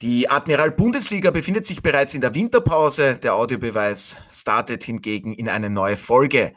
Die 0.00 0.30
Admiral 0.30 0.70
Bundesliga 0.70 1.32
befindet 1.32 1.66
sich 1.66 1.82
bereits 1.82 2.14
in 2.14 2.20
der 2.20 2.32
Winterpause. 2.32 3.18
Der 3.18 3.34
Audiobeweis 3.34 4.16
startet 4.30 4.84
hingegen 4.84 5.34
in 5.34 5.48
eine 5.48 5.70
neue 5.70 5.96
Folge. 5.96 6.52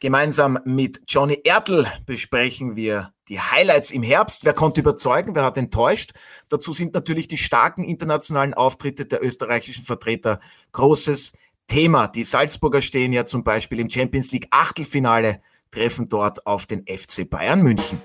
Gemeinsam 0.00 0.58
mit 0.66 1.00
Johnny 1.08 1.40
Ertl 1.44 1.86
besprechen 2.04 2.76
wir 2.76 3.14
die 3.30 3.40
Highlights 3.40 3.90
im 3.90 4.02
Herbst. 4.02 4.44
Wer 4.44 4.52
konnte 4.52 4.82
überzeugen? 4.82 5.34
Wer 5.34 5.44
hat 5.44 5.56
enttäuscht? 5.56 6.12
Dazu 6.50 6.74
sind 6.74 6.92
natürlich 6.92 7.26
die 7.26 7.38
starken 7.38 7.84
internationalen 7.84 8.52
Auftritte 8.52 9.06
der 9.06 9.24
österreichischen 9.24 9.84
Vertreter 9.84 10.38
großes 10.72 11.32
Thema. 11.66 12.06
Die 12.06 12.24
Salzburger 12.24 12.82
stehen 12.82 13.14
ja 13.14 13.24
zum 13.24 13.44
Beispiel 13.44 13.80
im 13.80 13.88
Champions 13.88 14.30
League 14.30 14.48
Achtelfinale, 14.50 15.40
treffen 15.70 16.06
dort 16.10 16.46
auf 16.46 16.66
den 16.66 16.84
FC 16.86 17.30
Bayern 17.30 17.62
München. 17.62 17.98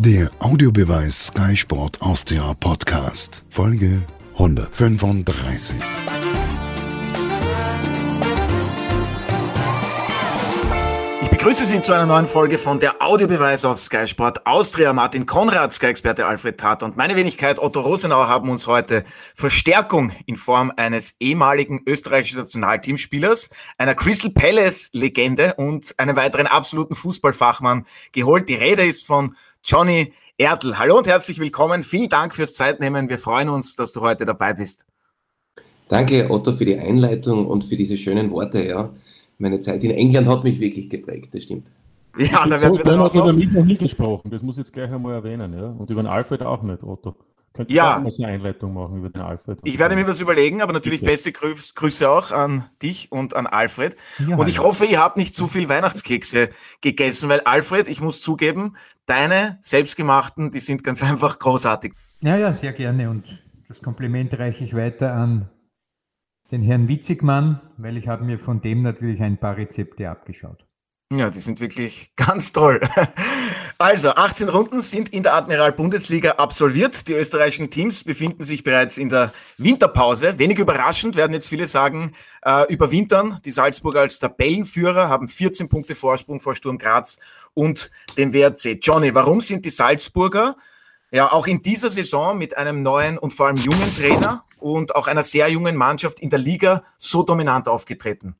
Der 0.00 0.30
Audiobeweis 0.38 1.26
Sky 1.26 1.56
Sport 1.56 2.00
Austria 2.00 2.54
Podcast, 2.54 3.42
Folge 3.48 4.00
135. 4.34 5.74
Ich 11.20 11.28
begrüße 11.30 11.66
Sie 11.66 11.80
zu 11.80 11.92
einer 11.92 12.06
neuen 12.06 12.28
Folge 12.28 12.58
von 12.58 12.78
der 12.78 13.02
Audiobeweis 13.02 13.64
auf 13.64 13.80
Sky 13.80 14.06
Sport 14.06 14.46
Austria. 14.46 14.92
Martin 14.92 15.26
Konrad, 15.26 15.72
Sky-Experte 15.72 16.26
Alfred 16.26 16.60
Tat 16.60 16.84
und 16.84 16.96
meine 16.96 17.16
Wenigkeit 17.16 17.58
Otto 17.58 17.80
Rosenauer 17.80 18.28
haben 18.28 18.50
uns 18.50 18.68
heute 18.68 19.02
Verstärkung 19.34 20.12
in 20.26 20.36
Form 20.36 20.72
eines 20.76 21.16
ehemaligen 21.18 21.82
österreichischen 21.86 22.38
Nationalteamspielers, 22.38 23.50
einer 23.78 23.96
Crystal 23.96 24.30
Palace-Legende 24.30 25.54
und 25.54 25.94
einem 25.98 26.14
weiteren 26.14 26.46
absoluten 26.46 26.94
Fußballfachmann 26.94 27.84
geholt. 28.12 28.48
Die 28.48 28.54
Rede 28.54 28.84
ist 28.84 29.04
von 29.04 29.34
Johnny 29.64 30.12
Ertl. 30.36 30.78
Hallo 30.78 30.98
und 30.98 31.06
herzlich 31.06 31.38
willkommen. 31.38 31.82
Vielen 31.82 32.08
Dank 32.08 32.34
fürs 32.34 32.54
Zeitnehmen. 32.54 33.08
Wir 33.08 33.18
freuen 33.18 33.48
uns, 33.48 33.74
dass 33.76 33.92
du 33.92 34.00
heute 34.00 34.24
dabei 34.24 34.54
bist. 34.54 34.86
Danke, 35.88 36.30
Otto, 36.30 36.52
für 36.52 36.64
die 36.64 36.78
Einleitung 36.78 37.46
und 37.46 37.64
für 37.64 37.76
diese 37.76 37.96
schönen 37.96 38.30
Worte. 38.30 38.64
Ja. 38.64 38.90
Meine 39.38 39.60
Zeit 39.60 39.82
in 39.84 39.90
England 39.90 40.28
hat 40.28 40.44
mich 40.44 40.60
wirklich 40.60 40.88
geprägt, 40.88 41.34
das 41.34 41.44
stimmt. 41.44 41.66
Ja, 42.18 42.46
da 42.46 42.60
werden 42.60 42.76
so 42.76 42.78
wir 42.78 42.84
dann 42.84 43.00
auch 43.00 43.14
noch... 43.14 43.24
über 43.24 43.32
mich 43.32 43.50
noch 43.52 43.64
nie 43.64 43.76
gesprochen. 43.76 44.30
Das 44.30 44.42
muss 44.42 44.56
ich 44.56 44.64
jetzt 44.64 44.72
gleich 44.72 44.90
einmal 44.90 45.14
erwähnen. 45.14 45.52
Ja? 45.52 45.68
Und 45.68 45.88
über 45.90 46.02
den 46.02 46.08
Alfred 46.08 46.42
auch 46.42 46.62
nicht, 46.62 46.82
Otto. 46.82 47.14
Könnte 47.54 47.72
ja. 47.72 48.04
so 48.08 48.22
eine 48.22 48.32
Einleitung 48.32 48.74
machen 48.74 48.98
über 48.98 49.10
den 49.10 49.22
Alfred. 49.22 49.58
Ich 49.64 49.78
werde 49.78 49.96
mir 49.96 50.06
was 50.06 50.20
überlegen, 50.20 50.62
aber 50.62 50.72
natürlich 50.72 51.00
Bitte. 51.00 51.12
beste 51.12 51.32
Grüß, 51.32 51.74
Grüße 51.74 52.08
auch 52.08 52.30
an 52.30 52.66
dich 52.82 53.10
und 53.10 53.34
an 53.34 53.46
Alfred. 53.46 53.96
Ja, 54.18 54.36
und 54.36 54.48
ich 54.48 54.60
hoffe, 54.60 54.84
ihr 54.84 55.00
habt 55.00 55.16
nicht 55.16 55.34
zu 55.34 55.48
viel 55.48 55.68
Weihnachtskekse 55.68 56.50
gegessen, 56.80 57.28
weil 57.28 57.40
Alfred, 57.40 57.88
ich 57.88 58.00
muss 58.00 58.20
zugeben, 58.20 58.76
deine 59.06 59.58
selbstgemachten, 59.62 60.50
die 60.50 60.60
sind 60.60 60.84
ganz 60.84 61.02
einfach 61.08 61.38
großartig. 61.38 61.94
Ja, 62.20 62.36
ja, 62.36 62.52
sehr 62.52 62.72
gerne. 62.72 63.10
Und 63.10 63.42
das 63.66 63.82
Kompliment 63.82 64.38
reiche 64.38 64.64
ich 64.64 64.74
weiter 64.74 65.14
an 65.14 65.48
den 66.50 66.62
Herrn 66.62 66.88
Witzigmann, 66.88 67.60
weil 67.76 67.96
ich 67.96 68.08
habe 68.08 68.24
mir 68.24 68.38
von 68.38 68.60
dem 68.60 68.82
natürlich 68.82 69.20
ein 69.20 69.38
paar 69.38 69.56
Rezepte 69.56 70.08
abgeschaut. 70.08 70.64
Ja, 71.12 71.30
die 71.30 71.38
sind 71.38 71.60
wirklich 71.60 72.12
ganz 72.16 72.52
toll. 72.52 72.80
Also, 73.80 74.08
18 74.10 74.48
Runden 74.48 74.80
sind 74.80 75.10
in 75.10 75.22
der 75.22 75.34
Admiral 75.34 75.70
Bundesliga 75.70 76.32
absolviert. 76.32 77.06
Die 77.06 77.12
österreichischen 77.12 77.70
Teams 77.70 78.02
befinden 78.02 78.42
sich 78.42 78.64
bereits 78.64 78.98
in 78.98 79.08
der 79.08 79.32
Winterpause. 79.56 80.36
Wenig 80.40 80.58
überraschend 80.58 81.14
werden 81.14 81.32
jetzt 81.32 81.48
viele 81.48 81.68
sagen, 81.68 82.12
äh, 82.42 82.66
überwintern. 82.72 83.40
Die 83.44 83.52
Salzburger 83.52 84.00
als 84.00 84.18
Tabellenführer 84.18 85.08
haben 85.08 85.28
14 85.28 85.68
Punkte 85.68 85.94
Vorsprung 85.94 86.40
vor 86.40 86.56
Sturm 86.56 86.76
Graz 86.76 87.20
und 87.54 87.92
dem 88.16 88.32
WRC. 88.32 88.80
Johnny, 88.82 89.14
warum 89.14 89.40
sind 89.40 89.64
die 89.64 89.70
Salzburger 89.70 90.56
ja 91.12 91.30
auch 91.30 91.46
in 91.46 91.62
dieser 91.62 91.88
Saison 91.88 92.36
mit 92.36 92.56
einem 92.56 92.82
neuen 92.82 93.16
und 93.16 93.32
vor 93.32 93.46
allem 93.46 93.58
jungen 93.58 93.94
Trainer 93.96 94.42
und 94.58 94.96
auch 94.96 95.06
einer 95.06 95.22
sehr 95.22 95.48
jungen 95.50 95.76
Mannschaft 95.76 96.18
in 96.18 96.30
der 96.30 96.40
Liga 96.40 96.82
so 96.98 97.22
dominant 97.22 97.68
aufgetreten? 97.68 98.34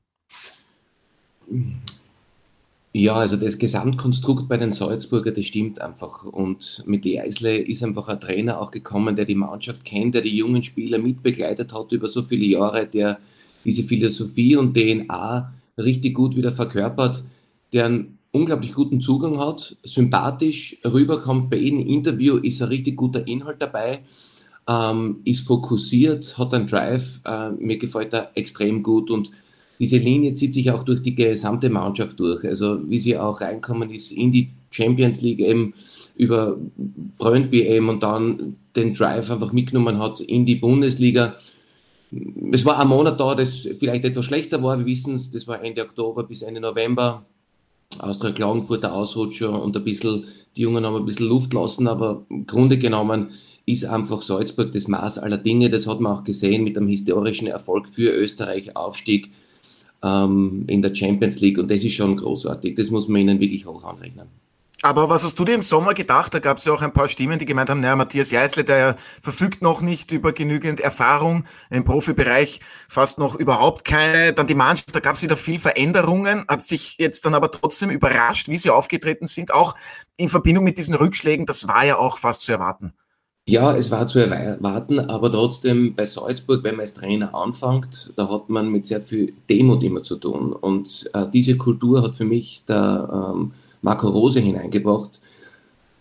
Ja, 2.91 3.13
also 3.15 3.37
das 3.37 3.59
Gesamtkonstrukt 3.59 4.47
bei 4.47 4.57
den 4.57 4.71
Salzburger, 4.71 5.31
das 5.31 5.45
stimmt 5.45 5.79
einfach. 5.79 6.23
Und 6.23 6.83
mit 6.87 7.05
Leisle 7.05 7.57
ist 7.57 7.83
einfach 7.83 8.07
ein 8.07 8.19
Trainer 8.19 8.59
auch 8.59 8.71
gekommen, 8.71 9.15
der 9.15 9.25
die 9.25 9.35
Mannschaft 9.35 9.85
kennt, 9.85 10.15
der 10.15 10.23
die 10.23 10.35
jungen 10.35 10.63
Spieler 10.63 10.97
mitbegleitet 10.97 11.71
hat 11.71 11.91
über 11.91 12.07
so 12.07 12.23
viele 12.23 12.45
Jahre, 12.45 12.87
der 12.87 13.19
diese 13.63 13.83
Philosophie 13.83 14.55
und 14.55 14.75
DNA 14.75 15.53
richtig 15.77 16.15
gut 16.15 16.35
wieder 16.35 16.51
verkörpert, 16.51 17.23
der 17.73 17.85
einen 17.85 18.17
unglaublich 18.31 18.73
guten 18.73 19.01
Zugang 19.01 19.39
hat, 19.39 19.77
sympathisch 19.83 20.77
rüberkommt 20.83 21.51
bei 21.51 21.57
jedem 21.57 21.85
Interview, 21.85 22.37
ist 22.37 22.61
ein 22.61 22.69
richtig 22.69 22.97
guter 22.97 23.27
Inhalt 23.27 23.61
dabei, 23.61 23.99
ähm, 24.67 25.21
ist 25.25 25.45
fokussiert, 25.45 26.37
hat 26.39 26.53
einen 26.55 26.65
Drive, 26.65 27.21
äh, 27.25 27.51
mir 27.51 27.77
gefällt 27.77 28.13
er 28.13 28.31
extrem 28.35 28.81
gut 28.81 29.11
und 29.11 29.31
diese 29.79 29.97
Linie 29.97 30.33
zieht 30.33 30.53
sich 30.53 30.71
auch 30.71 30.83
durch 30.83 31.01
die 31.01 31.15
gesamte 31.15 31.69
Mannschaft 31.69 32.19
durch. 32.19 32.43
Also 32.43 32.79
wie 32.89 32.99
sie 32.99 33.17
auch 33.17 33.39
reinkommen 33.39 33.89
ist 33.89 34.11
in 34.11 34.31
die 34.31 34.49
Champions 34.71 35.21
League 35.21 35.39
eben 35.39 35.73
über 36.15 36.57
Brøndby 37.17 37.61
eben 37.61 37.87
und 37.87 38.03
dann 38.03 38.57
den 38.75 38.93
Drive 38.93 39.31
einfach 39.31 39.53
mitgenommen 39.53 39.99
hat 39.99 40.19
in 40.19 40.45
die 40.45 40.55
Bundesliga. 40.55 41.35
Es 42.51 42.65
war 42.65 42.79
ein 42.79 42.89
Monat 42.89 43.19
da, 43.19 43.35
das 43.35 43.67
vielleicht 43.79 44.03
etwas 44.03 44.25
schlechter 44.25 44.61
war. 44.61 44.77
Wir 44.77 44.85
wissen 44.85 45.15
es, 45.15 45.31
das 45.31 45.47
war 45.47 45.63
Ende 45.63 45.83
Oktober 45.83 46.23
bis 46.23 46.41
Ende 46.41 46.59
November. 46.59 47.25
Austria 47.97 48.31
Klagenfurter 48.31 48.93
Ausrutscher 48.93 49.63
und 49.63 49.75
ein 49.75 49.83
bisschen, 49.83 50.25
die 50.55 50.61
Jungen 50.61 50.85
haben 50.85 50.95
ein 50.95 51.05
bisschen 51.05 51.27
Luft 51.27 51.53
lassen, 51.53 51.87
aber 51.87 52.25
im 52.29 52.45
Grunde 52.45 52.77
genommen 52.77 53.31
ist 53.65 53.85
einfach 53.85 54.21
Salzburg 54.21 54.71
das 54.73 54.87
Maß 54.87 55.19
aller 55.19 55.37
Dinge. 55.37 55.69
Das 55.69 55.87
hat 55.87 55.99
man 55.99 56.17
auch 56.17 56.23
gesehen 56.23 56.63
mit 56.63 56.77
einem 56.77 56.87
historischen 56.87 57.47
Erfolg 57.47 57.87
für 57.87 58.11
Österreich, 58.11 58.75
Aufstieg 58.75 59.31
ähm, 60.03 60.65
in 60.67 60.81
der 60.81 60.93
Champions 60.93 61.39
League 61.39 61.57
und 61.57 61.69
das 61.69 61.83
ist 61.83 61.93
schon 61.93 62.17
großartig. 62.17 62.75
Das 62.75 62.89
muss 62.89 63.07
man 63.07 63.21
ihnen 63.21 63.39
wirklich 63.39 63.65
hoch 63.65 63.83
anrechnen. 63.83 64.27
Aber 64.81 65.09
was 65.09 65.25
hast 65.25 65.37
du 65.37 65.43
dir 65.43 65.55
im 65.55 65.61
Sommer 65.61 65.93
gedacht? 65.93 66.33
Da 66.33 66.39
gab 66.39 66.57
es 66.57 66.63
ja 66.63 66.71
auch 66.71 66.81
ein 66.81 66.93
paar 66.93 67.09
Stimmen, 67.09 67.37
die 67.37 67.43
gemeint 67.43 67.69
haben, 67.69 67.81
naja, 67.81 67.97
Matthias 67.97 68.31
Jeißle, 68.31 68.63
der 68.63 68.95
verfügt 69.21 69.61
noch 69.61 69.81
nicht 69.81 70.13
über 70.13 70.31
genügend 70.31 70.79
Erfahrung 70.79 71.43
im 71.69 71.83
Profibereich, 71.83 72.61
fast 72.87 73.19
noch 73.19 73.35
überhaupt 73.35 73.83
keine. 73.83 74.31
Dann 74.31 74.47
die 74.47 74.55
Mannschaft, 74.55 74.95
da 74.95 75.01
gab 75.01 75.17
es 75.17 75.21
wieder 75.21 75.35
viel 75.35 75.59
Veränderungen, 75.59 76.45
hat 76.47 76.63
sich 76.63 76.97
jetzt 76.97 77.25
dann 77.25 77.33
aber 77.33 77.51
trotzdem 77.51 77.89
überrascht, 77.89 78.47
wie 78.47 78.57
sie 78.57 78.69
aufgetreten 78.69 79.27
sind, 79.27 79.53
auch 79.53 79.75
in 80.15 80.29
Verbindung 80.29 80.63
mit 80.63 80.77
diesen 80.77 80.95
Rückschlägen. 80.95 81.45
Das 81.45 81.67
war 81.67 81.85
ja 81.85 81.97
auch 81.97 82.17
fast 82.17 82.43
zu 82.43 82.53
erwarten. 82.53 82.93
Ja, 83.49 83.75
es 83.75 83.89
war 83.89 84.05
zu 84.05 84.19
erwarten, 84.19 84.99
aber 84.99 85.31
trotzdem 85.31 85.95
bei 85.95 86.05
Salzburg, 86.05 86.63
wenn 86.63 86.75
man 86.75 86.81
als 86.81 86.93
Trainer 86.93 87.33
anfängt, 87.33 88.13
da 88.15 88.29
hat 88.29 88.47
man 88.47 88.69
mit 88.69 88.85
sehr 88.85 89.01
viel 89.01 89.33
Demut 89.49 89.81
immer 89.81 90.03
zu 90.03 90.17
tun. 90.17 90.53
Und 90.53 91.09
äh, 91.15 91.25
diese 91.33 91.57
Kultur 91.57 92.03
hat 92.03 92.15
für 92.15 92.25
mich 92.25 92.63
der 92.65 93.33
ähm, 93.33 93.53
Marco 93.81 94.07
Rose 94.07 94.39
hineingebracht, 94.39 95.19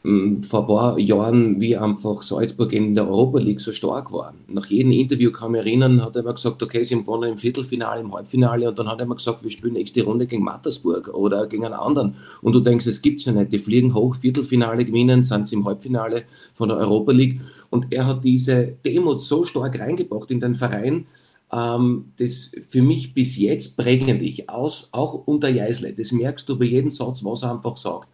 vor 0.02 0.60
ein 0.60 0.66
paar 0.66 0.98
Jahren, 0.98 1.60
wie 1.60 1.76
einfach 1.76 2.22
Salzburg 2.22 2.72
in 2.72 2.94
der 2.94 3.08
Europa 3.08 3.38
League 3.38 3.60
so 3.60 3.72
stark 3.72 4.12
war. 4.12 4.32
Nach 4.46 4.64
jedem 4.66 4.92
Interview 4.92 5.32
kann 5.32 5.48
ich 5.48 5.58
mich 5.58 5.66
erinnern, 5.66 6.02
hat 6.02 6.14
er 6.14 6.22
immer 6.22 6.34
gesagt, 6.34 6.62
okay, 6.62 6.84
sie 6.84 6.94
gewonnen 6.94 7.32
im 7.32 7.38
Viertelfinale, 7.38 8.00
im 8.00 8.14
Halbfinale 8.14 8.68
und 8.68 8.78
dann 8.78 8.88
hat 8.88 9.00
er 9.00 9.06
immer 9.06 9.16
gesagt, 9.16 9.42
wir 9.42 9.50
spielen 9.50 9.74
nächste 9.74 10.04
Runde 10.04 10.26
gegen 10.26 10.44
Mattersburg 10.44 11.08
oder 11.08 11.46
gegen 11.48 11.64
einen 11.64 11.74
anderen. 11.74 12.14
Und 12.42 12.54
du 12.54 12.60
denkst, 12.60 12.86
es 12.86 13.02
gibt's 13.02 13.24
ja 13.24 13.32
nicht. 13.32 13.52
Die 13.52 13.58
fliegen 13.58 13.92
hoch, 13.92 14.14
Viertelfinale 14.14 14.84
gewinnen, 14.84 15.22
sind 15.22 15.48
sie 15.48 15.56
im 15.56 15.64
Halbfinale 15.64 16.24
von 16.54 16.68
der 16.68 16.78
Europa 16.78 17.10
League. 17.10 17.40
Und 17.68 17.92
er 17.92 18.06
hat 18.06 18.24
diese 18.24 18.76
Demut 18.84 19.20
so 19.20 19.44
stark 19.44 19.78
reingebracht 19.80 20.30
in 20.30 20.40
den 20.40 20.54
Verein, 20.54 21.06
ähm, 21.52 22.12
das 22.18 22.52
für 22.68 22.82
mich 22.82 23.14
bis 23.14 23.36
jetzt 23.36 23.76
prägend 23.76 24.22
ist, 24.22 24.48
aus, 24.48 24.88
auch 24.92 25.26
unter 25.26 25.48
Jeisle. 25.48 25.92
Das 25.92 26.12
merkst 26.12 26.48
du 26.48 26.58
bei 26.58 26.66
jedem 26.66 26.90
Satz, 26.90 27.24
was 27.24 27.42
er 27.42 27.52
einfach 27.52 27.76
sagt. 27.76 28.08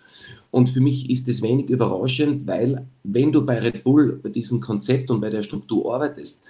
Und 0.54 0.68
für 0.68 0.80
mich 0.80 1.10
ist 1.10 1.28
es 1.28 1.42
wenig 1.42 1.68
überraschend, 1.68 2.46
weil 2.46 2.86
wenn 3.02 3.32
du 3.32 3.44
bei 3.44 3.58
Red 3.58 3.82
Bull 3.82 4.20
bei 4.22 4.28
diesem 4.28 4.60
Konzept 4.60 5.10
und 5.10 5.20
bei 5.20 5.28
der 5.28 5.42
Struktur 5.42 5.92
arbeitest, 5.92 6.44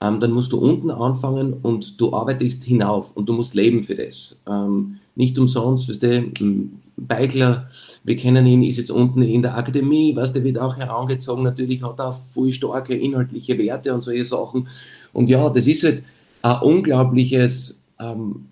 ähm, 0.00 0.20
dann 0.20 0.30
musst 0.30 0.52
du 0.52 0.58
unten 0.58 0.92
anfangen 0.92 1.54
und 1.54 2.00
du 2.00 2.12
arbeitest 2.12 2.62
hinauf 2.62 3.16
und 3.16 3.28
du 3.28 3.32
musst 3.32 3.56
leben 3.56 3.82
für 3.82 3.96
das. 3.96 4.44
Ähm, 4.48 4.98
nicht 5.16 5.36
umsonst, 5.40 5.88
weißt 5.88 6.04
du, 6.04 6.68
Beigler, 6.96 7.68
wir 8.04 8.16
kennen 8.16 8.46
ihn, 8.46 8.62
ist 8.62 8.76
jetzt 8.76 8.92
unten 8.92 9.22
in 9.22 9.42
der 9.42 9.56
Akademie, 9.56 10.14
was 10.14 10.32
der 10.32 10.44
wird 10.44 10.60
auch 10.60 10.76
herangezogen, 10.76 11.42
natürlich 11.42 11.82
hat 11.82 11.98
er 11.98 12.12
viel 12.12 12.52
starke 12.52 12.94
inhaltliche 12.94 13.58
Werte 13.58 13.92
und 13.92 14.02
solche 14.02 14.24
Sachen. 14.24 14.68
Und 15.12 15.28
ja, 15.28 15.50
das 15.50 15.66
ist 15.66 15.82
halt 15.82 16.04
ein 16.42 16.60
unglaubliches 16.60 17.80
ähm, 17.98 18.47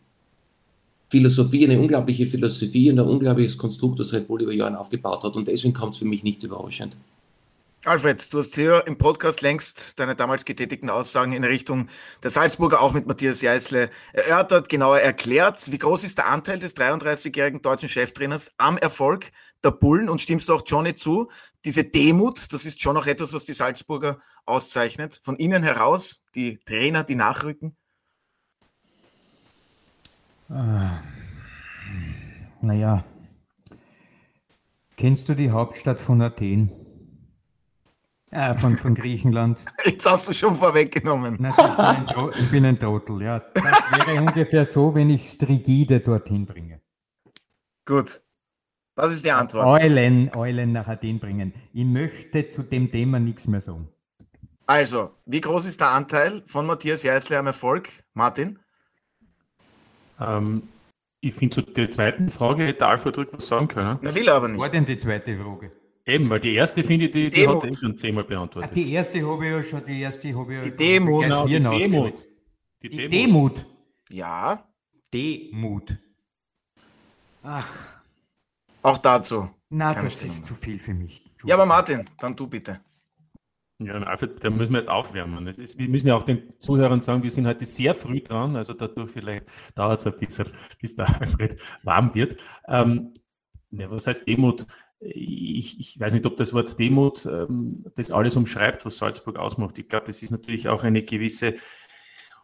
Philosophie, 1.08 1.64
eine 1.64 1.79
unglaubliche 1.79 2.26
Philosophie 2.26 2.91
und 2.91 2.99
ein 2.99 3.06
unglaubliches 3.06 3.56
Konstrukt, 3.56 4.00
das 4.00 4.12
Red 4.12 4.26
Bull 4.26 4.43
über 4.43 4.53
Jahre 4.53 4.79
aufgebaut 4.79 5.23
hat. 5.23 5.37
Und 5.37 5.49
deswegen 5.49 5.75
kommt 5.75 5.94
es 5.94 6.00
für 6.00 6.05
mich 6.05 6.25
nicht 6.25 6.43
überraschend. 6.43 6.94
Alfred, 7.87 8.32
du 8.35 8.41
hast 8.41 8.56
hier 8.56 8.82
im 8.88 8.99
Podcast 8.99 9.43
längst 9.43 10.00
deine 10.00 10.17
damals 10.17 10.44
getätigten 10.44 10.91
Aussagen 10.91 11.32
in 11.32 11.44
Richtung 11.44 11.88
der 12.25 12.32
Salzburger 12.32 12.81
auch 12.81 12.93
mit 12.93 13.06
Matthias 13.06 13.43
Jeißle 13.43 13.91
erörtert, 14.12 14.69
genauer 14.69 14.99
erklärt. 14.99 15.70
Wie 15.70 15.79
groß 15.79 16.03
ist 16.03 16.19
der 16.19 16.26
Anteil 16.26 16.58
des 16.58 16.76
33-jährigen 16.76 17.62
deutschen 17.62 17.88
Cheftrainers 17.88 18.50
am 18.59 18.76
Erfolg 18.76 19.31
der 19.62 19.70
Bullen? 19.70 20.09
Und 20.09 20.20
stimmst 20.20 20.49
du 20.49 20.55
auch 20.55 20.64
Johnny 20.67 20.94
zu? 20.94 21.31
Diese 21.64 21.85
Demut, 21.85 22.52
das 22.52 22.64
ist 22.64 22.81
schon 22.81 22.97
auch 22.97 23.06
etwas, 23.06 23.32
was 23.32 23.44
die 23.44 23.52
Salzburger 23.52 24.19
auszeichnet. 24.47 25.20
Von 25.23 25.37
innen 25.37 25.62
heraus, 25.62 26.23
die 26.35 26.59
Trainer, 26.67 27.05
die 27.05 27.14
nachrücken? 27.14 27.76
Ah, 30.48 31.00
naja, 32.62 33.04
kennst 34.96 35.28
du 35.28 35.34
die 35.34 35.50
Hauptstadt 35.50 35.98
von 35.98 36.22
Athen? 36.22 36.70
Äh, 38.31 38.54
von, 38.54 38.76
von 38.76 38.94
Griechenland. 38.96 39.64
Jetzt 39.84 40.08
hast 40.08 40.28
du 40.28 40.32
schon 40.32 40.54
vorweggenommen. 40.54 41.34
Ich, 41.34 41.56
bin 41.56 41.64
ein, 41.64 42.06
ich 42.38 42.50
bin 42.50 42.64
ein 42.64 42.78
Trottel, 42.78 43.22
ja. 43.22 43.40
Das 43.40 43.64
wäre 43.93 44.20
ungefähr 44.20 44.64
so, 44.64 44.94
wenn 44.94 45.10
ich 45.10 45.28
Strigide 45.28 46.00
dorthin 46.00 46.46
bringe. 46.46 46.81
Gut. 47.84 48.20
Was 48.94 49.12
ist 49.12 49.25
die 49.25 49.32
Antwort? 49.32 49.66
Eulen, 49.66 50.34
Eulen 50.34 50.72
nach 50.72 50.87
Athen 50.88 51.19
bringen. 51.19 51.54
Ich 51.72 51.84
möchte 51.84 52.49
zu 52.49 52.62
dem 52.62 52.90
Thema 52.90 53.19
nichts 53.19 53.46
mehr 53.46 53.60
sagen. 53.60 53.88
Also, 54.66 55.10
wie 55.26 55.40
groß 55.40 55.66
ist 55.66 55.81
der 55.81 55.90
Anteil 55.90 56.42
von 56.46 56.66
Matthias 56.66 57.02
Jeißle 57.02 57.38
am 57.38 57.46
Erfolg? 57.46 58.04
Martin? 58.14 58.58
Ähm, 60.20 60.62
ich 61.20 61.34
finde, 61.34 61.54
zu 61.54 61.62
der 61.62 61.90
zweiten 61.90 62.30
Frage 62.30 62.64
hätte 62.64 62.86
Alfred 62.86 63.18
ruhig 63.18 63.28
was 63.32 63.48
sagen 63.48 63.68
können. 63.68 63.98
Na, 64.02 64.14
will 64.14 64.28
er 64.28 64.34
aber 64.34 64.48
nicht. 64.48 64.60
War 64.60 64.68
denn 64.68 64.84
die 64.84 64.96
zweite 64.96 65.36
Frage? 65.36 65.72
Eben, 66.04 66.30
weil 66.30 66.38
die 66.38 66.54
erste 66.54 66.84
finde 66.84 67.06
ich, 67.06 67.10
die, 67.10 67.30
die 67.30 67.48
hat 67.48 67.64
er 67.64 67.70
eh 67.70 67.74
schon 67.74 67.96
zehnmal 67.96 68.22
beantwortet. 68.24 68.70
Ah, 68.70 68.74
die 68.74 68.92
erste 68.92 69.26
habe 69.26 69.44
ich 69.44 69.50
ja 69.50 69.62
schon, 69.62 69.84
die 69.84 70.00
erste 70.00 70.34
habe 70.36 70.52
ich 70.54 70.58
ja 70.58 70.64
Die 70.66 70.76
Demut. 70.76 71.24
Genau, 71.24 71.46
die. 71.46 71.58
Demut. 71.58 72.24
Die, 72.82 72.88
Die 72.88 73.08
Demut. 73.08 73.12
Demut. 73.58 73.66
Ja, 74.10 74.68
Demut. 75.12 75.96
Ach, 77.42 77.68
auch 78.82 78.98
dazu. 78.98 79.50
na, 79.68 79.94
Keine 79.94 80.04
das 80.04 80.22
ist 80.22 80.46
zu 80.46 80.54
viel 80.54 80.78
für 80.78 80.94
mich. 80.94 81.24
Ja, 81.44 81.56
aber 81.56 81.66
Martin, 81.66 82.04
dann 82.18 82.36
du 82.36 82.46
bitte. 82.46 82.80
Ja, 83.78 83.93
Alfred, 83.93 84.43
da 84.43 84.49
müssen 84.49 84.73
wir 84.73 84.81
jetzt 84.81 84.88
aufwärmen. 84.88 85.46
Ist, 85.49 85.78
wir 85.78 85.88
müssen 85.88 86.08
ja 86.08 86.17
auch 86.17 86.23
den 86.23 86.49
Zuhörern 86.58 87.00
sagen, 87.00 87.23
wir 87.23 87.31
sind 87.31 87.46
heute 87.46 87.67
sehr 87.67 87.94
früh 87.94 88.20
dran, 88.23 88.56
also 88.56 88.73
dadurch 88.73 89.11
vielleicht 89.11 89.44
dauert 89.75 90.00
es 90.00 90.06
ein 90.06 90.17
bisschen, 90.17 90.46
bis 90.81 90.96
der 90.96 91.20
Alfred 91.20 91.61
warm 91.82 92.14
wird. 92.14 92.40
Ähm, 92.69 93.12
ja, 93.73 93.90
was 93.90 94.06
heißt 94.06 94.26
Demut? 94.26 94.67
Ich, 95.00 95.78
ich 95.78 96.00
weiß 96.00 96.14
nicht, 96.14 96.25
ob 96.25 96.37
das 96.37 96.55
Wort 96.55 96.78
Demut 96.78 97.26
ähm, 97.26 97.84
das 97.96 98.11
alles 98.11 98.37
umschreibt, 98.37 98.87
was 98.87 98.96
Salzburg 98.96 99.38
ausmacht. 99.38 99.78
Ich 99.78 99.88
glaube, 99.88 100.08
es 100.08 100.23
ist 100.23 100.31
natürlich 100.31 100.69
auch 100.70 100.82
eine 100.82 101.02
gewisse, 101.02 101.55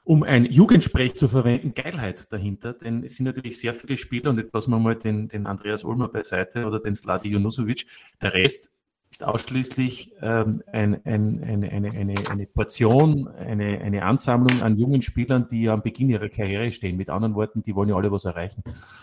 um 0.04 0.24
ein 0.24 0.44
Jugendsprech 0.44 1.14
zu 1.14 1.28
verwenden, 1.28 1.72
Geilheit 1.72 2.30
dahinter. 2.30 2.74
Denn 2.74 3.04
es 3.04 3.16
sind 3.16 3.24
natürlich 3.24 3.58
sehr 3.58 3.72
viele 3.72 3.96
Spieler 3.96 4.30
und 4.30 4.38
jetzt 4.38 4.52
lassen 4.52 4.70
wir 4.70 4.78
mal 4.78 4.96
den, 4.96 5.28
den 5.28 5.46
Andreas 5.46 5.84
Ulmer 5.84 6.08
beiseite 6.08 6.66
oder 6.66 6.78
den 6.78 6.94
Sladi 6.94 7.30
Junusovic. 7.30 7.86
Der 8.20 8.34
Rest 8.34 8.70
ausschließlich 9.22 10.12
ähm, 10.20 10.62
ein, 10.66 11.04
ein, 11.04 11.42
eine, 11.42 11.70
eine, 11.70 11.90
eine, 11.90 12.14
eine 12.30 12.46
Portion, 12.46 13.28
eine, 13.28 13.80
eine 13.80 14.04
Ansammlung 14.04 14.62
an 14.62 14.76
jungen 14.76 15.02
Spielern, 15.02 15.46
die 15.48 15.68
am 15.68 15.82
Beginn 15.82 16.10
ihrer 16.10 16.28
Karriere 16.28 16.70
stehen. 16.72 16.96
Mit 16.96 17.10
anderen 17.10 17.34
Worten, 17.34 17.62
die 17.62 17.74
wollen 17.74 17.88
ja 17.88 17.96
alle 17.96 18.10
was 18.10 18.24
erreichen. 18.24 18.62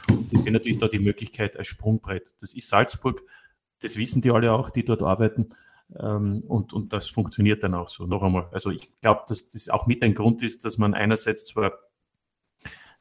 Und 0.09 0.31
die 0.31 0.37
sehen 0.37 0.53
natürlich 0.53 0.79
da 0.79 0.87
die 0.87 0.99
Möglichkeit 0.99 1.57
als 1.57 1.67
Sprungbrett. 1.67 2.33
Das 2.41 2.53
ist 2.53 2.69
Salzburg, 2.69 3.21
das 3.81 3.97
wissen 3.97 4.21
die 4.21 4.31
alle 4.31 4.51
auch, 4.51 4.69
die 4.69 4.83
dort 4.83 5.01
arbeiten. 5.01 5.49
Ähm, 5.97 6.43
und, 6.47 6.73
und 6.73 6.93
das 6.93 7.07
funktioniert 7.07 7.63
dann 7.63 7.73
auch 7.73 7.87
so. 7.87 8.05
Noch 8.05 8.21
einmal. 8.21 8.47
Also 8.51 8.69
ich 8.69 8.99
glaube, 9.01 9.21
dass 9.27 9.49
das 9.49 9.69
auch 9.69 9.87
mit 9.87 10.03
ein 10.03 10.13
Grund 10.13 10.43
ist, 10.43 10.65
dass 10.65 10.77
man 10.77 10.93
einerseits 10.93 11.47
zwar 11.47 11.73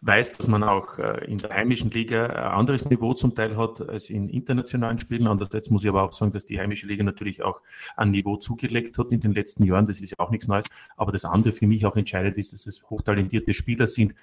weiß, 0.00 0.36
dass 0.36 0.46
man 0.46 0.62
auch 0.62 0.98
äh, 0.98 1.24
in 1.24 1.38
der 1.38 1.50
heimischen 1.50 1.90
Liga 1.90 2.26
ein 2.26 2.58
anderes 2.58 2.88
Niveau 2.88 3.14
zum 3.14 3.34
Teil 3.34 3.56
hat 3.56 3.80
als 3.88 4.10
in 4.10 4.28
internationalen 4.28 4.98
Spielen. 4.98 5.26
Andererseits 5.26 5.70
muss 5.70 5.82
ich 5.82 5.88
aber 5.88 6.04
auch 6.04 6.12
sagen, 6.12 6.30
dass 6.30 6.44
die 6.44 6.60
heimische 6.60 6.86
Liga 6.86 7.02
natürlich 7.02 7.42
auch 7.42 7.60
ein 7.96 8.12
Niveau 8.12 8.36
zugelegt 8.36 8.96
hat 8.98 9.10
in 9.10 9.20
den 9.20 9.32
letzten 9.32 9.64
Jahren. 9.64 9.86
Das 9.86 10.00
ist 10.00 10.10
ja 10.10 10.18
auch 10.18 10.30
nichts 10.30 10.46
Neues. 10.46 10.66
Aber 10.96 11.10
das 11.10 11.24
andere 11.24 11.52
für 11.52 11.66
mich 11.66 11.84
auch 11.84 11.96
entscheidend 11.96 12.38
ist, 12.38 12.52
dass 12.52 12.66
es 12.66 12.88
hochtalentierte 12.88 13.52
Spieler 13.52 13.88
sind, 13.88 14.14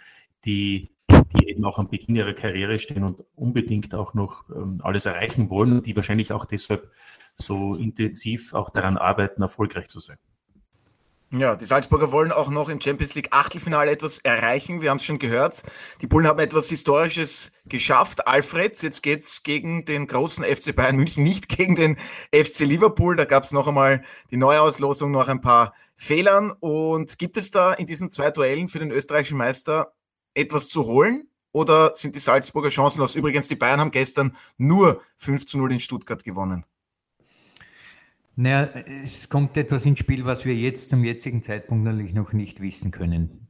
die, 0.46 0.84
die 1.10 1.50
eben 1.50 1.66
auch 1.66 1.78
am 1.78 1.90
Beginn 1.90 2.16
ihrer 2.16 2.34
Karriere 2.34 2.80
stehen 2.80 3.04
und 3.04 3.26
unbedingt 3.36 3.94
auch 3.96 4.14
noch 4.14 4.50
ähm, 4.50 4.80
alles 4.82 5.06
erreichen 5.06 5.50
wollen 5.50 5.74
und 5.74 5.86
die 5.86 5.96
wahrscheinlich 5.96 6.32
auch 6.32 6.46
deshalb 6.46 6.90
so 7.34 7.76
intensiv 7.76 8.54
auch 8.54 8.70
daran 8.70 8.98
arbeiten, 8.98 9.42
erfolgreich 9.42 9.88
zu 9.88 10.00
sein. 10.00 10.18
Ja, 11.32 11.56
die 11.56 11.66
Salzburger 11.66 12.12
wollen 12.12 12.32
auch 12.32 12.50
noch 12.50 12.70
im 12.70 12.80
Champions 12.80 13.16
League 13.16 13.30
Achtelfinale 13.32 13.92
etwas 13.92 14.20
erreichen. 14.20 14.82
Wir 14.82 14.92
haben 14.92 14.98
es 14.98 15.06
schon 15.06 15.18
gehört. 15.18 15.64
Die 16.02 16.08
Bullen 16.08 16.28
haben 16.28 16.40
etwas 16.40 16.70
Historisches 16.70 17.52
geschafft. 17.66 18.28
Alfred, 18.28 18.82
jetzt 18.84 19.02
geht's 19.02 19.42
gegen 19.42 19.86
den 19.86 20.06
großen 20.06 20.46
FC 20.46 20.76
Bayern 20.76 20.96
München, 20.96 21.24
nicht 21.24 21.50
gegen 21.50 21.76
den 21.76 21.98
FC 22.32 22.60
Liverpool. 22.60 23.16
Da 23.16 23.26
gab 23.26 23.44
es 23.44 23.52
noch 23.52 23.68
einmal 23.68 24.04
die 24.30 24.38
Neuauslosung 24.38 25.12
nach 25.12 25.28
ein 25.28 25.42
paar 25.42 25.74
Fehlern. 25.96 26.52
Und 26.52 27.18
gibt 27.18 27.38
es 27.38 27.50
da 27.50 27.74
in 27.74 27.88
diesen 27.88 28.12
zwei 28.12 28.30
Duellen 28.30 28.68
für 28.68 28.80
den 28.80 28.92
österreichischen 28.92 29.38
Meister 29.38 29.94
etwas 30.36 30.70
zu 30.70 30.86
holen? 30.86 31.28
Oder 31.52 31.96
sind 31.96 32.16
die 32.16 32.20
Salzburger 32.20 32.70
chancenlos? 32.70 33.16
Übrigens, 33.16 33.48
die 33.48 33.56
Bayern 33.56 33.80
haben 33.80 33.92
gestern 33.92 34.36
nur 34.58 35.02
5 35.18 35.46
zu 35.46 35.58
0 35.58 35.74
in 35.74 35.80
Stuttgart 35.80 36.24
gewonnen. 36.24 36.66
Naja, 38.38 38.70
es 39.04 39.30
kommt 39.30 39.56
etwas 39.56 39.86
ins 39.86 40.00
Spiel, 40.00 40.26
was 40.26 40.44
wir 40.44 40.54
jetzt 40.56 40.90
zum 40.90 41.06
jetzigen 41.06 41.42
Zeitpunkt 41.42 41.86
natürlich 41.86 42.14
noch 42.14 42.34
nicht 42.34 42.60
wissen 42.60 42.92
können. 42.92 43.48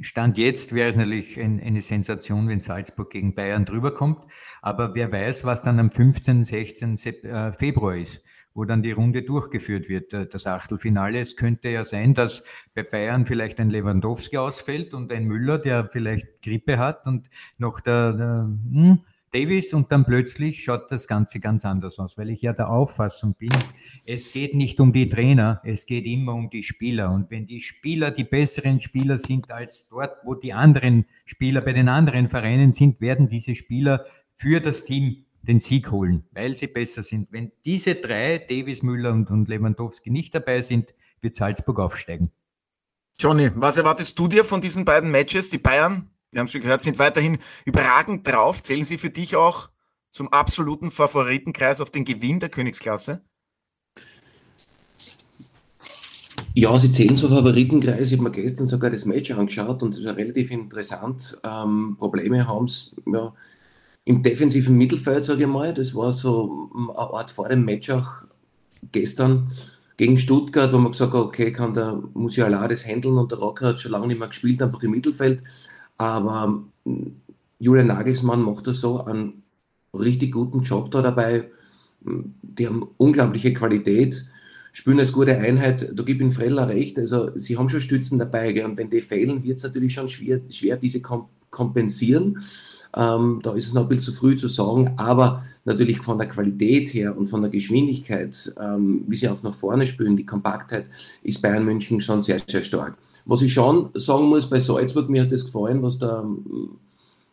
Stand 0.00 0.38
jetzt 0.38 0.74
wäre 0.74 0.88
es 0.88 0.96
natürlich 0.96 1.38
ein, 1.38 1.60
eine 1.60 1.80
Sensation, 1.82 2.48
wenn 2.48 2.60
Salzburg 2.60 3.10
gegen 3.10 3.34
Bayern 3.36 3.64
drüber 3.64 3.94
kommt. 3.94 4.24
Aber 4.60 4.94
wer 4.96 5.12
weiß, 5.12 5.44
was 5.44 5.62
dann 5.62 5.78
am 5.78 5.92
15., 5.92 6.42
16. 6.42 6.96
Sep- 6.96 7.24
äh, 7.24 7.52
Februar 7.52 7.96
ist, 7.96 8.20
wo 8.54 8.64
dann 8.64 8.82
die 8.82 8.90
Runde 8.90 9.22
durchgeführt 9.22 9.88
wird, 9.88 10.12
äh, 10.12 10.26
das 10.26 10.48
Achtelfinale. 10.48 11.20
Es 11.20 11.36
könnte 11.36 11.68
ja 11.68 11.84
sein, 11.84 12.12
dass 12.12 12.42
bei 12.74 12.82
Bayern 12.82 13.24
vielleicht 13.24 13.60
ein 13.60 13.70
Lewandowski 13.70 14.36
ausfällt 14.38 14.94
und 14.94 15.12
ein 15.12 15.26
Müller, 15.26 15.58
der 15.58 15.86
vielleicht 15.86 16.42
Grippe 16.42 16.78
hat 16.78 17.06
und 17.06 17.30
noch 17.56 17.78
der, 17.78 18.12
der 18.14 18.50
hm, 18.72 18.98
Davis 19.32 19.74
und 19.74 19.92
dann 19.92 20.04
plötzlich 20.04 20.64
schaut 20.64 20.90
das 20.90 21.06
Ganze 21.06 21.40
ganz 21.40 21.64
anders 21.64 21.98
aus, 21.98 22.16
weil 22.16 22.30
ich 22.30 22.42
ja 22.42 22.52
der 22.52 22.70
Auffassung 22.70 23.34
bin, 23.34 23.50
es 24.04 24.32
geht 24.32 24.54
nicht 24.54 24.80
um 24.80 24.92
die 24.92 25.08
Trainer, 25.08 25.60
es 25.64 25.86
geht 25.86 26.06
immer 26.06 26.34
um 26.34 26.50
die 26.50 26.62
Spieler. 26.62 27.10
Und 27.10 27.30
wenn 27.30 27.46
die 27.46 27.60
Spieler 27.60 28.10
die 28.10 28.24
besseren 28.24 28.80
Spieler 28.80 29.18
sind 29.18 29.50
als 29.50 29.88
dort, 29.88 30.16
wo 30.24 30.34
die 30.34 30.52
anderen 30.52 31.06
Spieler 31.24 31.60
bei 31.60 31.72
den 31.72 31.88
anderen 31.88 32.28
Vereinen 32.28 32.72
sind, 32.72 33.00
werden 33.00 33.28
diese 33.28 33.54
Spieler 33.54 34.06
für 34.34 34.60
das 34.60 34.84
Team 34.84 35.24
den 35.42 35.58
Sieg 35.58 35.90
holen, 35.90 36.24
weil 36.32 36.56
sie 36.56 36.66
besser 36.66 37.02
sind. 37.02 37.32
Wenn 37.32 37.52
diese 37.64 37.94
drei, 37.94 38.38
Davis, 38.38 38.82
Müller 38.82 39.12
und, 39.12 39.30
und 39.30 39.48
Lewandowski, 39.48 40.10
nicht 40.10 40.34
dabei 40.34 40.62
sind, 40.62 40.94
wird 41.20 41.34
Salzburg 41.34 41.80
aufsteigen. 41.80 42.30
Johnny, 43.18 43.50
was 43.54 43.78
erwartest 43.78 44.18
du 44.18 44.28
dir 44.28 44.44
von 44.44 44.60
diesen 44.60 44.84
beiden 44.84 45.10
Matches? 45.10 45.50
Die 45.50 45.58
Bayern, 45.58 46.10
wir 46.30 46.40
haben 46.40 46.46
es 46.46 46.52
schon 46.52 46.60
gehört, 46.60 46.82
sind 46.82 46.98
weiterhin 46.98 47.38
überragend 47.64 48.26
drauf. 48.26 48.62
Zählen 48.62 48.84
sie 48.84 48.98
für 48.98 49.10
dich 49.10 49.36
auch 49.36 49.70
zum 50.10 50.28
absoluten 50.28 50.90
Favoritenkreis 50.90 51.80
auf 51.80 51.90
den 51.90 52.04
Gewinn 52.04 52.40
der 52.40 52.48
Königsklasse? 52.48 53.22
Ja, 56.54 56.78
sie 56.78 56.90
zählen 56.90 57.16
zum 57.16 57.30
Favoritenkreis. 57.30 58.10
Ich 58.10 58.18
habe 58.18 58.24
mir 58.24 58.30
gestern 58.30 58.66
sogar 58.66 58.90
das 58.90 59.04
Match 59.04 59.30
angeschaut 59.30 59.82
und 59.82 59.94
es 59.94 60.04
war 60.04 60.16
relativ 60.16 60.50
interessant. 60.50 61.38
Ähm, 61.44 61.96
Probleme 61.98 62.46
haben 62.46 62.66
sie 62.66 62.96
ja, 63.06 63.32
im 64.04 64.22
defensiven 64.22 64.76
Mittelfeld, 64.76 65.24
sage 65.24 65.42
ich 65.42 65.48
mal. 65.48 65.72
Das 65.72 65.94
war 65.94 66.12
so 66.12 66.70
eine 66.74 66.98
Art 66.98 67.30
vor 67.30 67.48
dem 67.48 67.64
Match 67.64 67.90
auch 67.90 68.08
gestern 68.90 69.50
gegen 69.96 70.18
Stuttgart, 70.18 70.72
wo 70.72 70.78
man 70.78 70.92
gesagt 70.92 71.12
hat, 71.12 71.20
okay, 71.20 71.52
kann 71.52 71.74
der 71.74 72.02
Musiala 72.14 72.66
das 72.68 72.86
handeln 72.86 73.18
und 73.18 73.30
der 73.30 73.38
Rocker 73.38 73.68
hat 73.68 73.80
schon 73.80 73.92
lange 73.92 74.06
nicht 74.06 74.18
mehr 74.18 74.28
gespielt, 74.28 74.62
einfach 74.62 74.82
im 74.82 74.92
Mittelfeld. 74.92 75.42
Aber 75.98 76.64
ähm, 76.86 77.16
Julian 77.58 77.88
Nagelsmann 77.88 78.42
macht 78.42 78.66
das 78.66 78.80
so 78.80 79.04
einen 79.04 79.42
richtig 79.92 80.32
guten 80.32 80.62
Job 80.62 80.90
da 80.90 81.02
dabei. 81.02 81.50
Die 82.00 82.66
haben 82.66 82.88
unglaubliche 82.96 83.52
Qualität, 83.52 84.24
spielen 84.72 85.00
als 85.00 85.12
gute 85.12 85.36
Einheit. 85.36 85.90
Da 85.92 86.02
gebe 86.04 86.24
ich 86.24 86.34
Freller 86.34 86.68
recht. 86.68 86.98
Also, 86.98 87.30
sie 87.34 87.58
haben 87.58 87.68
schon 87.68 87.80
Stützen 87.80 88.18
dabei. 88.18 88.52
Gell? 88.52 88.64
Und 88.64 88.76
wenn 88.76 88.90
die 88.90 89.00
fehlen, 89.00 89.42
wird 89.42 89.58
es 89.58 89.64
natürlich 89.64 89.92
schon 89.94 90.08
schwer, 90.08 90.40
schwer 90.48 90.76
diese 90.76 91.02
kom 91.02 91.28
kompensieren. 91.50 92.42
Ähm, 92.94 93.40
da 93.42 93.54
ist 93.54 93.66
es 93.66 93.72
noch 93.72 93.82
ein 93.82 93.88
bisschen 93.88 94.12
zu 94.14 94.20
früh 94.20 94.36
zu 94.36 94.48
sagen. 94.48 94.94
Aber 94.98 95.44
natürlich 95.68 95.98
von 95.98 96.18
der 96.18 96.28
Qualität 96.28 96.92
her 96.92 97.16
und 97.16 97.28
von 97.28 97.42
der 97.42 97.50
Geschwindigkeit, 97.50 98.52
ähm, 98.60 99.04
wie 99.06 99.16
sie 99.16 99.28
auch 99.28 99.42
nach 99.42 99.54
vorne 99.54 99.86
spielen, 99.86 100.16
die 100.16 100.26
Kompaktheit, 100.26 100.86
ist 101.22 101.40
Bayern 101.40 101.64
München 101.64 102.00
schon 102.00 102.22
sehr, 102.22 102.38
sehr 102.44 102.62
stark. 102.62 102.96
Was 103.24 103.42
ich 103.42 103.52
schon 103.52 103.90
sagen 103.94 104.26
muss, 104.26 104.48
bei 104.48 104.58
Salzburg, 104.58 105.08
mir 105.08 105.22
hat 105.22 105.32
das 105.32 105.44
gefallen, 105.44 105.82
was 105.82 105.98
der, 105.98 106.24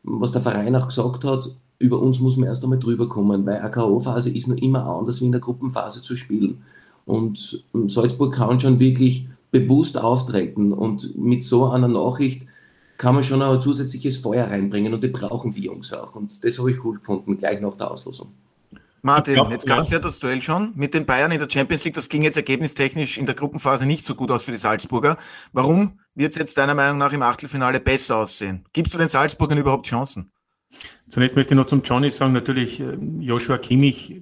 was 0.04 0.32
der 0.32 0.42
Verein 0.42 0.76
auch 0.76 0.88
gesagt 0.88 1.24
hat, 1.24 1.50
über 1.80 2.00
uns 2.02 2.20
muss 2.20 2.38
man 2.38 2.48
erst 2.48 2.64
einmal 2.64 2.80
drüber 2.80 3.10
kommen, 3.10 3.46
weil 3.46 3.60
eine 3.60 3.72
K.O.-Phase 3.72 4.30
ist 4.30 4.48
noch 4.48 4.58
immer 4.58 4.86
anders 4.86 5.22
wie 5.22 5.26
in 5.26 5.32
der 5.32 5.42
Gruppenphase 5.42 6.02
zu 6.02 6.16
spielen. 6.16 6.62
Und 7.06 7.64
ähm, 7.74 7.90
Salzburg 7.90 8.34
kann 8.34 8.60
schon 8.60 8.80
wirklich 8.80 9.28
bewusst 9.52 9.98
auftreten 9.98 10.74
und 10.74 11.18
mit 11.18 11.44
so 11.44 11.70
einer 11.70 11.88
Nachricht 11.88 12.46
kann 12.98 13.16
man 13.16 13.24
schon 13.24 13.42
ein 13.42 13.62
zusätzliches 13.62 14.18
Feuer 14.18 14.48
reinbringen 14.48 14.94
und 14.94 15.04
die 15.04 15.10
brauchen 15.10 15.54
die 15.54 15.64
Jungs 15.64 15.94
auch. 15.94 16.16
Und 16.16 16.44
das 16.44 16.60
habe 16.60 16.72
ich 16.72 16.84
cool 16.84 16.98
gefunden, 16.98 17.38
gleich 17.38 17.60
nach 17.62 17.76
der 17.76 17.92
Auslosung. 17.92 18.34
Martin, 19.02 19.36
glaub, 19.36 19.52
jetzt 19.52 19.68
gab 19.68 19.82
es 19.82 19.92
ja. 19.92 19.98
ja 19.98 20.00
das 20.00 20.18
Duell 20.18 20.42
schon 20.42 20.74
mit 20.76 20.96
den 20.96 21.06
Bayern 21.06 21.32
in 21.32 21.38
der 21.38 21.48
Champions 21.48 21.84
League. 21.86 21.94
Das 21.94 22.10
ging 22.10 22.24
jetzt 22.24 22.38
ergebnistechnisch 22.38 23.20
in 23.20 23.28
der 23.28 23.36
Gruppenphase 23.36 23.86
nicht 23.86 24.04
so 24.04 24.16
gut 24.16 24.32
aus 24.32 24.44
für 24.44 24.52
die 24.52 24.58
Salzburger. 24.58 25.18
Warum 25.54 26.00
wird 26.16 26.32
es 26.32 26.40
jetzt 26.40 26.58
deiner 26.58 26.74
Meinung 26.74 26.98
nach 26.98 27.14
im 27.14 27.22
Achtelfinale 27.22 27.80
besser 27.80 28.18
aussehen? 28.18 28.66
Gibst 28.74 28.96
du 28.96 28.98
den 28.98 29.08
Salzburgern 29.08 29.60
überhaupt 29.60 29.86
Chancen? 29.86 30.32
Zunächst 31.08 31.36
möchte 31.36 31.54
ich 31.54 31.58
noch 31.58 31.68
zum 31.68 31.84
Johnny 31.84 32.10
sagen, 32.10 32.34
natürlich 32.34 32.80
äh, 32.80 32.98
Joshua 33.20 33.60
Kimmich 33.60 34.22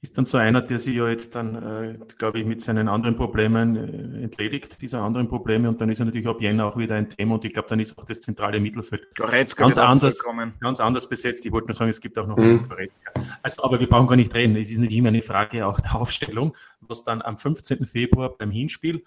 ist 0.00 0.16
dann 0.16 0.24
so 0.24 0.38
einer, 0.38 0.62
der 0.62 0.78
sich 0.78 0.94
ja 0.94 1.08
jetzt 1.08 1.34
dann, 1.34 1.54
äh, 1.56 1.98
glaube 2.18 2.38
ich, 2.38 2.46
mit 2.46 2.60
seinen 2.60 2.88
anderen 2.88 3.16
Problemen 3.16 3.76
äh, 3.76 4.22
entledigt, 4.22 4.80
dieser 4.80 5.02
anderen 5.02 5.28
Probleme. 5.28 5.68
Und 5.68 5.80
dann 5.80 5.90
ist 5.90 5.98
er 5.98 6.06
natürlich 6.06 6.28
ab 6.28 6.40
Jänner 6.40 6.66
auch 6.66 6.76
wieder 6.76 6.94
ein 6.94 7.08
Thema. 7.08 7.34
Und 7.34 7.44
ich 7.44 7.52
glaube, 7.52 7.68
dann 7.68 7.80
ist 7.80 7.98
auch 7.98 8.04
das 8.04 8.20
zentrale 8.20 8.60
Mittelfeld 8.60 9.14
Goretzka 9.16 9.64
ganz 9.64 9.76
anders, 9.76 10.24
ganz 10.60 10.80
anders 10.80 11.08
besetzt. 11.08 11.44
Ich 11.46 11.52
wollte 11.52 11.66
nur 11.66 11.74
sagen, 11.74 11.90
es 11.90 12.00
gibt 12.00 12.16
auch 12.18 12.28
noch 12.28 12.36
mhm. 12.36 12.68
Goretzka. 12.68 13.12
Also, 13.42 13.64
aber 13.64 13.80
wir 13.80 13.88
brauchen 13.88 14.06
gar 14.06 14.16
nicht 14.16 14.32
reden. 14.34 14.54
Es 14.56 14.70
ist 14.70 14.78
nicht 14.78 14.92
immer 14.92 15.08
eine 15.08 15.22
Frage 15.22 15.66
auch 15.66 15.80
der 15.80 15.96
Aufstellung, 15.96 16.54
was 16.80 17.02
dann 17.02 17.20
am 17.20 17.36
15. 17.36 17.84
Februar 17.84 18.36
beim 18.36 18.52
Hinspiel 18.52 19.02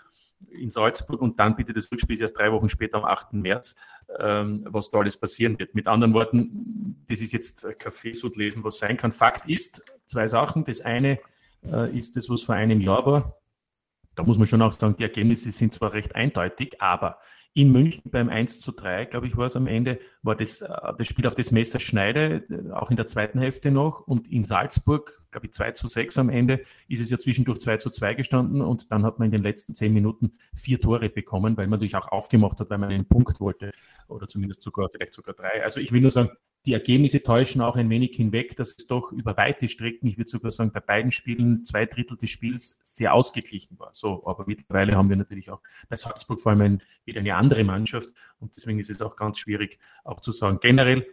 in 0.49 0.69
Salzburg 0.69 1.21
und 1.21 1.39
dann 1.39 1.55
bitte 1.55 1.73
das 1.73 1.91
Rückspiel 1.91 2.19
erst 2.21 2.37
drei 2.37 2.51
Wochen 2.51 2.69
später 2.69 2.97
am 2.97 3.05
8. 3.05 3.33
März, 3.33 3.75
ähm, 4.19 4.65
was 4.69 4.91
da 4.91 4.99
alles 4.99 5.17
passieren 5.17 5.57
wird. 5.59 5.75
Mit 5.75 5.87
anderen 5.87 6.13
Worten, 6.13 7.03
das 7.07 7.21
ist 7.21 7.33
jetzt 7.33 7.67
Kaffeesud 7.79 8.35
lesen, 8.35 8.63
was 8.63 8.77
sein 8.77 8.97
kann. 8.97 9.11
Fakt 9.11 9.47
ist 9.47 9.83
zwei 10.05 10.27
Sachen. 10.27 10.63
Das 10.63 10.81
eine 10.81 11.19
äh, 11.63 11.95
ist 11.95 12.15
das, 12.15 12.29
was 12.29 12.43
vor 12.43 12.55
einem 12.55 12.81
Jahr 12.81 13.05
war. 13.05 13.37
Da 14.15 14.23
muss 14.23 14.37
man 14.37 14.47
schon 14.47 14.61
auch 14.61 14.73
sagen, 14.73 14.95
die 14.97 15.03
Ergebnisse 15.03 15.51
sind 15.51 15.73
zwar 15.73 15.93
recht 15.93 16.15
eindeutig, 16.15 16.81
aber 16.81 17.19
in 17.53 17.71
München 17.71 18.09
beim 18.11 18.29
1 18.29 18.61
zu 18.61 18.71
3, 18.71 19.05
glaube 19.05 19.27
ich, 19.27 19.35
war 19.35 19.45
es 19.45 19.55
am 19.55 19.67
Ende, 19.67 19.99
war 20.21 20.35
das, 20.35 20.61
äh, 20.61 20.67
das 20.97 21.07
Spiel 21.07 21.27
auf 21.27 21.35
das 21.35 21.51
Messer 21.51 21.79
Schneide, 21.79 22.43
äh, 22.49 22.71
auch 22.71 22.89
in 22.89 22.95
der 22.95 23.07
zweiten 23.07 23.39
Hälfte 23.39 23.71
noch. 23.71 24.01
Und 24.01 24.27
in 24.29 24.43
Salzburg, 24.43 25.20
glaube 25.31 25.47
ich, 25.47 25.53
2 25.53 25.71
zu 25.71 25.87
6 25.87 26.17
am 26.19 26.29
Ende, 26.29 26.61
ist 26.87 27.01
es 27.01 27.09
ja 27.09 27.17
zwischendurch 27.17 27.59
2 27.59 27.77
zu 27.77 27.89
2 27.89 28.13
gestanden. 28.13 28.61
Und 28.61 28.91
dann 28.91 29.03
hat 29.03 29.19
man 29.19 29.27
in 29.27 29.31
den 29.31 29.43
letzten 29.43 29.73
zehn 29.73 29.93
Minuten 29.93 30.31
vier 30.55 30.79
Tore 30.79 31.09
bekommen, 31.09 31.57
weil 31.57 31.67
man 31.67 31.79
natürlich 31.79 31.95
auch 31.95 32.09
aufgemacht 32.09 32.59
hat, 32.59 32.69
weil 32.69 32.77
man 32.77 32.89
einen 32.89 33.07
Punkt 33.07 33.39
wollte. 33.39 33.71
Oder 34.07 34.27
zumindest 34.27 34.61
sogar, 34.61 34.89
vielleicht 34.89 35.13
sogar 35.13 35.33
drei. 35.33 35.63
Also 35.63 35.79
ich 35.79 35.91
will 35.91 36.01
nur 36.01 36.11
sagen, 36.11 36.29
die 36.65 36.73
Ergebnisse 36.73 37.23
täuschen 37.23 37.61
auch 37.61 37.75
ein 37.75 37.89
wenig 37.89 38.15
hinweg, 38.15 38.55
dass 38.55 38.75
es 38.77 38.85
doch 38.85 39.11
über 39.11 39.35
weite 39.35 39.67
Strecken, 39.67 40.07
ich 40.07 40.17
würde 40.17 40.29
sogar 40.29 40.51
sagen, 40.51 40.71
bei 40.71 40.79
beiden 40.79 41.11
Spielen 41.11 41.65
zwei 41.65 41.85
Drittel 41.85 42.17
des 42.17 42.29
Spiels 42.29 42.79
sehr 42.83 43.13
ausgeglichen 43.13 43.79
war. 43.79 43.89
So, 43.93 44.25
aber 44.27 44.45
mittlerweile 44.45 44.95
haben 44.95 45.09
wir 45.09 45.15
natürlich 45.15 45.49
auch 45.49 45.61
bei 45.89 45.95
Salzburg 45.95 46.39
vor 46.39 46.51
allem 46.51 46.61
ein, 46.61 46.81
wieder 47.03 47.21
eine 47.21 47.35
andere 47.35 47.63
Mannschaft 47.63 48.09
und 48.39 48.55
deswegen 48.55 48.77
ist 48.77 48.91
es 48.91 49.01
auch 49.01 49.15
ganz 49.15 49.39
schwierig 49.39 49.79
auch 50.03 50.21
zu 50.21 50.31
sagen. 50.31 50.59
Generell 50.61 51.07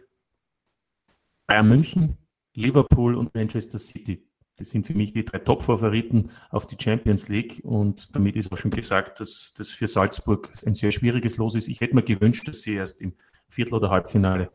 Bayern 1.47 1.67
München, 1.67 2.17
Liverpool 2.55 3.15
und 3.15 3.33
Manchester 3.33 3.79
City. 3.79 4.25
Das 4.57 4.69
sind 4.69 4.85
für 4.85 4.93
mich 4.93 5.13
die 5.13 5.23
drei 5.23 5.39
Top-Favoriten 5.39 6.31
auf 6.49 6.67
die 6.67 6.75
Champions 6.79 7.29
League. 7.29 7.61
Und 7.63 8.13
damit 8.15 8.35
ist 8.35 8.51
auch 8.51 8.57
schon 8.57 8.71
gesagt, 8.71 9.19
dass 9.19 9.53
das 9.57 9.69
für 9.69 9.87
Salzburg 9.87 10.51
ein 10.65 10.73
sehr 10.73 10.91
schwieriges 10.91 11.37
Los 11.37 11.55
ist. 11.55 11.69
Ich 11.69 11.79
hätte 11.79 11.95
mir 11.95 12.03
gewünscht, 12.03 12.47
dass 12.47 12.61
sie 12.61 12.73
erst 12.73 13.01
im 13.01 13.13
Viertel- 13.47 13.75
oder 13.75 13.89
Halbfinale 13.89 14.51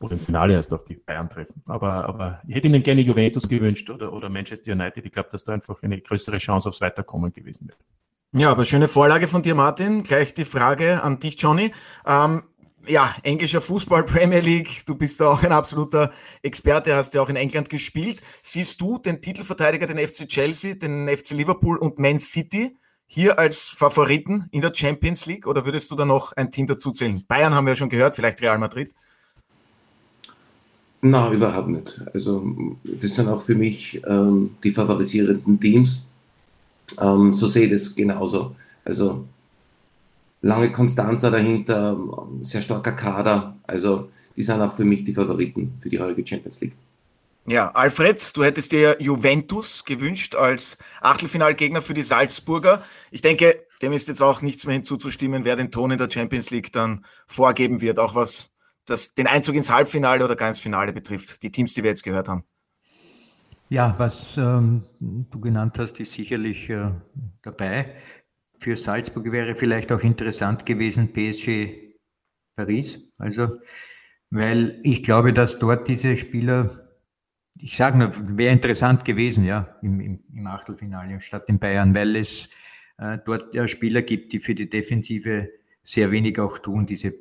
oder 0.00 0.12
im 0.14 0.20
Finale 0.20 0.54
erst 0.54 0.74
auf 0.74 0.84
die 0.84 0.96
Bayern 0.96 1.30
treffen. 1.30 1.62
Aber, 1.68 2.04
aber 2.06 2.42
ich 2.46 2.56
hätte 2.56 2.66
ihnen 2.68 2.82
gerne 2.82 3.00
Juventus 3.00 3.48
gewünscht 3.48 3.88
oder, 3.88 4.12
oder 4.12 4.28
Manchester 4.28 4.72
United. 4.72 5.06
Ich 5.06 5.12
glaube, 5.12 5.28
dass 5.30 5.44
da 5.44 5.52
einfach 5.52 5.82
eine 5.82 6.00
größere 6.00 6.38
Chance 6.38 6.68
aufs 6.68 6.80
Weiterkommen 6.80 7.32
gewesen 7.32 7.68
wäre. 7.68 7.78
Ja, 8.32 8.50
aber 8.50 8.64
schöne 8.64 8.88
Vorlage 8.88 9.28
von 9.28 9.42
dir, 9.42 9.54
Martin. 9.54 10.02
Gleich 10.02 10.34
die 10.34 10.44
Frage 10.44 11.02
an 11.02 11.20
dich, 11.20 11.40
Johnny. 11.40 11.72
Ähm, 12.04 12.42
ja, 12.88 13.14
englischer 13.22 13.60
Fußball, 13.60 14.04
Premier 14.04 14.40
League, 14.40 14.82
du 14.86 14.94
bist 14.94 15.20
da 15.20 15.30
auch 15.30 15.42
ein 15.42 15.52
absoluter 15.52 16.12
Experte, 16.42 16.94
hast 16.94 17.14
ja 17.14 17.22
auch 17.22 17.28
in 17.28 17.36
England 17.36 17.68
gespielt. 17.68 18.20
Siehst 18.42 18.80
du 18.80 18.98
den 18.98 19.20
Titelverteidiger, 19.20 19.86
den 19.86 19.98
FC 19.98 20.28
Chelsea, 20.28 20.74
den 20.74 21.08
FC 21.08 21.30
Liverpool 21.30 21.78
und 21.78 21.98
Man 21.98 22.18
City 22.18 22.76
hier 23.06 23.38
als 23.38 23.68
Favoriten 23.68 24.46
in 24.50 24.60
der 24.60 24.74
Champions 24.74 25.26
League 25.26 25.46
oder 25.46 25.64
würdest 25.64 25.90
du 25.90 25.96
da 25.96 26.04
noch 26.04 26.32
ein 26.32 26.50
Team 26.50 26.66
dazu 26.66 26.90
zählen? 26.90 27.24
Bayern 27.28 27.54
haben 27.54 27.66
wir 27.66 27.72
ja 27.72 27.76
schon 27.76 27.88
gehört, 27.88 28.16
vielleicht 28.16 28.42
Real 28.42 28.58
Madrid. 28.58 28.92
Na, 31.02 31.30
überhaupt 31.30 31.68
nicht. 31.68 32.02
Also 32.12 32.44
das 32.82 33.14
sind 33.14 33.28
auch 33.28 33.42
für 33.42 33.54
mich 33.54 34.02
ähm, 34.06 34.56
die 34.64 34.72
favorisierenden 34.72 35.60
Teams. 35.60 36.08
Ähm, 37.00 37.30
so 37.32 37.46
sehe 37.46 37.66
ich 37.66 37.72
das 37.72 37.94
genauso. 37.94 38.56
Also 38.84 39.24
lange 40.40 40.70
Konstanzer 40.72 41.30
dahinter, 41.30 41.98
sehr 42.42 42.62
starker 42.62 42.92
Kader. 42.92 43.56
Also 43.64 44.08
die 44.36 44.42
sind 44.42 44.60
auch 44.60 44.72
für 44.72 44.84
mich 44.84 45.04
die 45.04 45.14
Favoriten 45.14 45.78
für 45.80 45.88
die 45.88 45.98
heutige 45.98 46.26
Champions 46.26 46.60
League. 46.60 46.76
Ja, 47.48 47.70
Alfred, 47.70 48.36
du 48.36 48.42
hättest 48.42 48.72
dir 48.72 48.96
Juventus 48.98 49.84
gewünscht 49.84 50.34
als 50.34 50.78
Achtelfinalgegner 51.00 51.80
für 51.80 51.94
die 51.94 52.02
Salzburger. 52.02 52.82
Ich 53.12 53.22
denke, 53.22 53.64
dem 53.82 53.92
ist 53.92 54.08
jetzt 54.08 54.20
auch 54.20 54.42
nichts 54.42 54.66
mehr 54.66 54.74
hinzuzustimmen, 54.74 55.44
wer 55.44 55.54
den 55.54 55.70
Ton 55.70 55.92
in 55.92 55.98
der 55.98 56.10
Champions 56.10 56.50
League 56.50 56.72
dann 56.72 57.04
vorgeben 57.28 57.80
wird, 57.80 58.00
auch 58.00 58.16
was 58.16 58.52
das, 58.84 59.14
den 59.14 59.28
Einzug 59.28 59.54
ins 59.54 59.70
Halbfinale 59.70 60.24
oder 60.24 60.34
gar 60.34 60.48
ins 60.48 60.58
Finale 60.58 60.92
betrifft, 60.92 61.42
die 61.42 61.52
Teams, 61.52 61.74
die 61.74 61.84
wir 61.84 61.90
jetzt 61.90 62.02
gehört 62.02 62.28
haben. 62.28 62.44
Ja, 63.68 63.94
was 63.98 64.36
ähm, 64.36 64.84
du 65.00 65.40
genannt 65.40 65.78
hast, 65.78 65.98
ist 66.00 66.12
sicherlich 66.12 66.70
äh, 66.70 66.90
dabei. 67.42 67.94
Für 68.58 68.76
Salzburg 68.76 69.30
wäre 69.32 69.54
vielleicht 69.54 69.92
auch 69.92 70.00
interessant 70.00 70.66
gewesen, 70.66 71.12
PSG 71.12 71.86
Paris. 72.56 73.00
Also, 73.18 73.58
weil 74.30 74.80
ich 74.82 75.02
glaube, 75.02 75.32
dass 75.32 75.58
dort 75.58 75.88
diese 75.88 76.16
Spieler, 76.16 76.88
ich 77.58 77.76
sage 77.76 77.98
nur, 77.98 78.10
wäre 78.36 78.52
interessant 78.52 79.04
gewesen, 79.04 79.44
ja, 79.44 79.76
im, 79.82 80.00
im, 80.00 80.24
im 80.32 80.46
Achtelfinale 80.46 81.20
statt 81.20 81.44
in 81.48 81.58
Bayern, 81.58 81.94
weil 81.94 82.16
es 82.16 82.48
äh, 82.98 83.18
dort 83.24 83.54
ja 83.54 83.68
Spieler 83.68 84.02
gibt, 84.02 84.32
die 84.32 84.40
für 84.40 84.54
die 84.54 84.68
Defensive 84.68 85.48
sehr 85.82 86.10
wenig 86.10 86.38
auch 86.40 86.58
tun, 86.58 86.86
diese 86.86 87.14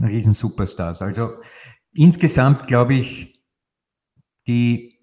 Riesen-Superstars. 0.00 1.02
Also 1.02 1.40
insgesamt 1.94 2.66
glaube 2.66 2.94
ich, 2.94 3.40
die 4.46 4.98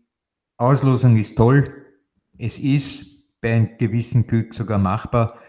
Auslosung 0.58 1.17
ist 1.17 1.36
toll. 1.36 1.86
Es 2.38 2.60
ist 2.60 3.39
bei 3.41 3.53
einem 3.53 3.77
gewissen 3.77 4.27
Glück 4.27 4.53
sogar 4.53 4.77
machbar. 4.77 5.39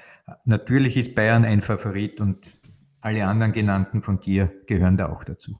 Natürlich 0.45 0.97
ist 0.97 1.15
Bayern 1.15 1.45
ein 1.45 1.63
Favorit 1.63 2.21
und 2.21 2.47
alle 3.01 3.27
anderen 3.27 3.53
genannten 3.53 4.03
von 4.03 4.21
dir 4.21 4.53
gehören 4.67 4.97
da 4.97 5.09
auch 5.09 5.25
dazu. 5.25 5.59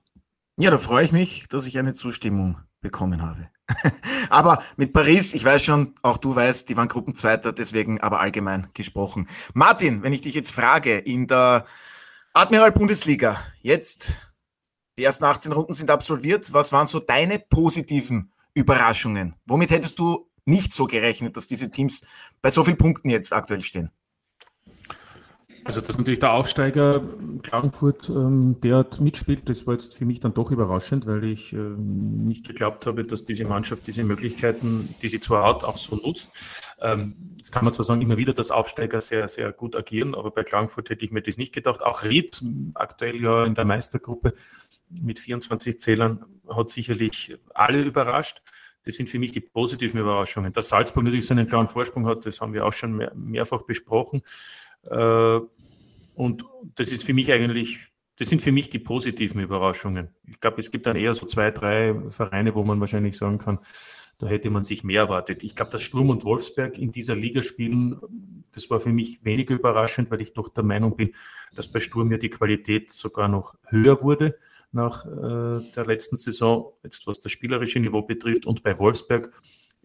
Ja, 0.59 0.71
da 0.71 0.79
freue 0.79 1.05
ich 1.05 1.13
mich, 1.13 1.47
dass 1.49 1.67
ich 1.67 1.79
eine 1.79 1.95
Zustimmung 1.95 2.59
bekommen 2.81 3.23
habe. 3.23 3.49
aber 4.31 4.63
mit 4.77 4.93
Paris, 4.93 5.35
ich 5.35 5.45
weiß 5.45 5.63
schon, 5.63 5.95
auch 6.03 6.17
du 6.17 6.35
weißt, 6.35 6.69
die 6.69 6.77
waren 6.77 6.89
Gruppenzweiter, 6.89 7.53
deswegen 7.53 8.01
aber 8.01 8.21
allgemein 8.21 8.69
gesprochen. 8.75 9.29
Martin, 9.55 10.03
wenn 10.03 10.13
ich 10.13 10.23
dich 10.23 10.35
jetzt 10.35 10.51
frage, 10.51 10.99
in 10.99 11.27
der 11.27 11.65
Admiral 12.33 12.73
Bundesliga, 12.73 13.39
jetzt 13.61 14.21
die 14.99 15.05
ersten 15.05 15.25
18 15.25 15.53
Runden 15.53 15.75
sind 15.75 15.91
absolviert. 15.91 16.53
Was 16.53 16.73
waren 16.73 16.89
so 16.89 16.99
deine 16.99 17.39
positiven 17.39 18.33
Überraschungen? 18.55 19.37
Womit 19.47 19.71
hättest 19.71 19.99
du 19.99 20.29
nicht 20.45 20.73
so 20.73 20.87
gerechnet, 20.87 21.37
dass 21.37 21.47
diese 21.47 21.71
Teams 21.71 22.03
bei 22.43 22.51
so 22.51 22.65
vielen 22.65 22.79
Punkten 22.79 23.09
jetzt 23.09 23.33
aktuell 23.33 23.63
stehen? 23.63 23.93
Also, 25.69 25.83
dass 25.83 25.99
natürlich 25.99 26.19
der 26.19 26.33
Aufsteiger 26.33 27.03
Klagenfurt 27.43 28.09
ähm, 28.09 28.57
derart 28.63 29.03
mitspielt, 29.03 29.51
das 29.51 29.67
war 29.67 29.75
jetzt 29.75 29.99
für 29.99 30.07
mich 30.07 30.19
dann 30.19 30.33
doch 30.33 30.51
überraschend, 30.51 31.07
weil 31.07 31.25
ich 31.25 31.53
ähm, 31.53 32.25
nicht 32.25 32.47
geglaubt 32.47 32.87
habe, 32.87 33.05
dass 33.05 33.23
diese 33.23 33.45
Mannschaft 33.45 33.87
diese 33.87 34.03
Möglichkeiten, 34.03 34.95
die 35.03 35.09
sie 35.09 35.21
zwar 35.21 35.47
hat, 35.47 35.65
auch 35.65 35.77
so 35.77 35.97
nutzt. 35.97 36.73
Ähm, 36.81 37.35
jetzt 37.37 37.53
kann 37.53 37.65
man 37.65 37.75
zwar 37.75 37.85
sagen, 37.85 38.01
immer 38.01 38.17
wieder, 38.17 38.33
dass 38.33 38.51
Aufsteiger 38.51 38.99
sehr, 39.03 39.29
sehr 39.29 39.53
gut 39.53 39.77
agieren, 39.77 40.15
aber 40.15 40.31
bei 40.31 40.43
Klagenfurt 40.43 40.89
hätte 40.89 41.05
ich 41.05 41.11
mir 41.11 41.21
das 41.21 41.37
nicht 41.37 41.53
gedacht. 41.53 41.83
Auch 41.83 42.03
Ried, 42.03 42.43
aktuell 42.73 43.21
ja 43.21 43.45
in 43.45 43.55
der 43.55 43.67
Meistergruppe 43.67 44.33
mit 44.89 45.19
24 45.19 45.79
Zählern, 45.79 46.25
hat 46.49 46.71
sicherlich 46.71 47.37
alle 47.53 47.83
überrascht. 47.83 48.41
Das 48.87 48.97
sind 48.97 49.11
für 49.11 49.19
mich 49.19 49.33
die 49.33 49.41
positiven 49.41 50.01
Überraschungen. 50.01 50.51
Dass 50.55 50.71
Salzburg 50.71 51.05
natürlich 51.05 51.27
so 51.27 51.35
einen 51.35 51.47
klaren 51.47 51.69
Vorsprung 51.69 52.07
hat, 52.07 52.25
das 52.25 52.41
haben 52.41 52.55
wir 52.55 52.65
auch 52.65 52.73
schon 52.73 52.97
mehr, 52.97 53.13
mehrfach 53.15 53.61
besprochen. 53.65 54.23
Äh, 54.91 55.41
und 56.15 56.45
das 56.75 56.91
ist 56.91 57.05
für 57.05 57.15
mich 57.15 57.31
eigentlich, 57.31 57.79
das 58.17 58.29
sind 58.29 58.43
für 58.43 58.51
mich 58.51 58.69
die 58.69 58.81
positiven 58.81 59.41
Überraschungen. 59.41 60.09
Ich 60.27 60.41
glaube, 60.41 60.59
es 60.59 60.71
gibt 60.71 60.87
dann 60.87 60.97
eher 60.97 61.15
so 61.15 61.27
zwei, 61.27 61.51
drei 61.51 61.95
Vereine, 62.09 62.55
wo 62.55 62.65
man 62.65 62.81
wahrscheinlich 62.81 63.17
sagen 63.17 63.39
kann, 63.39 63.61
da 64.19 64.27
hätte 64.27 64.51
man 64.51 64.63
sich 64.63 64.83
mehr 64.83 65.03
erwartet. 65.03 65.45
Ich 65.45 65.55
glaube, 65.55 65.71
dass 65.71 65.83
Sturm 65.83 66.11
und 66.11 66.25
Wolfsberg 66.25 66.77
in 66.77 66.91
dieser 66.91 67.15
Liga 67.15 67.41
spielen, 67.41 68.01
das 68.53 68.69
war 68.69 68.81
für 68.81 68.93
mich 68.93 69.25
weniger 69.25 69.55
überraschend, 69.55 70.11
weil 70.11 70.21
ich 70.21 70.33
doch 70.33 70.49
der 70.49 70.65
Meinung 70.65 70.97
bin, 70.97 71.13
dass 71.55 71.71
bei 71.71 71.79
Sturm 71.79 72.11
ja 72.11 72.19
die 72.19 72.31
Qualität 72.31 72.91
sogar 72.91 73.29
noch 73.29 73.55
höher 73.69 74.03
wurde 74.03 74.37
nach 74.73 75.07
äh, 75.07 75.63
der 75.77 75.87
letzten 75.87 76.17
Saison, 76.17 76.73
jetzt 76.83 77.07
was 77.07 77.21
das 77.21 77.31
spielerische 77.31 77.79
Niveau 77.79 78.03
betrifft. 78.03 78.45
Und 78.45 78.65
bei 78.65 78.77
Wolfsberg 78.79 79.31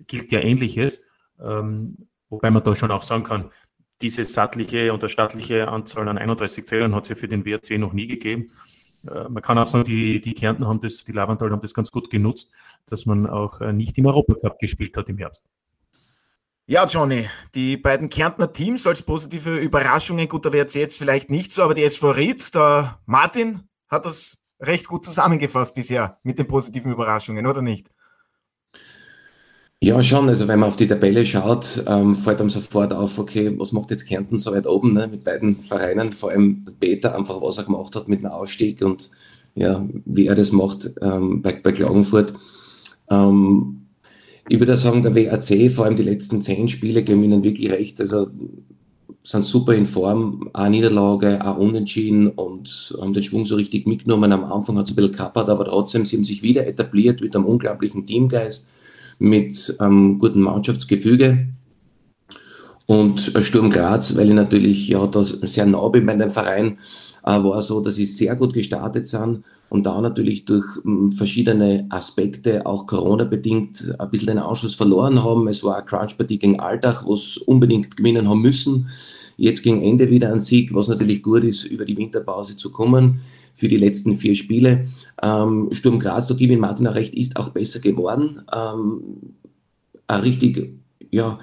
gilt 0.07 0.31
ja 0.31 0.39
Ähnliches. 0.39 1.05
Ähm, 1.39 2.07
Wobei 2.33 2.49
man 2.49 2.63
da 2.63 2.73
schon 2.73 2.89
auch 2.89 3.03
sagen 3.03 3.21
kann, 3.21 3.51
diese 4.01 4.25
sattliche 4.25 4.93
und 4.93 5.09
stattliche 5.09 5.67
Anzahl 5.67 6.07
an 6.07 6.17
31 6.17 6.65
Zählern 6.65 6.95
hat 6.95 7.03
es 7.03 7.09
ja 7.09 7.15
für 7.15 7.27
den 7.27 7.45
WRC 7.45 7.77
noch 7.77 7.93
nie 7.93 8.07
gegeben. 8.07 8.51
Äh, 9.07 9.29
man 9.29 9.41
kann 9.41 9.57
auch 9.57 9.67
sagen, 9.67 9.83
die, 9.83 10.21
die 10.21 10.33
Kärnten 10.33 10.67
haben 10.67 10.79
das, 10.79 11.03
die 11.03 11.11
Lavantal 11.11 11.51
haben 11.51 11.61
das 11.61 11.73
ganz 11.73 11.91
gut 11.91 12.09
genutzt, 12.09 12.51
dass 12.85 13.05
man 13.05 13.27
auch 13.27 13.61
äh, 13.61 13.73
nicht 13.73 13.97
im 13.97 14.05
Europacup 14.05 14.59
gespielt 14.59 14.97
hat 14.97 15.09
im 15.09 15.17
Herbst. 15.17 15.43
Ja, 16.65 16.85
Johnny, 16.85 17.27
die 17.55 17.75
beiden 17.75 18.07
Kärntner 18.07 18.53
Teams 18.53 18.87
als 18.87 19.01
positive 19.01 19.57
Überraschungen, 19.57 20.29
gut, 20.29 20.45
da 20.45 20.53
wäre 20.53 20.65
jetzt 20.65 20.97
vielleicht 20.97 21.29
nicht 21.29 21.51
so, 21.51 21.61
aber 21.61 21.73
die 21.73 21.83
SV 21.83 22.11
Ried, 22.11 22.55
der 22.55 22.99
Martin 23.05 23.63
hat 23.89 24.05
das 24.05 24.37
recht 24.61 24.87
gut 24.87 25.03
zusammengefasst 25.03 25.75
bisher 25.75 26.19
mit 26.23 26.39
den 26.39 26.47
positiven 26.47 26.93
Überraschungen, 26.93 27.45
oder 27.47 27.61
nicht? 27.61 27.89
Ja, 29.83 30.01
schon. 30.01 30.29
Also 30.29 30.47
wenn 30.47 30.59
man 30.59 30.69
auf 30.69 30.77
die 30.77 30.87
Tabelle 30.87 31.25
schaut, 31.25 31.83
ähm, 31.87 32.15
fällt 32.15 32.39
einem 32.39 32.49
sofort 32.49 32.93
auf, 32.93 33.19
okay, 33.19 33.53
was 33.57 33.73
macht 33.73 33.91
jetzt 33.91 34.07
Kärnten 34.07 34.37
so 34.37 34.53
weit 34.53 34.65
oben 34.65 34.93
ne, 34.93 35.09
mit 35.09 35.25
beiden 35.25 35.57
Vereinen, 35.57 36.13
vor 36.13 36.31
allem 36.31 36.65
Peter, 36.79 37.13
einfach 37.13 37.41
was 37.41 37.57
er 37.57 37.65
gemacht 37.65 37.93
hat 37.93 38.07
mit 38.07 38.19
dem 38.19 38.27
Aufstieg 38.27 38.81
und 38.81 39.11
ja, 39.55 39.85
wie 40.05 40.27
er 40.27 40.35
das 40.35 40.53
macht 40.53 40.89
ähm, 41.01 41.41
bei, 41.41 41.59
bei 41.61 41.73
Klagenfurt. 41.73 42.31
Ähm, 43.09 43.87
ich 44.47 44.57
würde 44.57 44.77
sagen, 44.77 45.03
der 45.03 45.15
WAC, 45.15 45.69
vor 45.69 45.83
allem 45.83 45.97
die 45.97 46.03
letzten 46.03 46.41
zehn 46.41 46.69
Spiele, 46.69 47.03
geben 47.03 47.21
ihnen 47.21 47.43
wirklich 47.43 47.69
recht. 47.69 47.99
Also 47.99 48.27
sind 49.21 49.43
super 49.43 49.73
in 49.73 49.85
Form, 49.85 50.49
eine 50.53 50.77
Niederlage, 50.77 51.45
auch 51.45 51.57
unentschieden 51.57 52.29
und 52.29 52.95
haben 53.01 53.11
den 53.11 53.23
Schwung 53.23 53.43
so 53.43 53.55
richtig 53.55 53.85
mitgenommen. 53.85 54.31
Am 54.31 54.45
Anfang 54.45 54.77
hat 54.77 54.85
es 54.85 54.93
ein 54.93 54.95
bisschen 54.95 55.11
kappert, 55.11 55.49
aber 55.49 55.65
trotzdem, 55.65 56.05
sie 56.05 56.15
haben 56.15 56.23
sich 56.23 56.41
wieder 56.41 56.65
etabliert 56.67 57.19
mit 57.19 57.35
einem 57.35 57.47
unglaublichen 57.47 58.05
Teamgeist 58.05 58.69
mit 59.19 59.75
einem 59.79 60.19
guten 60.19 60.41
Mannschaftsgefüge. 60.41 61.47
Und 62.85 63.19
Sturm 63.41 63.69
Graz, 63.69 64.15
weil 64.17 64.27
ich 64.27 64.33
natürlich 64.33 64.89
ja 64.89 65.07
da 65.07 65.23
sehr 65.23 65.65
nah 65.65 65.87
bin 65.87 66.05
bei 66.05 66.15
dem 66.15 66.29
Verein, 66.29 66.77
äh, 67.23 67.41
war 67.41 67.61
so, 67.61 67.79
dass 67.79 67.95
sie 67.95 68.05
sehr 68.05 68.35
gut 68.35 68.53
gestartet 68.53 69.07
sind 69.07 69.43
und 69.69 69.85
da 69.85 70.01
natürlich 70.01 70.43
durch 70.45 70.65
hm, 70.83 71.11
verschiedene 71.13 71.85
Aspekte, 71.89 72.65
auch 72.65 72.85
Corona-bedingt, 72.85 73.95
ein 73.97 74.09
bisschen 74.09 74.27
den 74.27 74.39
Anschluss 74.39 74.75
verloren 74.75 75.23
haben. 75.23 75.47
Es 75.47 75.63
war 75.63 75.77
eine 75.77 75.85
Crunch-Partie 75.85 76.37
gegen 76.37 76.59
Alltag, 76.59 77.03
wo 77.05 77.13
es 77.13 77.37
unbedingt 77.37 77.95
gewinnen 77.95 78.27
haben 78.27 78.41
müssen. 78.41 78.89
Jetzt 79.37 79.63
gegen 79.63 79.81
Ende 79.81 80.09
wieder 80.09 80.31
ein 80.31 80.39
Sieg, 80.39 80.75
was 80.75 80.89
natürlich 80.89 81.23
gut 81.23 81.43
ist, 81.43 81.63
über 81.63 81.85
die 81.85 81.97
Winterpause 81.97 82.55
zu 82.55 82.71
kommen 82.71 83.21
für 83.53 83.67
die 83.67 83.77
letzten 83.77 84.15
vier 84.15 84.35
Spiele. 84.35 84.87
Ähm, 85.21 85.69
Sturm 85.71 85.99
Graz, 85.99 86.27
da 86.27 86.33
gebe 86.33 86.53
ich 86.53 86.59
Martin 86.59 86.87
auch 86.87 86.95
recht, 86.95 87.13
ist 87.15 87.37
auch 87.37 87.49
besser 87.49 87.79
geworden. 87.79 88.41
Ähm, 88.53 89.01
eine 90.07 90.23
richtig, 90.23 90.73
ja, 91.11 91.39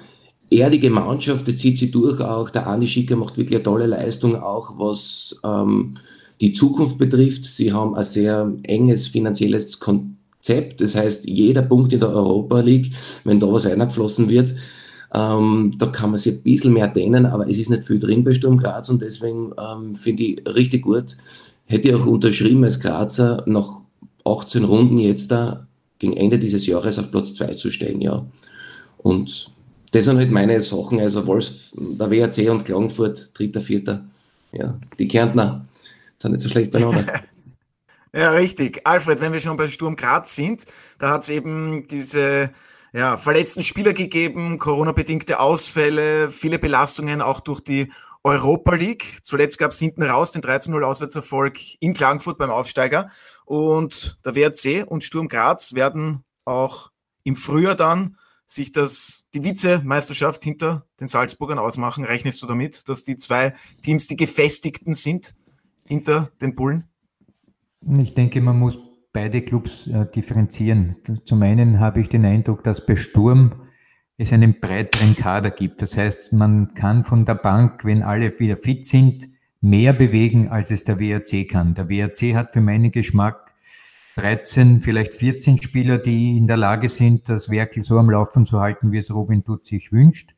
erdige 0.49 0.89
Mannschaft, 0.91 1.47
das 1.47 1.57
zieht 1.57 1.77
sie 1.77 1.91
durch 1.91 2.19
auch. 2.19 2.49
Der 2.49 2.67
Andi 2.67 2.87
Schicker 2.87 3.15
macht 3.15 3.37
wirklich 3.37 3.55
eine 3.55 3.63
tolle 3.63 3.87
Leistung, 3.87 4.35
auch 4.35 4.77
was 4.77 5.39
ähm, 5.43 5.95
die 6.41 6.51
Zukunft 6.51 6.97
betrifft. 6.97 7.45
Sie 7.45 7.71
haben 7.71 7.95
ein 7.95 8.03
sehr 8.03 8.51
enges 8.63 9.07
finanzielles 9.07 9.79
Konzept. 9.79 10.81
Das 10.81 10.95
heißt, 10.95 11.27
jeder 11.29 11.61
Punkt 11.61 11.93
in 11.93 11.99
der 11.99 12.09
Europa 12.09 12.59
League, 12.59 12.93
wenn 13.23 13.39
da 13.39 13.51
was 13.51 13.65
eingeflossen 13.65 14.29
wird, 14.29 14.53
ähm, 15.13 15.73
da 15.77 15.87
kann 15.87 16.11
man 16.11 16.19
sich 16.19 16.35
ein 16.35 16.43
bisschen 16.43 16.73
mehr 16.73 16.87
dehnen, 16.87 17.25
aber 17.25 17.47
es 17.47 17.57
ist 17.57 17.69
nicht 17.69 17.83
viel 17.83 17.99
drin 17.99 18.23
bei 18.23 18.33
Sturm 18.33 18.57
Graz 18.57 18.89
und 18.89 19.01
deswegen 19.01 19.51
ähm, 19.59 19.93
finde 19.93 20.23
ich 20.23 20.45
richtig 20.45 20.83
gut, 20.83 21.17
hätte 21.71 21.89
ich 21.89 21.95
auch 21.95 22.05
unterschrieben 22.05 22.63
als 22.63 22.79
Grazer, 22.79 23.43
nach 23.45 23.77
18 24.25 24.65
Runden 24.65 24.97
jetzt 24.97 25.31
da 25.31 25.67
gegen 25.99 26.17
Ende 26.17 26.37
dieses 26.37 26.67
Jahres 26.67 26.99
auf 26.99 27.11
Platz 27.11 27.33
2 27.33 27.53
zu 27.53 27.71
stehen, 27.71 28.01
ja. 28.01 28.25
Und 28.97 29.51
das 29.91 30.05
sind 30.05 30.17
halt 30.17 30.31
meine 30.31 30.59
Sachen, 30.61 30.99
also 30.99 31.25
Wolfs, 31.27 31.71
der 31.73 32.11
WRC 32.11 32.49
und 32.51 32.65
Klagenfurt, 32.65 33.37
dritter, 33.37 33.61
vierter, 33.61 34.05
ja. 34.51 34.77
Die 34.99 35.07
Kärntner 35.07 35.65
sind 36.17 36.33
nicht 36.33 36.41
so 36.41 36.49
schlecht 36.49 36.71
beieinander. 36.71 37.05
ja, 38.13 38.31
richtig. 38.31 38.81
Alfred, 38.83 39.21
wenn 39.21 39.33
wir 39.33 39.39
schon 39.39 39.57
bei 39.57 39.69
Sturm 39.69 39.95
Graz 39.95 40.35
sind, 40.35 40.65
da 40.99 41.11
hat 41.11 41.23
es 41.23 41.29
eben 41.29 41.87
diese 41.87 42.51
ja, 42.93 43.15
verletzten 43.15 43.63
Spieler 43.63 43.93
gegeben, 43.93 44.59
Corona-bedingte 44.59 45.39
Ausfälle, 45.39 46.29
viele 46.29 46.59
Belastungen 46.59 47.21
auch 47.21 47.39
durch 47.39 47.61
die 47.61 47.89
Europa 48.23 48.75
League. 48.75 49.19
Zuletzt 49.23 49.57
gab 49.57 49.71
es 49.71 49.79
hinten 49.79 50.03
raus 50.03 50.31
den 50.31 50.41
13-0 50.41 50.81
Auswärtserfolg 50.83 51.57
in 51.79 51.93
Klagenfurt 51.93 52.37
beim 52.37 52.51
Aufsteiger. 52.51 53.09
Und 53.45 54.19
der 54.25 54.35
WRC 54.35 54.85
und 54.87 55.03
Sturm 55.03 55.27
Graz 55.27 55.73
werden 55.73 56.23
auch 56.45 56.91
im 57.23 57.35
Frühjahr 57.35 57.75
dann 57.75 58.17
sich 58.45 58.71
das, 58.71 59.23
die 59.33 59.43
Vizemeisterschaft 59.43 60.43
hinter 60.43 60.85
den 60.99 61.07
Salzburgern 61.07 61.57
ausmachen. 61.57 62.03
Rechnest 62.03 62.41
du 62.41 62.47
damit, 62.47 62.87
dass 62.89 63.03
die 63.03 63.17
zwei 63.17 63.53
Teams 63.81 64.07
die 64.07 64.17
gefestigten 64.17 64.93
sind 64.93 65.33
hinter 65.87 66.31
den 66.41 66.53
Bullen? 66.55 66.89
Ich 67.97 68.13
denke, 68.13 68.41
man 68.41 68.59
muss 68.59 68.77
beide 69.13 69.41
Clubs 69.41 69.87
äh, 69.87 70.05
differenzieren. 70.05 70.97
Zum 71.25 71.41
einen 71.41 71.79
habe 71.79 72.01
ich 72.01 72.09
den 72.09 72.25
Eindruck, 72.25 72.63
dass 72.63 72.85
bei 72.85 72.95
Sturm 72.95 73.69
es 74.21 74.31
einen 74.31 74.59
breiteren 74.59 75.15
Kader 75.15 75.49
gibt. 75.49 75.81
Das 75.81 75.97
heißt, 75.97 76.31
man 76.33 76.75
kann 76.75 77.03
von 77.03 77.25
der 77.25 77.35
Bank, 77.35 77.83
wenn 77.83 78.03
alle 78.03 78.39
wieder 78.39 78.55
fit 78.55 78.85
sind, 78.85 79.27
mehr 79.61 79.93
bewegen, 79.93 80.49
als 80.49 80.69
es 80.69 80.83
der 80.83 80.99
WRC 80.99 81.47
kann. 81.47 81.73
Der 81.73 81.89
WRC 81.89 82.35
hat 82.35 82.53
für 82.53 82.61
meinen 82.61 82.91
Geschmack 82.91 83.51
13, 84.15 84.81
vielleicht 84.81 85.13
14 85.15 85.61
Spieler, 85.61 85.97
die 85.97 86.37
in 86.37 86.45
der 86.45 86.57
Lage 86.57 86.87
sind, 86.89 87.29
das 87.29 87.49
Werkel 87.49 87.81
so 87.81 87.97
am 87.97 88.09
Laufen 88.09 88.45
zu 88.45 88.59
halten, 88.59 88.91
wie 88.91 88.97
es 88.97 89.13
Robin 89.13 89.43
Dutt 89.43 89.65
sich 89.65 89.91
wünscht. 89.91 90.35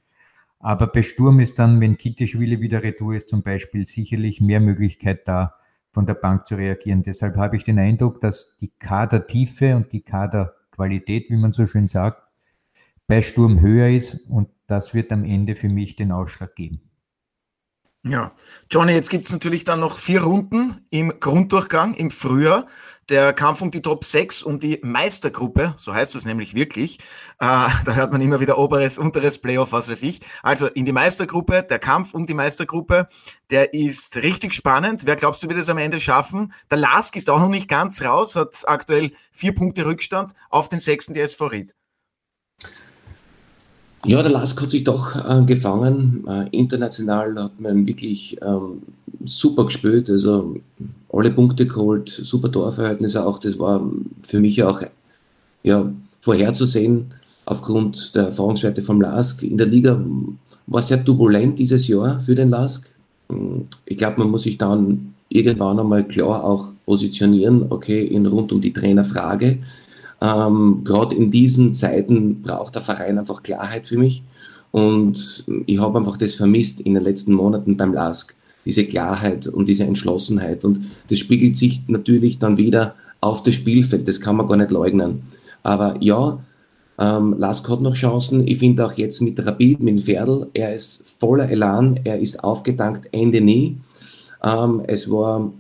Aber 0.60 0.88
bei 0.88 1.04
Sturm 1.04 1.42
ist 1.42 1.60
dann, 1.60 1.82
wenn 1.82 1.98
Kitteschwille 1.98 2.62
wieder 2.62 2.84
retour 2.84 3.16
ist, 3.16 3.28
zum 3.28 3.44
Beispiel 3.44 3.86
sicherlich 3.86 4.40
mehr 4.40 4.62
Möglichkeit 4.62 5.28
da, 5.28 5.56
von 5.92 6.06
der 6.06 6.14
Bank 6.14 6.48
zu 6.48 6.56
reagieren. 6.56 7.04
Deshalb 7.04 7.36
habe 7.36 7.58
ich 7.58 7.64
den 7.64 7.80
Eindruck, 7.80 8.22
dass 8.22 8.58
die 8.58 8.72
Kadertiefe 8.80 9.76
und 9.76 9.92
die 9.92 10.02
Kaderqualität, 10.02 11.30
wie 11.30 11.38
man 11.38 11.52
so 11.52 11.68
schön 11.68 11.86
sagt, 11.86 12.24
bei 13.14 13.22
Sturm 13.22 13.62
höher 13.62 13.90
ist 13.90 14.16
und 14.28 14.50
das 14.66 14.96
wird 14.96 15.12
am 15.12 15.24
Ende 15.24 15.54
für 15.54 15.70
mich 15.70 15.96
den 15.96 16.12
Ausschlag 16.12 16.56
geben. 16.56 16.82
Ja, 18.04 18.32
Johnny, 18.72 18.94
jetzt 18.94 19.12
gibt 19.12 19.28
es 19.28 19.32
natürlich 19.32 19.66
dann 19.66 19.82
noch 19.82 20.00
vier 20.00 20.24
Runden 20.24 20.84
im 20.90 21.20
Grunddurchgang 21.20 21.94
im 21.94 22.10
Frühjahr. 22.10 22.66
Der 23.10 23.32
Kampf 23.34 23.62
um 23.62 23.70
die 23.70 23.84
Top 23.84 24.04
6, 24.04 24.42
um 24.42 24.60
die 24.60 24.80
Meistergruppe, 24.82 25.76
so 25.78 25.94
heißt 25.94 26.16
das 26.16 26.26
nämlich 26.26 26.56
wirklich. 26.56 26.98
Äh, 27.38 27.70
da 27.86 27.94
hört 27.94 28.12
man 28.12 28.20
immer 28.20 28.40
wieder 28.40 28.58
oberes, 28.58 28.98
unteres 28.98 29.38
Playoff, 29.38 29.74
was 29.74 29.90
weiß 29.90 30.02
ich. 30.02 30.22
Also 30.42 30.66
in 30.66 30.84
die 30.84 30.92
Meistergruppe, 30.92 31.62
der 31.62 31.78
Kampf 31.78 32.16
um 32.16 32.26
die 32.26 32.34
Meistergruppe, 32.34 33.08
der 33.52 33.76
ist 33.76 34.16
richtig 34.16 34.56
spannend. 34.56 35.06
Wer 35.06 35.18
glaubst 35.18 35.44
du, 35.44 35.50
wird 35.50 35.60
es 35.60 35.70
am 35.70 35.78
Ende 35.78 36.00
schaffen? 36.00 36.52
Der 36.72 36.80
Lask 36.80 37.16
ist 37.16 37.30
auch 37.30 37.40
noch 37.40 37.50
nicht 37.50 37.68
ganz 37.68 38.02
raus, 38.02 38.36
hat 38.36 38.64
aktuell 38.66 39.12
vier 39.32 39.54
Punkte 39.54 39.86
Rückstand 39.86 40.34
auf 40.50 40.68
den 40.68 40.80
sechsten 40.80 41.14
DS 41.14 41.40
Ried. 41.40 41.76
Ja, 44.06 44.22
der 44.22 44.32
Lask 44.32 44.62
hat 44.62 44.72
sich 44.72 44.84
doch 44.84 45.16
äh, 45.16 45.46
gefangen. 45.46 46.26
Äh, 46.28 46.50
international 46.52 47.36
hat 47.42 47.60
man 47.60 47.88
wirklich 47.88 48.38
ähm, 48.42 48.82
super 49.24 49.66
gespielt, 49.66 50.10
also 50.10 50.56
alle 51.12 51.32
Punkte 51.32 51.66
geholt, 51.66 52.10
super 52.10 52.52
Torverhältnisse 52.52 53.26
auch. 53.26 53.40
Das 53.40 53.58
war 53.60 53.90
für 54.22 54.40
mich 54.40 54.62
auch 54.64 54.82
ja, 55.64 55.90
vorherzusehen 56.20 57.14
aufgrund 57.46 58.16
der 58.16 58.26
Erfahrungswerte 58.26 58.82
vom 58.82 59.00
Lask. 59.00 59.42
In 59.44 59.58
der 59.58 59.68
Liga 59.68 60.04
war 60.68 60.82
sehr 60.82 61.04
turbulent 61.04 61.60
dieses 61.60 61.88
Jahr 61.88 62.20
für 62.20 62.36
den 62.36 62.50
Lask. 62.50 62.90
Ich 63.86 63.98
glaube, 63.98 64.20
man 64.20 64.32
muss 64.32 64.44
sich 64.44 64.58
dann 64.58 65.14
irgendwann 65.30 65.80
einmal 65.80 66.08
klar 66.08 66.44
auch 66.44 66.70
positionieren, 66.86 67.68
okay, 67.70 68.06
in 68.06 68.26
rund 68.26 68.52
um 68.52 68.62
die 68.62 68.74
Trainerfrage. 68.74 69.60
Ähm, 70.24 70.82
Gerade 70.86 71.16
in 71.16 71.30
diesen 71.30 71.74
Zeiten 71.74 72.42
braucht 72.42 72.76
der 72.76 72.82
Verein 72.82 73.20
einfach 73.20 73.44
Klarheit 73.44 73.88
für 73.88 73.98
mich. 73.98 74.24
Und 74.72 75.44
ich 75.66 75.80
habe 75.80 76.00
einfach 76.00 76.18
das 76.18 76.36
vermisst 76.36 76.82
in 76.82 76.94
den 76.94 77.04
letzten 77.04 77.34
Monaten 77.34 77.78
beim 77.78 77.94
LASK, 77.94 78.34
diese 78.66 78.86
Klarheit 78.86 79.46
und 79.48 79.68
diese 79.68 79.84
Entschlossenheit. 79.84 80.64
Und 80.64 80.80
das 81.10 81.20
spiegelt 81.20 81.58
sich 81.58 81.82
natürlich 81.88 82.40
dann 82.40 82.58
wieder 82.58 82.96
auf 83.20 83.44
das 83.44 83.54
Spielfeld, 83.54 84.08
das 84.08 84.22
kann 84.22 84.38
man 84.38 84.48
gar 84.48 84.58
nicht 84.58 84.72
leugnen. 84.72 85.24
Aber 85.62 85.96
ja, 86.00 86.40
ähm, 86.98 87.36
Lask 87.38 87.70
hat 87.70 87.82
noch 87.82 87.94
Chancen. 87.96 88.48
Ich 88.48 88.60
finde 88.60 88.86
auch 88.86 88.94
jetzt 88.94 89.22
mit 89.22 89.44
Rapid, 89.46 89.82
mit 89.82 90.02
Ferdl, 90.02 90.48
er 90.54 90.74
ist 90.74 91.18
voller 91.20 91.50
Elan, 91.50 92.00
er 92.04 92.20
ist 92.20 92.44
aufgedankt, 92.44 93.10
Ende 93.12 93.42
nie. 93.42 93.78
Ähm, 94.44 94.82
es 94.88 95.10
war 95.10 95.52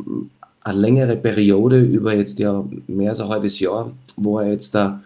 eine 0.63 0.79
längere 0.79 1.17
Periode 1.17 1.81
über 1.81 2.15
jetzt 2.15 2.39
ja 2.39 2.63
mehr 2.87 3.11
als 3.11 3.19
ein 3.19 3.29
halbes 3.29 3.59
Jahr, 3.59 3.91
wo 4.15 4.39
er 4.39 4.51
jetzt 4.51 4.73
da 4.73 5.01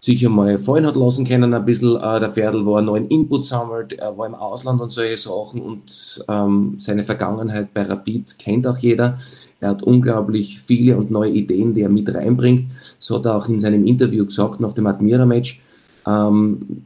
sicher 0.00 0.28
mal 0.28 0.58
fallen 0.58 0.86
hat 0.86 0.96
lassen 0.96 1.26
können, 1.26 1.52
ein 1.52 1.64
bisschen. 1.64 1.96
Äh, 1.96 2.20
der 2.20 2.30
Pferdl 2.30 2.64
war 2.64 2.80
neuen 2.82 3.08
Input 3.08 3.44
sammelt, 3.44 3.92
er 3.94 4.16
war 4.16 4.26
im 4.26 4.34
Ausland 4.34 4.80
und 4.80 4.90
solche 4.90 5.16
Sachen 5.16 5.60
und 5.60 6.24
ähm, 6.28 6.74
seine 6.78 7.02
Vergangenheit 7.02 7.74
bei 7.74 7.82
Rapid 7.82 8.38
kennt 8.38 8.66
auch 8.66 8.78
jeder. 8.78 9.18
Er 9.60 9.70
hat 9.70 9.82
unglaublich 9.82 10.60
viele 10.60 10.96
und 10.96 11.10
neue 11.10 11.30
Ideen, 11.30 11.74
die 11.74 11.80
er 11.80 11.88
mit 11.88 12.14
reinbringt. 12.14 12.70
So 12.98 13.16
hat 13.16 13.24
er 13.24 13.36
auch 13.36 13.48
in 13.48 13.58
seinem 13.58 13.86
Interview 13.86 14.26
gesagt 14.26 14.60
nach 14.60 14.74
dem 14.74 14.86
Admira-Match. 14.86 15.60
Ähm, 16.06 16.82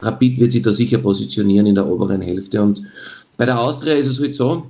Rapid 0.00 0.38
wird 0.38 0.52
sich 0.52 0.62
da 0.62 0.72
sicher 0.72 0.98
positionieren 0.98 1.66
in 1.66 1.74
der 1.74 1.86
oberen 1.86 2.20
Hälfte. 2.20 2.62
Und 2.62 2.82
bei 3.36 3.46
der 3.46 3.58
Austria 3.58 3.94
ist 3.94 4.06
es 4.06 4.20
halt 4.20 4.34
so, 4.34 4.66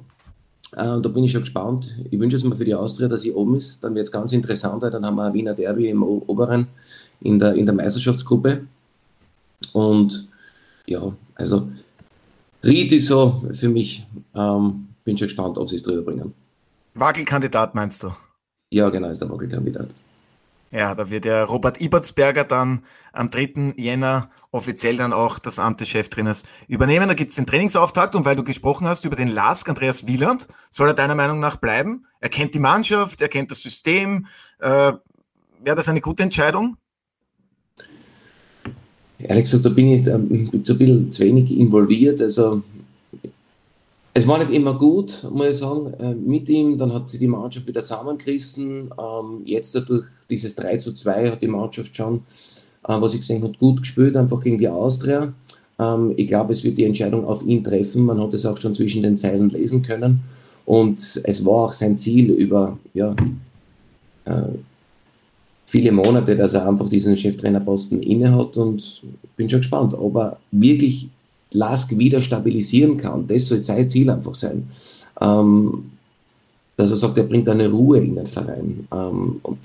da 0.73 1.09
bin 1.09 1.25
ich 1.25 1.33
schon 1.33 1.43
gespannt. 1.43 1.97
Ich 2.11 2.19
wünsche 2.19 2.37
es 2.37 2.45
mir 2.45 2.55
für 2.55 2.65
die 2.65 2.75
Austria, 2.75 3.09
dass 3.09 3.23
sie 3.23 3.33
oben 3.33 3.57
ist. 3.57 3.83
Dann 3.83 3.95
wird 3.95 4.07
es 4.07 4.13
ganz 4.13 4.33
interessant. 4.33 4.83
Dann 4.83 5.05
haben 5.05 5.17
wir 5.17 5.25
ein 5.25 5.35
Wiener 5.35 5.55
Derby 5.55 5.89
im 5.89 6.03
oberen 6.03 6.69
in 7.21 7.39
der, 7.39 7.55
in 7.55 7.67
der 7.67 7.75
Meisterschaftsgruppe. 7.75 8.67
Und 9.73 10.29
ja, 10.87 11.13
also 11.35 11.69
Ried 12.63 12.93
ist 12.93 13.07
so 13.07 13.43
für 13.53 13.69
mich, 13.69 14.07
ähm, 14.35 14.89
bin 15.05 15.17
schon 15.17 15.29
gespannt, 15.29 15.59
ob 15.59 15.69
sie 15.69 15.77
es 15.77 15.83
drüber 15.83 16.03
bringen. 16.03 16.35
Wackelkandidat 16.95 17.75
meinst 17.75 18.03
du? 18.03 18.11
Ja, 18.73 18.89
genau, 18.91 19.09
ist 19.09 19.21
der 19.21 19.31
Wackelkandidat. 19.31 19.95
Ja, 20.73 20.95
da 20.95 21.11
wird 21.11 21.25
ja 21.25 21.43
Robert 21.43 21.81
Ibertsberger 21.81 22.45
dann 22.45 22.83
am 23.13 23.31
3. 23.31 23.75
Jänner 23.77 24.31
offiziell 24.53 24.97
dann 24.97 25.13
auch 25.13 25.41
das 25.41 25.59
Amt 25.59 25.81
des 25.81 25.89
Cheftrainers 25.89 26.45
übernehmen. 26.69 27.09
Da 27.09 27.15
gibt 27.15 27.31
es 27.31 27.37
den 27.37 27.47
Trainingsauftakt 27.47 28.15
und 28.15 28.25
weil 28.25 28.37
du 28.37 28.45
gesprochen 28.45 28.87
hast 28.87 29.05
über 29.05 29.17
den 29.17 29.29
Lask, 29.29 29.69
Andreas 29.69 30.07
Wieland, 30.07 30.47
soll 30.71 30.89
er 30.89 30.95
deiner 30.95 31.17
Meinung 31.17 31.41
nach 31.41 31.57
bleiben? 31.57 32.07
Er 32.21 32.29
kennt 32.29 32.55
die 32.55 32.61
Mannschaft, 32.61 33.21
er 33.21 33.29
kennt 33.29 33.51
das 33.51 33.63
System. 33.63 34.27
Äh, 34.61 34.93
Wäre 35.63 35.77
das 35.77 35.89
eine 35.89 36.01
gute 36.01 36.23
Entscheidung? 36.23 36.77
Ehrlich 39.19 39.45
gesagt, 39.45 39.67
da 39.67 39.69
bin 39.69 39.89
ich 39.89 40.07
ähm, 40.07 40.51
ein 40.53 40.63
bisschen 40.63 41.13
zu 41.13 41.21
wenig 41.21 41.51
involviert. 41.51 42.23
Also 42.23 42.63
es 44.15 44.27
war 44.27 44.39
nicht 44.39 44.51
immer 44.51 44.79
gut, 44.79 45.27
muss 45.31 45.47
ich 45.47 45.57
sagen, 45.59 45.93
äh, 45.95 46.15
mit 46.15 46.49
ihm. 46.49 46.79
Dann 46.79 46.95
hat 46.95 47.09
sich 47.09 47.21
die 47.21 47.27
Mannschaft 47.27 47.67
wieder 47.67 47.83
zusammengerissen. 47.83 48.91
Ähm, 48.99 49.43
jetzt 49.45 49.75
dadurch 49.75 50.07
dieses 50.31 50.55
3 50.55 50.77
zu 50.79 50.93
2 50.93 51.31
hat 51.31 51.43
die 51.43 51.49
Mannschaft 51.49 51.95
schon, 51.95 52.23
äh, 52.87 53.01
was 53.01 53.15
ich 53.15 53.21
gesehen 53.21 53.43
habe, 53.43 53.55
gut 53.59 53.81
gespielt, 53.81 54.17
einfach 54.17 54.41
gegen 54.41 54.59
die 54.59 54.69
Austria. 54.69 55.33
Ähm, 55.79 56.13
ich 56.17 56.27
glaube, 56.27 56.53
es 56.53 56.63
wird 56.65 56.79
die 56.79 56.85
Entscheidung 56.85 57.25
auf 57.25 57.45
ihn 57.45 57.65
treffen. 57.65 58.05
Man 58.05 58.21
hat 58.21 58.35
es 58.35 58.47
auch 58.47 58.57
schon 58.57 58.75
zwischen 58.75 59.03
den 59.03 59.19
Zeilen 59.19 59.51
lesen 59.51 59.83
können. 59.83 60.21
Und 60.67 61.21
es 61.25 61.45
war 61.45 61.65
auch 61.65 61.73
sein 61.73 61.97
Ziel 61.97 62.31
über 62.31 62.79
ja, 62.95 63.17
äh, 64.25 64.43
viele 65.67 65.93
Monate, 65.93 66.37
dass 66.37 66.55
er 66.55 66.69
einfach 66.69 66.89
diesen 66.89 67.17
Cheftrainerposten 67.17 68.03
innehat. 68.03 68.57
Und 68.57 69.03
bin 69.37 69.49
schon 69.49 69.61
gespannt, 69.61 69.95
ob 69.95 70.17
er 70.17 70.37
wirklich 70.51 71.09
Lask 71.53 71.97
wieder 71.99 72.21
stabilisieren 72.21 72.97
kann. 72.97 73.27
Das 73.27 73.47
soll 73.47 73.65
sein 73.65 73.89
Ziel 73.89 74.11
einfach 74.11 74.35
sein. 74.35 74.69
Ähm, 75.21 75.91
dass 76.77 76.91
er 76.91 76.97
sagt, 76.97 77.19
er 77.19 77.25
bringt 77.25 77.49
eine 77.49 77.69
Ruhe 77.69 77.99
in 77.99 78.15
den 78.15 78.27
Verein 78.27 78.87
ähm, 78.93 79.41
und, 79.43 79.59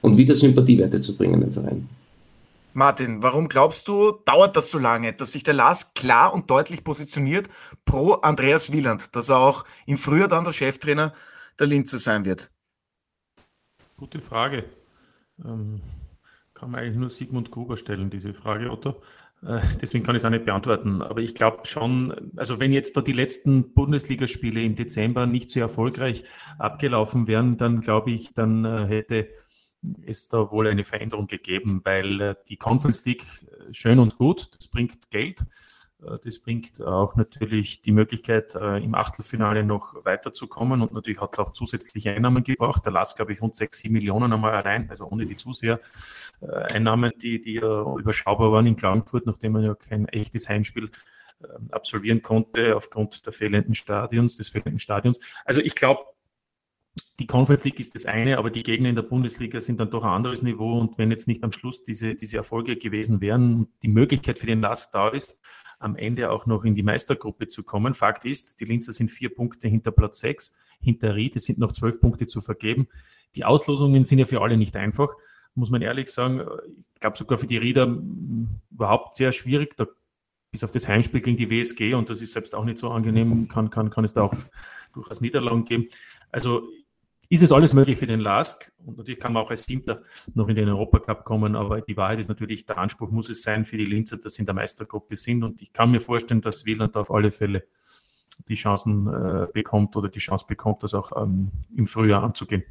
und 0.00 0.16
wieder 0.16 0.36
Sympathiewerte 0.36 1.00
zu 1.00 1.16
bringen 1.16 1.34
in 1.34 1.40
den 1.42 1.52
Verein. 1.52 1.88
Martin, 2.74 3.22
warum 3.22 3.48
glaubst 3.48 3.88
du, 3.88 4.12
dauert 4.24 4.56
das 4.56 4.70
so 4.70 4.78
lange, 4.78 5.12
dass 5.12 5.32
sich 5.32 5.42
der 5.42 5.54
Lars 5.54 5.94
klar 5.94 6.32
und 6.32 6.50
deutlich 6.50 6.84
positioniert 6.84 7.48
pro 7.84 8.12
Andreas 8.12 8.72
Wieland, 8.72 9.16
dass 9.16 9.30
er 9.30 9.38
auch 9.38 9.64
im 9.86 9.96
Frühjahr 9.96 10.28
dann 10.28 10.44
der 10.44 10.52
Cheftrainer 10.52 11.12
der 11.58 11.66
Linzer 11.66 11.98
sein 11.98 12.24
wird? 12.24 12.52
Gute 13.96 14.20
Frage. 14.20 14.64
Ähm, 15.44 15.80
kann 16.54 16.70
man 16.70 16.80
eigentlich 16.80 16.96
nur 16.96 17.10
Sigmund 17.10 17.50
Gruber 17.50 17.76
stellen, 17.76 18.10
diese 18.10 18.32
Frage, 18.32 18.70
Otto. 18.70 19.00
Äh, 19.44 19.60
deswegen 19.80 20.04
kann 20.04 20.14
ich 20.14 20.20
es 20.20 20.24
auch 20.24 20.30
nicht 20.30 20.44
beantworten. 20.44 21.02
Aber 21.02 21.20
ich 21.20 21.34
glaube 21.34 21.66
schon, 21.66 22.32
also 22.36 22.60
wenn 22.60 22.72
jetzt 22.72 22.96
da 22.96 23.00
die 23.00 23.12
letzten 23.12 23.72
Bundesligaspiele 23.72 24.62
im 24.62 24.74
Dezember 24.74 25.26
nicht 25.26 25.50
so 25.50 25.60
erfolgreich 25.60 26.24
abgelaufen 26.58 27.26
wären, 27.26 27.56
dann 27.56 27.80
glaube 27.80 28.10
ich, 28.10 28.34
dann 28.34 28.64
äh, 28.64 28.86
hätte 28.86 29.28
es 30.06 30.28
da 30.28 30.50
wohl 30.50 30.66
eine 30.66 30.84
Veränderung 30.84 31.26
gegeben, 31.26 31.80
weil 31.84 32.20
äh, 32.20 32.34
die 32.48 32.56
Conference 32.56 33.04
League 33.04 33.24
schön 33.70 33.98
und 33.98 34.16
gut, 34.16 34.50
das 34.56 34.68
bringt 34.68 35.10
Geld. 35.10 35.44
Äh, 36.02 36.16
das 36.24 36.40
bringt 36.40 36.82
auch 36.82 37.16
natürlich 37.16 37.82
die 37.82 37.92
Möglichkeit, 37.92 38.54
äh, 38.54 38.82
im 38.82 38.94
Achtelfinale 38.94 39.64
noch 39.64 40.04
weiterzukommen 40.04 40.82
und 40.82 40.92
natürlich 40.92 41.20
hat 41.20 41.38
auch 41.38 41.52
zusätzliche 41.52 42.12
Einnahmen 42.12 42.42
gebracht. 42.42 42.84
Der 42.84 42.92
Last, 42.92 43.16
glaube 43.16 43.32
ich, 43.32 43.42
rund 43.42 43.54
6, 43.54 43.78
7 43.78 43.92
Millionen 43.92 44.32
einmal 44.32 44.54
allein, 44.54 44.88
also 44.90 45.06
ohne 45.06 45.26
die 45.26 45.36
Zuseher. 45.36 45.78
Äh, 46.40 46.74
Einnahmen, 46.74 47.12
die, 47.20 47.40
die 47.40 47.56
überschaubar 47.56 48.52
waren 48.52 48.66
in 48.66 48.76
Klagenfurt, 48.76 49.26
nachdem 49.26 49.52
man 49.52 49.64
ja 49.64 49.74
kein 49.74 50.08
echtes 50.08 50.48
Heimspiel 50.48 50.90
ähm, 51.42 51.68
absolvieren 51.70 52.22
konnte 52.22 52.76
aufgrund 52.76 53.24
der 53.26 53.32
fehlenden 53.32 53.74
Stadions, 53.74 54.36
des 54.36 54.48
fehlenden 54.48 54.78
Stadions. 54.78 55.20
Also 55.44 55.60
ich 55.60 55.74
glaube, 55.74 56.00
die 57.18 57.26
Conference 57.26 57.64
League 57.64 57.80
ist 57.80 57.94
das 57.94 58.06
eine, 58.06 58.38
aber 58.38 58.50
die 58.50 58.62
Gegner 58.62 58.88
in 58.88 58.94
der 58.94 59.02
Bundesliga 59.02 59.60
sind 59.60 59.80
dann 59.80 59.90
doch 59.90 60.04
ein 60.04 60.10
anderes 60.10 60.42
Niveau. 60.42 60.78
Und 60.78 60.98
wenn 60.98 61.10
jetzt 61.10 61.26
nicht 61.26 61.42
am 61.42 61.50
Schluss 61.50 61.82
diese, 61.82 62.14
diese 62.14 62.36
Erfolge 62.36 62.76
gewesen 62.76 63.20
wären, 63.20 63.68
die 63.82 63.88
Möglichkeit 63.88 64.38
für 64.38 64.46
den 64.46 64.60
Last 64.60 64.94
da 64.94 65.08
ist, 65.08 65.40
am 65.80 65.96
Ende 65.96 66.30
auch 66.30 66.46
noch 66.46 66.64
in 66.64 66.74
die 66.74 66.82
Meistergruppe 66.82 67.48
zu 67.48 67.62
kommen. 67.62 67.94
Fakt 67.94 68.24
ist, 68.24 68.60
die 68.60 68.64
Linzer 68.64 68.92
sind 68.92 69.10
vier 69.10 69.32
Punkte 69.34 69.68
hinter 69.68 69.92
Platz 69.92 70.20
sechs, 70.20 70.56
hinter 70.80 71.14
Ried, 71.14 71.36
es 71.36 71.44
sind 71.44 71.58
noch 71.58 71.72
zwölf 71.72 72.00
Punkte 72.00 72.26
zu 72.26 72.40
vergeben. 72.40 72.88
Die 73.34 73.44
Auslosungen 73.44 74.02
sind 74.04 74.18
ja 74.18 74.26
für 74.26 74.40
alle 74.40 74.56
nicht 74.56 74.76
einfach, 74.76 75.08
muss 75.54 75.70
man 75.70 75.82
ehrlich 75.82 76.08
sagen. 76.08 76.42
Ich 76.94 77.00
glaube 77.00 77.16
sogar 77.16 77.38
für 77.38 77.46
die 77.46 77.58
Rieder 77.58 77.86
hm, 77.86 78.48
überhaupt 78.70 79.14
sehr 79.14 79.32
schwierig. 79.32 79.76
Da 79.76 79.86
bis 80.50 80.64
auf 80.64 80.70
das 80.70 80.88
Heimspiel 80.88 81.20
gegen 81.20 81.36
die 81.36 81.50
WSG 81.50 81.94
und 81.94 82.10
das 82.10 82.22
ist 82.22 82.32
selbst 82.32 82.54
auch 82.54 82.64
nicht 82.64 82.78
so 82.78 82.90
angenehm, 82.90 83.48
kann, 83.48 83.70
kann, 83.70 83.90
kann 83.90 84.04
es 84.04 84.14
da 84.14 84.22
auch 84.22 84.34
durchaus 84.94 85.20
Niederlagen 85.20 85.64
geben. 85.64 85.88
Also 86.32 86.62
ist 87.28 87.42
es 87.42 87.52
alles 87.52 87.74
möglich 87.74 87.98
für 87.98 88.06
den 88.06 88.20
LASK? 88.20 88.72
Und 88.84 88.96
natürlich 88.96 89.20
kann 89.20 89.32
man 89.32 89.42
auch 89.42 89.50
als 89.50 89.64
Siebter 89.64 90.02
noch 90.34 90.48
in 90.48 90.54
den 90.54 90.68
Europacup 90.68 91.24
kommen, 91.24 91.56
aber 91.56 91.80
die 91.82 91.96
Wahrheit 91.96 92.18
ist 92.18 92.28
natürlich, 92.28 92.64
der 92.66 92.78
Anspruch 92.78 93.10
muss 93.10 93.28
es 93.28 93.42
sein 93.42 93.64
für 93.64 93.76
die 93.76 93.84
Linzer, 93.84 94.16
dass 94.16 94.34
sie 94.34 94.42
in 94.42 94.46
der 94.46 94.54
Meistergruppe 94.54 95.16
sind. 95.16 95.44
Und 95.44 95.60
ich 95.60 95.72
kann 95.72 95.90
mir 95.90 96.00
vorstellen, 96.00 96.40
dass 96.40 96.64
Wieland 96.64 96.96
auf 96.96 97.10
alle 97.10 97.30
Fälle 97.30 97.64
die 98.48 98.54
Chancen 98.54 99.06
äh, 99.08 99.46
bekommt 99.52 99.96
oder 99.96 100.08
die 100.08 100.20
Chance 100.20 100.46
bekommt, 100.48 100.82
das 100.82 100.94
auch 100.94 101.10
ähm, 101.20 101.50
im 101.74 101.86
Frühjahr 101.86 102.22
anzugehen 102.22 102.64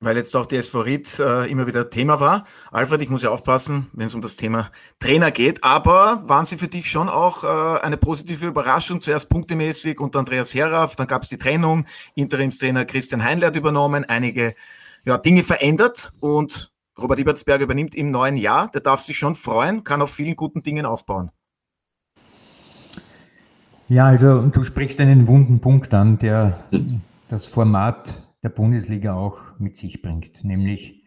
weil 0.00 0.16
jetzt 0.16 0.34
auch 0.34 0.46
die 0.46 0.56
Ried 0.56 1.18
äh, 1.18 1.50
immer 1.50 1.66
wieder 1.66 1.90
Thema 1.90 2.20
war. 2.20 2.44
Alfred, 2.72 3.02
ich 3.02 3.10
muss 3.10 3.22
ja 3.22 3.30
aufpassen, 3.30 3.88
wenn 3.92 4.06
es 4.06 4.14
um 4.14 4.22
das 4.22 4.36
Thema 4.36 4.70
Trainer 4.98 5.30
geht, 5.30 5.62
aber 5.62 6.22
waren 6.26 6.46
sie 6.46 6.56
für 6.56 6.68
dich 6.68 6.90
schon 6.90 7.10
auch 7.10 7.44
äh, 7.44 7.80
eine 7.82 7.98
positive 7.98 8.46
Überraschung? 8.46 9.02
Zuerst 9.02 9.28
punktemäßig 9.28 10.00
unter 10.00 10.20
Andreas 10.20 10.54
Heraff, 10.54 10.96
dann 10.96 11.06
gab 11.06 11.22
es 11.22 11.28
die 11.28 11.36
Trennung, 11.36 11.84
Interimstrainer 12.14 12.86
Christian 12.86 13.22
Heinle 13.22 13.46
hat 13.46 13.56
übernommen, 13.56 14.06
einige 14.06 14.54
ja, 15.04 15.18
Dinge 15.18 15.42
verändert 15.42 16.14
und 16.20 16.72
Robert 17.00 17.18
Ibertsberger 17.18 17.64
übernimmt 17.64 17.94
im 17.94 18.10
neuen 18.10 18.36
Jahr. 18.36 18.70
Der 18.70 18.80
darf 18.80 19.02
sich 19.02 19.18
schon 19.18 19.34
freuen, 19.34 19.84
kann 19.84 20.00
auf 20.00 20.10
vielen 20.10 20.36
guten 20.36 20.62
Dingen 20.62 20.86
aufbauen. 20.86 21.30
Ja, 23.88 24.06
also 24.06 24.42
du 24.42 24.64
sprichst 24.64 25.00
einen 25.00 25.26
wunden 25.26 25.60
Punkt 25.60 25.92
an, 25.92 26.18
der 26.18 26.58
das 27.28 27.46
Format 27.46 28.14
der 28.42 28.48
Bundesliga 28.48 29.14
auch 29.14 29.58
mit 29.58 29.76
sich 29.76 30.02
bringt, 30.02 30.44
nämlich 30.44 31.04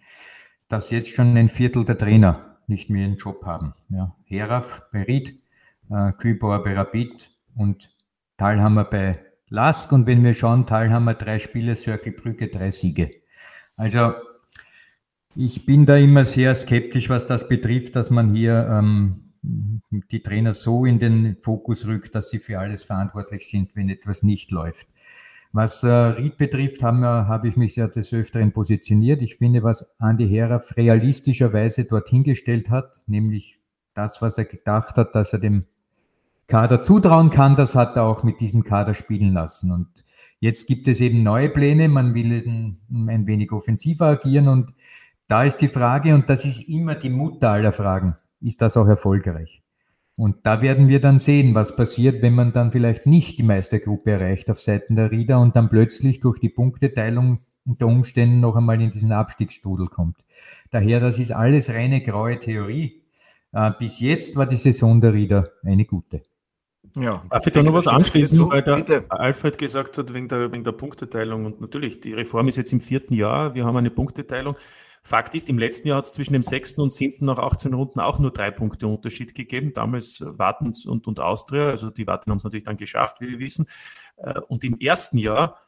dass 0.67 0.89
jetzt 0.89 1.13
schon 1.13 1.35
ein 1.37 1.49
Viertel 1.49 1.85
der 1.85 1.97
Trainer 1.97 2.57
nicht 2.67 2.89
mehr 2.89 3.05
einen 3.05 3.17
Job 3.17 3.45
haben. 3.45 3.73
Ja, 3.89 4.15
Heraf 4.25 4.83
bei 4.91 5.03
Ried, 5.03 5.39
äh, 5.89 6.11
Kühlbauer 6.13 6.63
bei 6.63 6.73
Rapid 6.73 7.29
und 7.55 7.95
Talhammer 8.37 8.85
bei 8.85 9.19
Lask. 9.49 9.91
Und 9.91 10.07
wenn 10.07 10.23
wir 10.23 10.33
schauen, 10.33 10.65
Talhammer 10.65 11.13
drei 11.13 11.39
Spiele, 11.39 11.75
Circle 11.75 12.13
Brücke 12.13 12.47
drei 12.47 12.71
Siege. 12.71 13.11
Also 13.75 14.13
ich 15.35 15.65
bin 15.65 15.85
da 15.85 15.97
immer 15.97 16.25
sehr 16.25 16.55
skeptisch, 16.55 17.09
was 17.09 17.25
das 17.27 17.47
betrifft, 17.47 17.95
dass 17.95 18.09
man 18.09 18.33
hier 18.33 18.67
ähm, 18.69 19.33
die 19.41 20.21
Trainer 20.21 20.53
so 20.53 20.85
in 20.85 20.99
den 20.99 21.37
Fokus 21.37 21.85
rückt, 21.85 22.15
dass 22.15 22.29
sie 22.29 22.39
für 22.39 22.59
alles 22.59 22.83
verantwortlich 22.83 23.47
sind, 23.47 23.75
wenn 23.75 23.89
etwas 23.89 24.23
nicht 24.23 24.51
läuft. 24.51 24.87
Was 25.53 25.83
äh, 25.83 25.87
Ried 25.87 26.37
betrifft, 26.37 26.81
habe 26.81 27.27
hab 27.27 27.45
ich 27.45 27.55
mich 27.55 27.75
ja 27.75 27.87
des 27.87 28.11
Öfteren 28.11 28.51
positioniert. 28.51 29.21
Ich 29.21 29.35
finde, 29.35 29.61
was 29.61 29.85
Andi 29.99 30.27
Heraff 30.27 30.75
realistischerweise 30.75 31.85
dorthin 31.85 32.23
gestellt 32.23 32.71
hat, 32.71 33.01
nämlich 33.05 33.59
das, 33.93 34.19
was 34.21 34.39
er 34.39 34.45
gedacht 34.45 34.97
hat, 34.97 35.13
dass 35.13 35.31
er 35.31 35.37
dem 35.39 35.65
Kader 36.47 36.81
zutrauen 36.81 37.29
kann, 37.29 37.55
das 37.55 37.75
hat 37.75 37.95
er 37.95 38.03
auch 38.03 38.23
mit 38.23 38.41
diesem 38.41 38.63
Kader 38.63 38.95
spielen 38.95 39.33
lassen. 39.33 39.71
Und 39.71 39.87
jetzt 40.39 40.67
gibt 40.67 40.87
es 40.87 40.99
eben 40.99 41.23
neue 41.23 41.49
Pläne, 41.49 41.87
man 41.87 42.13
will 42.15 42.77
ein 42.91 43.27
wenig 43.27 43.51
offensiver 43.51 44.07
agieren 44.07 44.47
und 44.47 44.73
da 45.27 45.43
ist 45.43 45.57
die 45.57 45.67
Frage, 45.67 46.13
und 46.13 46.29
das 46.29 46.45
ist 46.45 46.67
immer 46.67 46.95
die 46.95 47.09
Mutter 47.09 47.51
aller 47.51 47.71
Fragen, 47.71 48.15
ist 48.41 48.61
das 48.61 48.75
auch 48.75 48.87
erfolgreich? 48.87 49.62
Und 50.15 50.45
da 50.45 50.61
werden 50.61 50.87
wir 50.87 51.01
dann 51.01 51.17
sehen, 51.17 51.55
was 51.55 51.75
passiert, 51.75 52.21
wenn 52.21 52.35
man 52.35 52.53
dann 52.53 52.71
vielleicht 52.71 53.07
nicht 53.07 53.39
die 53.39 53.43
Meistergruppe 53.43 54.11
erreicht 54.11 54.49
auf 54.51 54.59
Seiten 54.59 54.95
der 54.95 55.11
Rieder 55.11 55.39
und 55.39 55.55
dann 55.55 55.69
plötzlich 55.69 56.19
durch 56.19 56.39
die 56.39 56.49
Punkteteilung 56.49 57.39
unter 57.65 57.87
Umständen 57.87 58.39
noch 58.39 58.55
einmal 58.55 58.79
in 58.81 58.91
diesen 58.91 59.11
Abstiegsstrudel 59.11 59.87
kommt. 59.87 60.17
Daher, 60.69 60.99
das 60.99 61.17
ist 61.17 61.31
alles 61.31 61.69
reine 61.69 62.01
graue 62.01 62.37
Theorie. 62.37 63.01
Äh, 63.53 63.71
bis 63.79 63.99
jetzt 63.99 64.35
war 64.35 64.45
die 64.45 64.57
Saison 64.57 65.01
der 65.01 65.13
Rieder 65.13 65.51
eine 65.63 65.85
gute. 65.85 66.21
Ja, 66.95 67.23
Darf 67.29 67.47
ich 67.47 67.53
da 67.53 67.63
noch 67.63 67.73
was 67.73 67.87
anschließen, 67.87 68.49
weil 68.49 68.61
der 68.61 68.75
bitte. 68.75 69.05
Alfred 69.09 69.57
gesagt 69.57 69.97
hat, 69.97 70.13
wegen 70.13 70.27
der, 70.27 70.51
wegen 70.51 70.63
der 70.63 70.73
Punkteteilung. 70.73 71.45
Und 71.45 71.61
natürlich, 71.61 72.01
die 72.01 72.13
Reform 72.13 72.47
ist 72.47 72.57
jetzt 72.57 72.71
im 72.71 72.81
vierten 72.81 73.15
Jahr. 73.15 73.55
Wir 73.55 73.65
haben 73.65 73.77
eine 73.77 73.89
Punkteteilung. 73.89 74.55
Fakt 75.05 75.35
ist, 75.35 75.49
im 75.49 75.57
letzten 75.57 75.89
Jahr 75.89 75.97
hat 75.97 76.05
es 76.05 76.13
zwischen 76.13 76.31
dem 76.31 76.43
sechsten 76.43 76.79
und 76.79 76.93
siebten 76.93 77.25
nach 77.25 77.37
18 77.37 77.73
Runden 77.73 77.99
auch 77.99 78.19
nur 78.19 78.31
drei 78.31 78.51
Punkte 78.51 78.87
Unterschied 78.87 79.35
gegeben. 79.35 79.73
Damals 79.73 80.23
Wartens 80.25 80.85
und, 80.85 81.07
und 81.07 81.19
Austria, 81.19 81.69
also 81.69 81.89
die 81.89 82.07
Warten 82.07 82.31
haben 82.31 82.37
es 82.37 82.45
natürlich 82.45 82.63
dann 82.63 82.77
geschafft, 82.77 83.19
wie 83.19 83.27
wir 83.27 83.39
wissen. 83.39 83.67
Äh, 84.15 84.39
und 84.47 84.63
im 84.63 84.79
ersten 84.79 85.17
Jahr, 85.17 85.59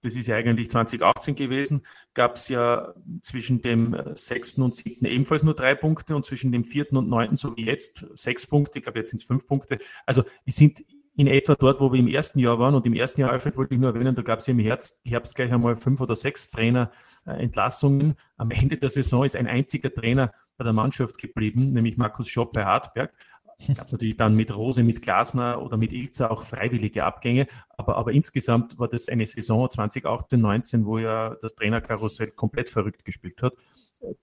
das 0.00 0.16
ist 0.16 0.28
ja 0.28 0.36
eigentlich 0.36 0.70
2018 0.70 1.34
gewesen, 1.34 1.82
gab 2.14 2.36
es 2.36 2.48
ja 2.48 2.94
zwischen 3.20 3.60
dem 3.60 3.96
sechsten 4.14 4.62
und 4.62 4.74
siebten 4.74 5.04
ebenfalls 5.04 5.42
nur 5.42 5.54
drei 5.54 5.74
Punkte 5.74 6.16
und 6.16 6.24
zwischen 6.24 6.52
dem 6.52 6.64
vierten 6.64 6.96
und 6.96 7.10
neunten, 7.10 7.36
so 7.36 7.54
wie 7.56 7.66
jetzt, 7.66 8.06
sechs 8.14 8.46
Punkte. 8.46 8.78
Ich 8.78 8.84
glaube, 8.84 8.98
jetzt 8.98 9.10
sind 9.10 9.20
es 9.20 9.26
fünf 9.26 9.46
Punkte. 9.46 9.76
Also, 10.06 10.24
die 10.46 10.52
sind 10.52 10.82
in 11.14 11.26
etwa 11.26 11.54
dort, 11.54 11.80
wo 11.80 11.92
wir 11.92 12.00
im 12.00 12.08
ersten 12.08 12.38
Jahr 12.38 12.58
waren. 12.58 12.74
Und 12.74 12.86
im 12.86 12.94
ersten 12.94 13.20
Jahr, 13.20 13.30
Alfred, 13.30 13.56
wollte 13.56 13.74
ich 13.74 13.80
nur 13.80 13.94
erwähnen, 13.94 14.14
da 14.14 14.22
gab 14.22 14.38
es 14.38 14.48
im 14.48 14.58
Herbst, 14.58 14.96
Herbst 15.04 15.34
gleich 15.34 15.52
einmal 15.52 15.76
fünf 15.76 16.00
oder 16.00 16.14
sechs 16.14 16.50
Trainerentlassungen. 16.50 18.14
Am 18.36 18.50
Ende 18.50 18.78
der 18.78 18.88
Saison 18.88 19.24
ist 19.24 19.36
ein 19.36 19.46
einziger 19.46 19.92
Trainer 19.92 20.32
bei 20.56 20.64
der 20.64 20.72
Mannschaft 20.72 21.18
geblieben, 21.18 21.72
nämlich 21.72 21.96
Markus 21.96 22.28
Schopp 22.28 22.52
bei 22.52 22.64
Hartberg. 22.64 23.12
Gab 23.76 23.86
es 23.86 23.92
natürlich 23.92 24.16
dann 24.16 24.34
mit 24.34 24.54
Rose, 24.56 24.82
mit 24.82 25.02
Glasner 25.02 25.62
oder 25.62 25.76
mit 25.76 25.92
Ilzer 25.92 26.30
auch 26.30 26.42
freiwillige 26.42 27.04
Abgänge. 27.04 27.46
Aber, 27.68 27.96
aber 27.96 28.12
insgesamt 28.12 28.78
war 28.78 28.88
das 28.88 29.08
eine 29.08 29.26
Saison 29.26 29.68
2018, 29.68 30.40
19, 30.40 30.86
wo 30.86 30.98
ja 30.98 31.36
das 31.40 31.54
Trainerkarussell 31.54 32.30
komplett 32.30 32.70
verrückt 32.70 33.04
gespielt 33.04 33.42
hat. 33.42 33.54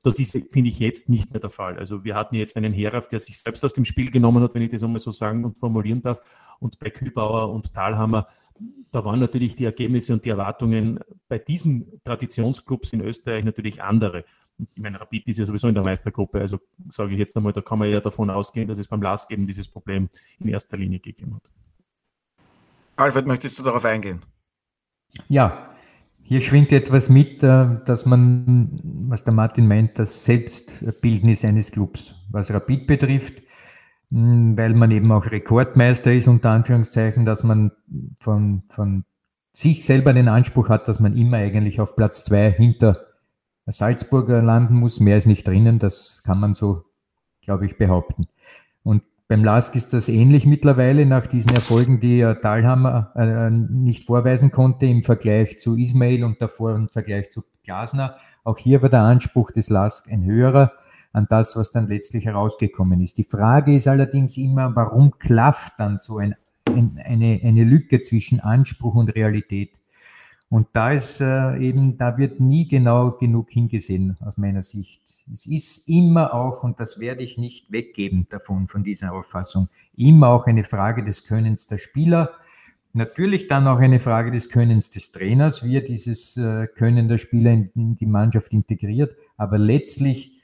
Das 0.03 0.19
ist, 0.19 0.31
finde 0.31 0.69
ich, 0.69 0.79
jetzt 0.79 1.09
nicht 1.09 1.31
mehr 1.31 1.39
der 1.39 1.49
Fall. 1.49 1.77
Also 1.77 2.03
wir 2.03 2.15
hatten 2.15 2.35
jetzt 2.35 2.57
einen 2.57 2.73
Herauf, 2.73 3.07
der 3.07 3.19
sich 3.19 3.39
selbst 3.39 3.63
aus 3.63 3.73
dem 3.73 3.85
Spiel 3.85 4.11
genommen 4.11 4.43
hat, 4.43 4.53
wenn 4.53 4.61
ich 4.61 4.69
das 4.69 4.83
einmal 4.83 4.99
so 4.99 5.11
sagen 5.11 5.45
und 5.45 5.57
formulieren 5.57 6.01
darf. 6.01 6.21
Und 6.59 6.79
bei 6.79 6.89
Kühlbauer 6.89 7.51
und 7.53 7.73
Thalhammer, 7.73 8.25
da 8.91 9.05
waren 9.05 9.19
natürlich 9.19 9.55
die 9.55 9.65
Ergebnisse 9.65 10.13
und 10.13 10.25
die 10.25 10.29
Erwartungen 10.29 10.99
bei 11.27 11.39
diesen 11.39 12.01
Traditionsclubs 12.03 12.91
in 12.93 13.01
Österreich 13.01 13.45
natürlich 13.45 13.81
andere 13.81 14.25
ich 14.59 14.81
meine, 14.81 14.99
Rapid 14.99 15.27
ist 15.27 15.39
ja 15.39 15.45
sowieso 15.45 15.67
in 15.67 15.73
der 15.73 15.83
Meistergruppe, 15.83 16.39
also 16.39 16.59
sage 16.89 17.13
ich 17.13 17.19
jetzt 17.19 17.35
einmal, 17.35 17.53
da 17.53 17.61
kann 17.61 17.79
man 17.79 17.89
ja 17.89 18.01
davon 18.01 18.29
ausgehen, 18.29 18.67
dass 18.67 18.77
es 18.77 18.87
beim 18.87 19.01
LASK 19.01 19.31
eben 19.31 19.45
dieses 19.45 19.67
Problem 19.67 20.09
in 20.39 20.49
erster 20.49 20.77
Linie 20.77 20.99
gegeben 20.99 21.35
hat. 21.35 21.49
Alfred, 22.97 23.25
möchtest 23.25 23.57
du 23.57 23.63
darauf 23.63 23.85
eingehen? 23.85 24.21
Ja, 25.29 25.68
hier 26.29 26.41
schwingt 26.41 26.71
etwas 26.71 27.09
mit, 27.09 27.41
äh, 27.41 27.65
dass 27.85 28.05
man, 28.05 28.79
was 29.09 29.23
der 29.23 29.33
Martin 29.33 29.67
meint, 29.67 29.97
das 29.97 30.25
Selbstbildnis 30.25 31.43
eines 31.43 31.71
Clubs, 31.71 32.13
was 32.29 32.53
Rapid 32.53 32.85
betrifft, 32.85 33.41
weil 34.11 34.75
man 34.75 34.91
eben 34.91 35.11
auch 35.11 35.25
Rekordmeister 35.25 36.13
ist, 36.13 36.27
unter 36.27 36.51
Anführungszeichen, 36.51 37.25
dass 37.25 37.43
man 37.43 37.71
von, 38.19 38.61
von 38.69 39.05
sich 39.53 39.83
selber 39.83 40.13
den 40.13 40.27
Anspruch 40.27 40.69
hat, 40.69 40.87
dass 40.87 40.99
man 40.99 41.17
immer 41.17 41.37
eigentlich 41.37 41.81
auf 41.81 41.95
Platz 41.95 42.23
zwei 42.23 42.51
hinter 42.51 43.07
Salzburger 43.65 44.43
landen 44.43 44.75
muss. 44.75 44.99
Mehr 44.99 45.17
ist 45.17 45.25
nicht 45.25 45.47
drinnen, 45.47 45.79
das 45.79 46.21
kann 46.23 46.39
man 46.39 46.53
so, 46.53 46.83
glaube 47.41 47.65
ich, 47.65 47.79
behaupten. 47.79 48.27
Und 48.83 49.01
beim 49.29 49.43
LASK 49.43 49.75
ist 49.75 49.93
das 49.93 50.09
ähnlich 50.09 50.47
mittlerweile 50.47 51.05
nach 51.05 51.27
diesen 51.27 51.53
Erfolgen, 51.53 51.99
die 51.99 52.21
Dahlhammer 52.41 53.11
äh, 53.15 53.51
nicht 53.51 54.07
vorweisen 54.07 54.49
konnte 54.49 54.87
im 54.87 55.03
Vergleich 55.03 55.59
zu 55.59 55.77
Ismail 55.77 56.23
und 56.23 56.41
davor 56.41 56.75
im 56.75 56.89
Vergleich 56.89 57.29
zu 57.29 57.43
Glasner. 57.63 58.15
Auch 58.43 58.57
hier 58.57 58.81
war 58.81 58.89
der 58.89 59.01
Anspruch 59.03 59.51
des 59.51 59.69
LASK 59.69 60.11
ein 60.11 60.25
höherer 60.25 60.73
an 61.13 61.27
das, 61.29 61.55
was 61.55 61.69
dann 61.69 61.87
letztlich 61.87 62.25
herausgekommen 62.25 63.01
ist. 63.01 63.19
Die 63.19 63.23
Frage 63.23 63.75
ist 63.75 63.87
allerdings 63.87 64.35
immer, 64.35 64.75
warum 64.75 65.11
klafft 65.19 65.73
dann 65.77 65.99
so 65.99 66.17
ein, 66.17 66.33
ein, 66.65 66.99
eine, 67.05 67.39
eine 67.43 67.63
Lücke 67.63 68.01
zwischen 68.01 68.39
Anspruch 68.39 68.95
und 68.95 69.09
Realität? 69.09 69.79
Und 70.49 70.67
da 70.73 70.91
ist 70.91 71.21
äh, 71.21 71.57
eben, 71.57 71.97
da 71.99 72.17
wird 72.17 72.39
nie 72.39 72.67
genau 72.67 73.11
genug 73.11 73.51
hingesehen 73.51 74.17
aus 74.21 74.35
meiner 74.37 74.63
Sicht. 74.63 75.01
Es 75.31 75.45
ist 75.45 75.87
immer 75.87 76.33
auch, 76.33 76.63
und 76.63 76.79
das 76.79 76.99
werde 76.99 77.23
ich 77.23 77.37
nicht 77.37 77.71
weggeben 77.71 78.25
davon, 78.29 78.67
von 78.67 78.83
dieser 78.83 79.13
Auffassung, 79.13 79.67
immer 79.95 80.29
auch 80.29 80.47
eine 80.47 80.63
Frage 80.63 81.03
des 81.03 81.25
Könnens 81.25 81.67
der 81.67 81.77
Spieler. 81.77 82.31
Natürlich 82.93 83.47
dann 83.47 83.67
auch 83.67 83.77
eine 83.77 83.99
Frage 83.99 84.31
des 84.31 84.49
Könnens 84.49 84.89
des 84.89 85.11
Trainers, 85.11 85.63
wie 85.63 85.75
er 85.75 85.81
dieses 85.81 86.35
äh, 86.35 86.65
Können 86.65 87.07
der 87.07 87.19
Spieler 87.19 87.51
in, 87.51 87.69
in 87.75 87.95
die 87.95 88.07
Mannschaft 88.07 88.51
integriert. 88.51 89.15
Aber 89.37 89.59
letztlich 89.59 90.41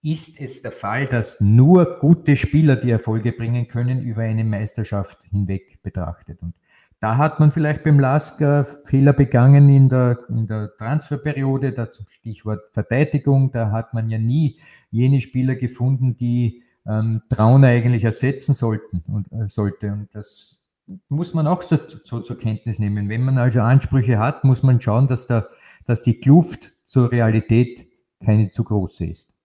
ist 0.00 0.40
es 0.40 0.62
der 0.62 0.70
Fall, 0.70 1.06
dass 1.06 1.40
nur 1.40 1.98
gute 1.98 2.36
Spieler 2.36 2.76
die 2.76 2.90
Erfolge 2.90 3.32
bringen 3.32 3.66
können, 3.66 4.02
über 4.02 4.22
eine 4.22 4.44
Meisterschaft 4.44 5.24
hinweg 5.24 5.82
betrachtet. 5.82 6.40
Und 6.40 6.54
da 7.00 7.16
hat 7.16 7.40
man 7.40 7.50
vielleicht 7.50 7.82
beim 7.82 7.98
LASK 7.98 8.66
Fehler 8.84 9.14
begangen 9.14 9.70
in 9.70 9.88
der, 9.88 10.18
in 10.28 10.46
der 10.46 10.76
Transferperiode, 10.76 11.72
das 11.72 12.02
Stichwort 12.08 12.60
Verteidigung. 12.72 13.50
Da 13.52 13.72
hat 13.72 13.94
man 13.94 14.10
ja 14.10 14.18
nie 14.18 14.60
jene 14.90 15.22
Spieler 15.22 15.54
gefunden, 15.54 16.14
die 16.14 16.62
ähm, 16.86 17.22
Traun 17.30 17.64
eigentlich 17.64 18.04
ersetzen 18.04 18.52
sollten 18.52 19.02
und 19.06 19.32
äh, 19.32 19.48
sollte. 19.48 19.92
Und 19.92 20.14
das 20.14 20.62
muss 21.08 21.32
man 21.32 21.46
auch 21.46 21.62
so, 21.62 21.78
so, 22.04 22.20
zur 22.20 22.38
Kenntnis 22.38 22.78
nehmen. 22.78 23.08
Wenn 23.08 23.24
man 23.24 23.38
also 23.38 23.60
Ansprüche 23.60 24.18
hat, 24.18 24.44
muss 24.44 24.62
man 24.62 24.78
schauen, 24.78 25.06
dass, 25.06 25.26
da, 25.26 25.46
dass 25.86 26.02
die 26.02 26.20
Kluft 26.20 26.72
zur 26.84 27.10
Realität 27.10 27.86
keine 28.22 28.50
zu 28.50 28.62
große 28.62 29.06
ist. 29.06 29.39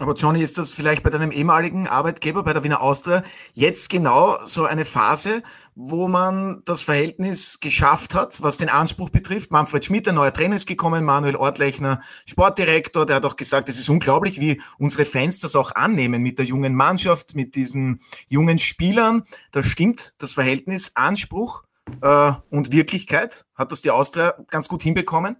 Aber 0.00 0.14
Johnny, 0.14 0.42
ist 0.42 0.58
das 0.58 0.72
vielleicht 0.72 1.02
bei 1.02 1.10
deinem 1.10 1.32
ehemaligen 1.32 1.88
Arbeitgeber, 1.88 2.44
bei 2.44 2.52
der 2.52 2.62
Wiener 2.62 2.80
Austria, 2.80 3.24
jetzt 3.54 3.90
genau 3.90 4.38
so 4.46 4.64
eine 4.64 4.84
Phase, 4.84 5.42
wo 5.74 6.06
man 6.06 6.62
das 6.64 6.82
Verhältnis 6.82 7.58
geschafft 7.58 8.14
hat, 8.14 8.40
was 8.40 8.58
den 8.58 8.68
Anspruch 8.68 9.10
betrifft? 9.10 9.50
Manfred 9.50 9.84
Schmidt, 9.84 10.06
ein 10.06 10.14
neuer 10.14 10.32
Trainer 10.32 10.54
ist 10.54 10.68
gekommen, 10.68 11.04
Manuel 11.04 11.34
Ortlechner, 11.34 12.00
Sportdirektor, 12.26 13.06
der 13.06 13.16
hat 13.16 13.24
auch 13.24 13.34
gesagt, 13.34 13.68
es 13.68 13.80
ist 13.80 13.88
unglaublich, 13.88 14.38
wie 14.38 14.62
unsere 14.78 15.04
Fans 15.04 15.40
das 15.40 15.56
auch 15.56 15.74
annehmen 15.74 16.22
mit 16.22 16.38
der 16.38 16.46
jungen 16.46 16.76
Mannschaft, 16.76 17.34
mit 17.34 17.56
diesen 17.56 18.00
jungen 18.28 18.60
Spielern. 18.60 19.24
Da 19.50 19.64
stimmt 19.64 20.14
das 20.18 20.34
Verhältnis 20.34 20.92
Anspruch 20.94 21.64
äh, 22.02 22.32
und 22.50 22.70
Wirklichkeit. 22.70 23.46
Hat 23.56 23.72
das 23.72 23.82
die 23.82 23.90
Austria 23.90 24.34
ganz 24.48 24.68
gut 24.68 24.82
hinbekommen? 24.82 25.38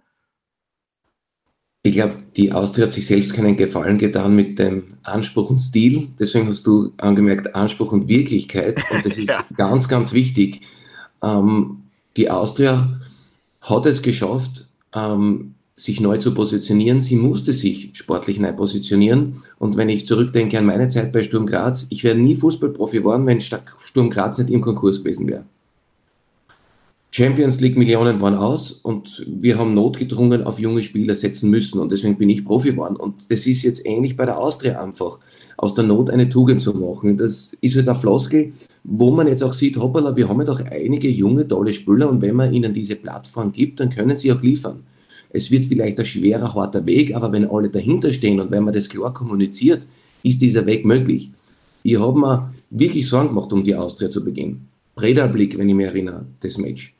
Ich 1.81 1.93
glaube, 1.93 2.15
die 2.35 2.51
Austria 2.51 2.85
hat 2.85 2.91
sich 2.91 3.07
selbst 3.07 3.33
keinen 3.33 3.55
Gefallen 3.55 3.97
getan 3.97 4.35
mit 4.35 4.59
dem 4.59 4.83
Anspruch 5.03 5.49
und 5.49 5.59
Stil. 5.59 6.09
Deswegen 6.19 6.47
hast 6.47 6.67
du 6.67 6.91
angemerkt, 6.97 7.55
Anspruch 7.55 7.93
und 7.93 8.09
Wirklichkeit. 8.09 8.83
Und 8.91 9.05
das 9.05 9.17
ist 9.17 9.29
ja. 9.29 9.45
ganz, 9.55 9.87
ganz 9.87 10.11
wichtig. 10.11 10.61
Ähm, 11.23 11.83
die 12.17 12.29
Austria 12.29 12.99
hat 13.61 13.85
es 13.85 14.01
geschafft, 14.01 14.67
ähm, 14.93 15.55
sich 15.77 16.01
neu 16.01 16.17
zu 16.17 16.33
positionieren. 16.33 16.99
Sie 16.99 17.15
musste 17.15 17.53
sich 17.53 17.91
sportlich 17.93 18.41
neu 18.41 18.51
positionieren. 18.51 19.43
Und 19.57 19.77
wenn 19.77 19.87
ich 19.87 20.05
zurückdenke 20.05 20.57
an 20.57 20.65
meine 20.65 20.89
Zeit 20.89 21.13
bei 21.13 21.23
Sturm 21.23 21.47
Graz, 21.47 21.87
ich 21.89 22.03
wäre 22.03 22.17
nie 22.17 22.35
Fußballprofi 22.35 22.97
geworden, 22.97 23.25
wenn 23.25 23.39
Sturm 23.39 24.09
Graz 24.09 24.37
nicht 24.37 24.49
im 24.49 24.59
Konkurs 24.59 24.99
gewesen 24.99 25.29
wäre. 25.29 25.45
Champions 27.11 27.59
League 27.59 27.75
Millionen 27.75 28.21
waren 28.21 28.35
aus 28.35 28.71
und 28.71 29.25
wir 29.27 29.57
haben 29.57 29.73
notgedrungen 29.73 30.43
auf 30.43 30.59
junge 30.59 30.83
Spieler 30.83 31.15
setzen 31.15 31.49
müssen 31.49 31.79
und 31.79 31.91
deswegen 31.91 32.17
bin 32.17 32.29
ich 32.29 32.45
Profi 32.45 32.71
geworden. 32.71 32.95
Und 32.95 33.31
das 33.31 33.47
ist 33.47 33.63
jetzt 33.63 33.83
ähnlich 33.85 34.15
bei 34.15 34.25
der 34.25 34.37
Austria 34.37 34.81
einfach, 34.81 35.17
aus 35.57 35.73
der 35.73 35.85
Not 35.85 36.11
eine 36.11 36.29
Tugend 36.29 36.61
zu 36.61 36.71
machen. 36.73 37.17
Das 37.17 37.57
ist 37.61 37.75
halt 37.75 37.89
eine 37.89 37.97
Floskel, 37.97 38.53
wo 38.83 39.09
man 39.09 39.27
jetzt 39.27 39.43
auch 39.43 39.53
sieht, 39.53 39.77
hoppala, 39.77 40.15
wir 40.15 40.29
haben 40.29 40.39
ja 40.39 40.45
doch 40.45 40.63
einige 40.63 41.09
junge, 41.09 41.47
tolle 41.47 41.73
Spieler 41.73 42.09
und 42.11 42.21
wenn 42.21 42.35
man 42.35 42.53
ihnen 42.53 42.73
diese 42.73 42.95
Plattform 42.95 43.51
gibt, 43.51 43.79
dann 43.79 43.89
können 43.89 44.15
sie 44.15 44.31
auch 44.31 44.41
liefern. 44.43 44.83
Es 45.31 45.49
wird 45.49 45.65
vielleicht 45.65 45.99
ein 45.99 46.05
schwerer, 46.05 46.53
harter 46.53 46.85
Weg, 46.85 47.15
aber 47.15 47.31
wenn 47.31 47.49
alle 47.49 47.69
dahinter 47.69 48.13
stehen 48.13 48.39
und 48.39 48.51
wenn 48.51 48.63
man 48.63 48.73
das 48.73 48.87
klar 48.87 49.13
kommuniziert, 49.13 49.87
ist 50.21 50.41
dieser 50.43 50.65
Weg 50.67 50.85
möglich. 50.85 51.31
Ich 51.81 51.99
habe 51.99 52.19
mir 52.19 52.53
wirklich 52.69 53.07
Sorgen 53.07 53.29
gemacht 53.29 53.51
um 53.51 53.63
die 53.63 53.75
Austria 53.75 54.11
zu 54.11 54.23
Beginn. 54.23 54.61
Blick, 54.95 55.57
wenn 55.57 55.69
ich 55.69 55.75
mich 55.75 55.85
erinnere, 55.87 56.25
das 56.41 56.57
Match 56.57 56.93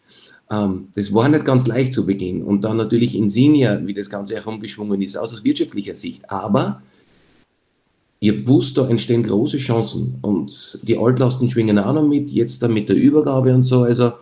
das 0.49 1.13
war 1.13 1.29
nicht 1.29 1.45
ganz 1.45 1.67
leicht 1.67 1.93
zu 1.93 2.07
Beginn. 2.07 2.43
Und 2.43 2.63
dann 2.63 2.77
natürlich 2.77 3.15
Insignia, 3.15 3.85
wie 3.85 3.93
das 3.93 4.09
Ganze 4.09 4.35
herumgeschwungen 4.35 4.99
ist, 5.01 5.15
aus 5.15 5.43
wirtschaftlicher 5.43 5.93
Sicht. 5.93 6.29
Aber 6.29 6.81
ihr 8.19 8.47
wusst, 8.47 8.77
da 8.77 8.87
entstehen 8.87 9.21
große 9.21 9.57
Chancen. 9.57 10.17
Und 10.21 10.79
die 10.81 10.97
Altlasten 10.97 11.49
schwingen 11.49 11.77
auch 11.77 11.93
noch 11.93 12.07
mit, 12.07 12.31
jetzt 12.31 12.63
dann 12.63 12.73
mit 12.73 12.89
der 12.89 12.95
Übergabe 12.95 13.53
und 13.53 13.61
so. 13.61 13.83
Also 13.83 14.13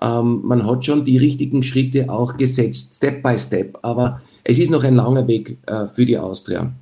ähm, 0.00 0.40
man 0.42 0.66
hat 0.66 0.86
schon 0.86 1.04
die 1.04 1.18
richtigen 1.18 1.62
Schritte 1.62 2.08
auch 2.08 2.38
gesetzt, 2.38 2.94
Step 2.94 3.22
by 3.22 3.38
Step. 3.38 3.78
Aber 3.82 4.22
es 4.44 4.58
ist 4.58 4.70
noch 4.70 4.84
ein 4.84 4.94
langer 4.94 5.28
Weg 5.28 5.58
äh, 5.66 5.86
für 5.86 6.06
die 6.06 6.16
Austria. 6.16 6.72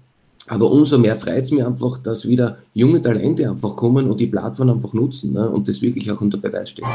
Aber 0.46 0.70
umso 0.70 0.96
mehr 0.96 1.16
freut 1.16 1.42
es 1.42 1.51
mir 1.51 1.66
einfach, 1.66 1.99
dass 1.99 2.29
wieder 2.29 2.59
junge 2.72 3.03
Talente 3.03 3.51
einfach 3.51 3.75
kommen 3.75 4.09
und 4.09 4.20
die 4.20 4.29
Plattform 4.29 4.70
einfach 4.70 4.92
nutzen 4.92 5.33
ne, 5.33 5.51
und 5.51 5.66
das 5.66 5.83
wirklich 5.83 6.09
auch 6.12 6.20
unter 6.20 6.38
Beweis 6.38 6.70
stehen. 6.70 6.87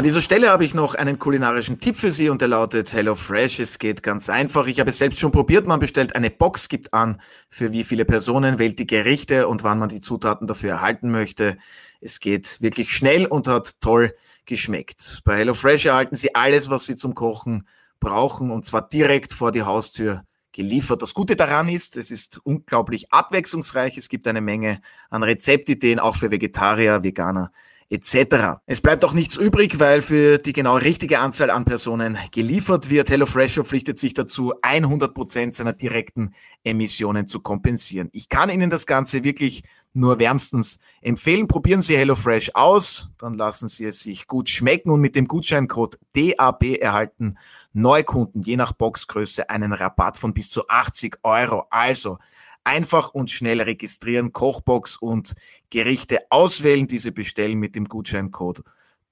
An 0.00 0.04
dieser 0.04 0.22
Stelle 0.22 0.48
habe 0.48 0.64
ich 0.64 0.72
noch 0.72 0.94
einen 0.94 1.18
kulinarischen 1.18 1.78
Tipp 1.78 1.94
für 1.94 2.10
Sie 2.10 2.30
und 2.30 2.40
der 2.40 2.48
lautet 2.48 2.90
Hello 2.94 3.14
Fresh. 3.14 3.60
Es 3.60 3.78
geht 3.78 4.02
ganz 4.02 4.30
einfach. 4.30 4.66
Ich 4.66 4.80
habe 4.80 4.88
es 4.88 4.96
selbst 4.96 5.18
schon 5.18 5.30
probiert. 5.30 5.66
Man 5.66 5.78
bestellt 5.78 6.16
eine 6.16 6.30
Box, 6.30 6.70
gibt 6.70 6.94
an, 6.94 7.20
für 7.50 7.74
wie 7.74 7.84
viele 7.84 8.06
Personen, 8.06 8.58
wählt 8.58 8.78
die 8.78 8.86
Gerichte 8.86 9.46
und 9.46 9.62
wann 9.62 9.78
man 9.78 9.90
die 9.90 10.00
Zutaten 10.00 10.46
dafür 10.46 10.70
erhalten 10.70 11.10
möchte. 11.10 11.58
Es 12.00 12.18
geht 12.18 12.62
wirklich 12.62 12.96
schnell 12.96 13.26
und 13.26 13.46
hat 13.46 13.78
toll 13.82 14.14
geschmeckt. 14.46 15.20
Bei 15.26 15.36
Hello 15.36 15.52
Fresh 15.52 15.84
erhalten 15.84 16.16
Sie 16.16 16.34
alles, 16.34 16.70
was 16.70 16.86
Sie 16.86 16.96
zum 16.96 17.14
Kochen 17.14 17.68
brauchen 18.00 18.50
und 18.50 18.64
zwar 18.64 18.88
direkt 18.88 19.34
vor 19.34 19.52
die 19.52 19.64
Haustür 19.64 20.24
geliefert. 20.52 21.02
Das 21.02 21.12
Gute 21.12 21.36
daran 21.36 21.68
ist, 21.68 21.98
es 21.98 22.10
ist 22.10 22.40
unglaublich 22.42 23.12
abwechslungsreich. 23.12 23.98
Es 23.98 24.08
gibt 24.08 24.26
eine 24.26 24.40
Menge 24.40 24.80
an 25.10 25.22
Rezeptideen, 25.22 25.98
auch 25.98 26.16
für 26.16 26.30
Vegetarier, 26.30 27.04
Veganer 27.04 27.52
etc. 27.90 28.60
Es 28.66 28.80
bleibt 28.80 29.04
auch 29.04 29.12
nichts 29.12 29.36
übrig, 29.36 29.80
weil 29.80 30.00
für 30.00 30.38
die 30.38 30.52
genau 30.52 30.76
richtige 30.76 31.18
Anzahl 31.18 31.50
an 31.50 31.64
Personen 31.64 32.16
geliefert 32.30 32.88
wird. 32.88 33.10
HelloFresh 33.10 33.54
verpflichtet 33.54 33.98
sich 33.98 34.14
dazu, 34.14 34.54
100 34.62 35.12
Prozent 35.12 35.54
seiner 35.56 35.72
direkten 35.72 36.32
Emissionen 36.62 37.26
zu 37.26 37.40
kompensieren. 37.40 38.08
Ich 38.12 38.28
kann 38.28 38.48
Ihnen 38.48 38.70
das 38.70 38.86
Ganze 38.86 39.24
wirklich 39.24 39.64
nur 39.92 40.20
wärmstens 40.20 40.78
empfehlen. 41.02 41.48
Probieren 41.48 41.82
Sie 41.82 41.98
HelloFresh 41.98 42.52
aus, 42.54 43.10
dann 43.18 43.34
lassen 43.34 43.66
Sie 43.66 43.84
es 43.84 44.00
sich 44.00 44.28
gut 44.28 44.48
schmecken 44.48 44.90
und 44.90 45.00
mit 45.00 45.16
dem 45.16 45.26
Gutscheincode 45.26 45.98
DAB 46.14 46.76
erhalten 46.80 47.38
Neukunden 47.72 48.42
je 48.42 48.56
nach 48.56 48.72
Boxgröße 48.72 49.50
einen 49.50 49.72
Rabatt 49.72 50.16
von 50.16 50.32
bis 50.32 50.50
zu 50.50 50.68
80 50.68 51.18
Euro. 51.24 51.66
Also 51.70 52.18
Einfach 52.62 53.14
und 53.14 53.30
schnell 53.30 53.62
registrieren, 53.62 54.34
Kochbox 54.34 54.98
und 54.98 55.32
Gerichte 55.70 56.20
auswählen, 56.30 56.86
diese 56.86 57.12
bestellen 57.12 57.58
mit 57.58 57.76
dem 57.76 57.86
Gutscheincode 57.86 58.62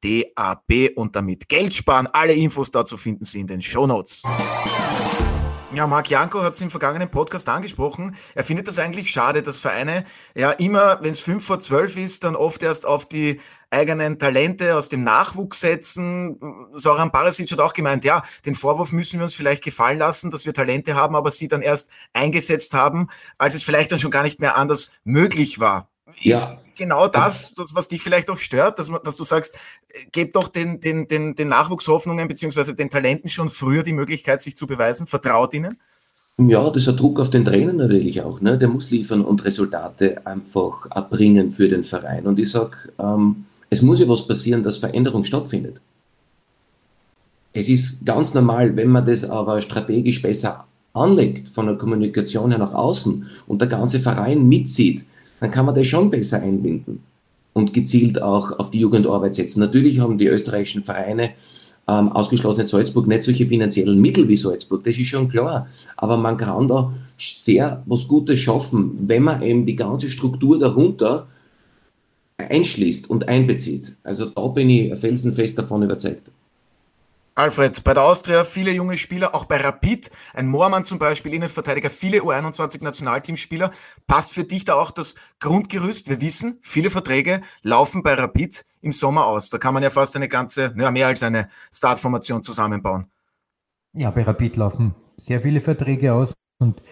DAB 0.05 0.91
und 0.97 1.17
damit 1.17 1.49
Geld 1.49 1.75
sparen. 1.75 2.07
Alle 2.07 2.35
Infos 2.35 2.71
dazu 2.71 2.97
finden 2.97 3.25
Sie 3.25 3.41
in 3.41 3.47
den 3.47 3.63
Show 3.63 3.87
Notes. 3.87 4.23
Ja, 5.75 5.87
Marc 5.87 6.09
Janko 6.09 6.43
hat 6.43 6.55
es 6.55 6.61
im 6.63 6.71
vergangenen 6.71 7.11
Podcast 7.11 7.49
angesprochen. 7.49 8.17
Er 8.35 8.43
findet 8.43 8.69
das 8.69 8.79
eigentlich 8.79 9.11
schade, 9.11 9.43
dass 9.43 9.61
Vereine 9.61 10.05
ja 10.35 10.51
immer, 10.53 11.03
wenn 11.03 11.11
es 11.11 11.21
fünf 11.21 11.45
vor 11.45 11.61
zwölf 11.61 11.97
ist, 11.97 12.25
dann 12.25 12.37
oft 12.37 12.63
erst 12.63 12.87
auf 12.87 13.07
die 13.07 13.39
eigenen 13.71 14.19
Talente 14.19 14.77
aus 14.77 14.89
dem 14.89 15.05
Nachwuchs 15.05 15.61
setzen. 15.61 16.41
Soran 16.73 17.11
Barasic 17.11 17.53
hat 17.53 17.61
auch 17.61 17.75
gemeint, 17.75 18.05
ja, 18.05 18.25
den 18.47 18.55
Vorwurf 18.55 18.93
müssen 18.93 19.21
wir 19.21 19.25
uns 19.25 19.35
vielleicht 19.35 19.63
gefallen 19.63 19.99
lassen, 19.99 20.31
dass 20.31 20.47
wir 20.47 20.55
Talente 20.55 20.95
haben, 20.95 21.15
aber 21.15 21.31
sie 21.31 21.49
dann 21.49 21.61
erst 21.61 21.91
eingesetzt 22.15 22.73
haben, 22.73 23.09
als 23.37 23.55
es 23.55 23.63
vielleicht 23.63 23.93
dann 23.93 23.99
schon 23.99 24.11
gar 24.11 24.23
nicht 24.23 24.41
mehr 24.41 24.57
anders 24.57 24.91
möglich 25.05 25.61
war. 25.61 25.91
Ja. 26.17 26.39
Ist 26.39 26.49
genau 26.77 27.09
das, 27.09 27.53
das, 27.55 27.75
was 27.75 27.89
dich 27.89 28.03
vielleicht 28.03 28.31
auch 28.31 28.39
stört, 28.39 28.79
dass, 28.79 28.91
dass 29.05 29.17
du 29.17 29.25
sagst, 29.25 29.55
äh, 29.89 30.07
gebt 30.13 30.37
doch 30.37 30.49
den, 30.49 30.81
den, 30.81 31.09
den, 31.09 31.35
den 31.35 31.49
Nachwuchshoffnungen 31.49 32.29
beziehungsweise 32.29 32.75
den 32.75 32.91
Talenten 32.91 33.29
schon 33.29 33.51
früher 33.51 33.83
die 33.83 33.93
Möglichkeit, 33.93 34.43
sich 34.43 34.57
zu 34.57 34.67
beweisen, 34.67 35.07
vertraut 35.07 35.55
ihnen? 35.55 35.79
Ja, 36.39 36.71
das 36.71 36.83
ist 36.83 36.89
ein 36.89 36.97
Druck 36.97 37.19
auf 37.19 37.31
den 37.31 37.45
Trainer 37.45 37.73
natürlich 37.73 38.23
auch. 38.23 38.41
Ne? 38.41 38.57
Der 38.57 38.69
muss 38.69 38.91
liefern 38.91 39.25
und 39.25 39.45
Resultate 39.45 40.25
einfach 40.25 40.89
erbringen 40.91 41.51
für 41.51 41.69
den 41.69 41.83
Verein. 41.83 42.27
Und 42.27 42.39
ich 42.39 42.51
sage, 42.51 42.77
ähm, 42.99 43.47
es 43.71 43.83
muss 43.83 43.99
ja 43.99 44.09
was 44.09 44.27
passieren, 44.27 44.63
dass 44.63 44.79
Veränderung 44.79 45.25
stattfindet. 45.25 45.81
Es 47.53 47.69
ist 47.69 48.07
ganz 48.07 48.35
normal, 48.35 48.77
wenn 48.77 48.89
man 48.89 49.05
das 49.05 49.25
aber 49.25 49.61
strategisch 49.61 50.23
besser 50.23 50.67
anlegt, 50.93 51.49
von 51.49 51.67
der 51.67 51.77
Kommunikation 51.77 52.51
her 52.51 52.59
nach 52.59 52.73
außen 52.73 53.27
und 53.49 53.61
der 53.61 53.69
ganze 53.69 53.99
Verein 53.99 54.49
mitzieht, 54.49 55.07
dann 55.41 55.51
kann 55.51 55.67
man 55.67 55.75
das 55.75 55.87
schon 55.87 56.11
besser 56.11 56.43
einbinden 56.43 57.01
und 57.53 57.73
gezielt 57.73 58.23
auch 58.23 58.59
auf 58.59 58.71
die 58.71 58.81
Jugendarbeit 58.81 59.35
setzen. 59.35 59.61
Natürlich 59.61 60.01
haben 60.01 60.19
die 60.19 60.27
österreichischen 60.27 60.85
Vereine 60.85 61.31
ähm, 61.89 62.13
ausgeschlossen 62.13 62.67
Salzburg 62.67 63.07
nicht 63.07 63.23
solche 63.23 63.47
finanziellen 63.47 64.01
Mittel 64.01 64.29
wie 64.29 64.37
Salzburg, 64.37 64.85
das 64.85 64.99
ist 64.99 65.09
schon 65.09 65.29
klar. 65.29 65.69
Aber 65.97 66.17
man 66.17 66.37
kann 66.37 66.69
da 66.69 66.93
sehr 67.17 67.83
was 67.87 68.07
Gutes 68.07 68.39
schaffen, 68.41 68.93
wenn 69.07 69.23
man 69.23 69.43
eben 69.43 69.67
die 69.67 69.77
ganze 69.77 70.09
Struktur 70.09 70.59
darunter 70.59 71.27
einschließt 72.37 73.11
und 73.11 73.29
einbezieht. 73.29 73.97
Also 74.05 74.27
da 74.27 74.47
bin 74.49 74.71
ich 74.71 74.97
felsenfest 74.97 75.59
davon 75.59 75.83
überzeugt. 75.83 76.31
Alfred, 77.39 77.85
bei 77.85 77.95
der 77.95 78.03
Austria 78.03 78.43
viele 78.43 78.73
junge 78.73 78.97
Spieler, 78.97 79.33
auch 79.33 79.45
bei 79.45 79.59
Rapid, 79.59 80.11
ein 80.35 80.49
Moormann 80.49 80.85
zum 80.85 80.99
Beispiel, 80.99 81.33
Innenverteidiger, 81.33 81.89
viele 81.89 82.19
U21-Nationalteamspieler. 82.19 83.71
Passt 84.09 84.35
für 84.35 84.43
dich 84.43 84.65
da 84.65 84.75
auch 84.75 84.91
das 84.91 85.15
Grundgerüst? 85.39 86.09
Wir 86.09 86.21
wissen, 86.21 86.59
viele 86.63 86.91
Verträge 86.91 87.43
laufen 87.63 88.03
bei 88.03 88.15
Rapid 88.15 88.65
im 88.81 88.91
Sommer 88.91 89.27
aus. 89.27 89.51
Da 89.51 89.59
kann 89.59 89.73
man 89.73 89.85
ja 89.85 89.91
fast 89.91 90.17
eine 90.17 90.27
ganze, 90.27 90.75
ja, 90.77 90.91
mehr 90.91 91.07
als 91.07 91.23
eine 91.23 91.49
Startformation 91.73 92.43
zusammenbauen. 92.43 93.07
Ja, 93.93 94.11
bei 94.11 94.25
Rapid 94.25 94.57
laufen 94.57 94.97
sehr 95.17 95.41
viele 95.41 95.61
Verträge 95.61 96.15
aus 96.15 96.33
und 96.59 96.83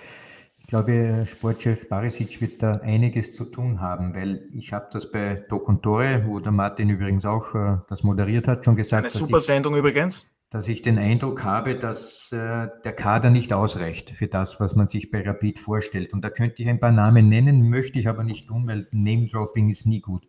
ich 0.59 0.69
glaube, 0.69 1.25
Sportchef 1.27 1.89
Barisic 1.89 2.41
wird 2.41 2.63
da 2.63 2.75
einiges 2.79 3.35
zu 3.35 3.47
tun 3.47 3.81
haben, 3.81 4.15
weil 4.15 4.49
ich 4.53 4.73
habe 4.73 4.87
das 4.93 5.11
bei 5.11 5.45
Doc 5.49 5.69
und 5.69 5.83
Tore, 5.83 6.25
wo 6.27 6.39
der 6.39 6.53
Martin 6.53 6.89
übrigens 6.89 7.25
auch 7.25 7.53
äh, 7.57 7.79
das 7.89 8.05
moderiert 8.05 8.47
hat, 8.47 8.65
schon 8.65 8.77
gesagt. 8.77 9.05
Eine 9.05 9.11
super 9.11 9.41
Sendung 9.41 9.77
übrigens. 9.77 10.25
Dass 10.51 10.69
ich 10.69 10.83
den 10.83 10.99
Eindruck 10.99 11.43
habe, 11.43 11.77
dass 11.77 12.31
äh, 12.33 12.69
der 12.85 12.93
Kader 12.93 13.31
nicht 13.31 13.53
ausreicht 13.53 14.11
für 14.11 14.29
das, 14.29 14.61
was 14.61 14.77
man 14.77 14.87
sich 14.87 15.11
bei 15.11 15.23
Rapid 15.23 15.59
vorstellt. 15.59 16.13
Und 16.13 16.23
da 16.23 16.31
könnte 16.31 16.63
ich 16.63 16.69
ein 16.69 16.79
paar 16.79 16.93
Namen 16.93 17.29
nennen, 17.29 17.69
möchte 17.69 17.99
ich 17.99 18.09
aber 18.09 18.23
nicht 18.23 18.47
tun, 18.47 18.67
weil 18.67 18.87
Name-Dropping 18.93 19.71
ist 19.71 19.87
nie 19.87 20.01
gut. 20.01 20.29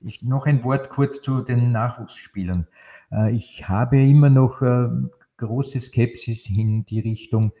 Ich, 0.00 0.22
noch 0.22 0.46
ein 0.46 0.64
Wort 0.64 0.90
kurz 0.90 1.22
zu 1.22 1.42
den 1.42 1.72
Nachwuchsspielern. 1.72 2.66
Äh, 3.10 3.32
ich 3.32 3.68
habe 3.68 4.02
immer 4.02 4.28
noch 4.28 4.60
äh, 4.60 4.88
große 5.38 5.80
Skepsis 5.80 6.48
in 6.50 6.84
die 6.84 7.00
Richtung, 7.00 7.52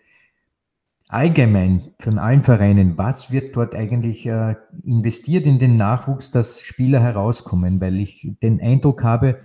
allgemein 1.12 1.92
von 1.98 2.18
allen 2.18 2.42
Vereinen, 2.42 2.96
was 2.96 3.30
wird 3.30 3.54
dort 3.54 3.74
eigentlich 3.74 4.24
äh, 4.26 4.56
investiert 4.82 5.44
in 5.44 5.58
den 5.58 5.76
Nachwuchs, 5.76 6.30
dass 6.30 6.62
Spieler 6.62 7.00
herauskommen? 7.00 7.80
Weil 7.80 8.00
ich 8.00 8.28
den 8.42 8.60
Eindruck 8.60 9.04
habe, 9.04 9.38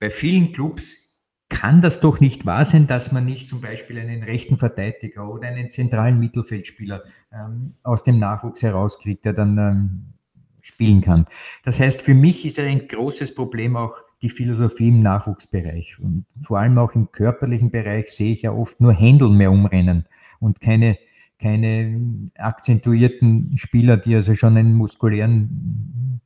bei 0.00 0.10
vielen 0.10 0.52
Clubs 0.52 1.03
kann 1.48 1.80
das 1.80 2.00
doch 2.00 2.20
nicht 2.20 2.46
wahr 2.46 2.64
sein, 2.64 2.86
dass 2.86 3.12
man 3.12 3.24
nicht 3.24 3.48
zum 3.48 3.60
Beispiel 3.60 3.98
einen 3.98 4.22
rechten 4.22 4.56
Verteidiger 4.58 5.28
oder 5.28 5.48
einen 5.48 5.70
zentralen 5.70 6.18
Mittelfeldspieler 6.18 7.02
ähm, 7.32 7.74
aus 7.82 8.02
dem 8.02 8.18
Nachwuchs 8.18 8.62
herauskriegt, 8.62 9.24
der 9.24 9.34
dann 9.34 9.58
ähm, 9.58 10.14
spielen 10.62 11.02
kann. 11.02 11.26
Das 11.62 11.78
heißt, 11.80 12.02
für 12.02 12.14
mich 12.14 12.46
ist 12.46 12.58
ein 12.58 12.88
großes 12.88 13.34
Problem 13.34 13.76
auch 13.76 13.96
die 14.22 14.30
Philosophie 14.30 14.88
im 14.88 15.02
Nachwuchsbereich. 15.02 15.98
Und 16.00 16.24
vor 16.40 16.58
allem 16.58 16.78
auch 16.78 16.94
im 16.94 17.12
körperlichen 17.12 17.70
Bereich 17.70 18.08
sehe 18.08 18.32
ich 18.32 18.42
ja 18.42 18.52
oft 18.52 18.80
nur 18.80 18.94
Händel 18.94 19.28
mehr 19.28 19.50
umrennen 19.50 20.06
und 20.40 20.62
keine, 20.62 20.98
keine 21.38 22.24
akzentuierten 22.36 23.58
Spieler, 23.58 23.98
die 23.98 24.14
also 24.14 24.34
schon 24.34 24.56
einen 24.56 24.72
muskulären, 24.72 26.20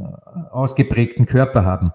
äh, 0.00 0.04
ausgeprägten 0.50 1.26
Körper 1.26 1.66
haben. 1.66 1.92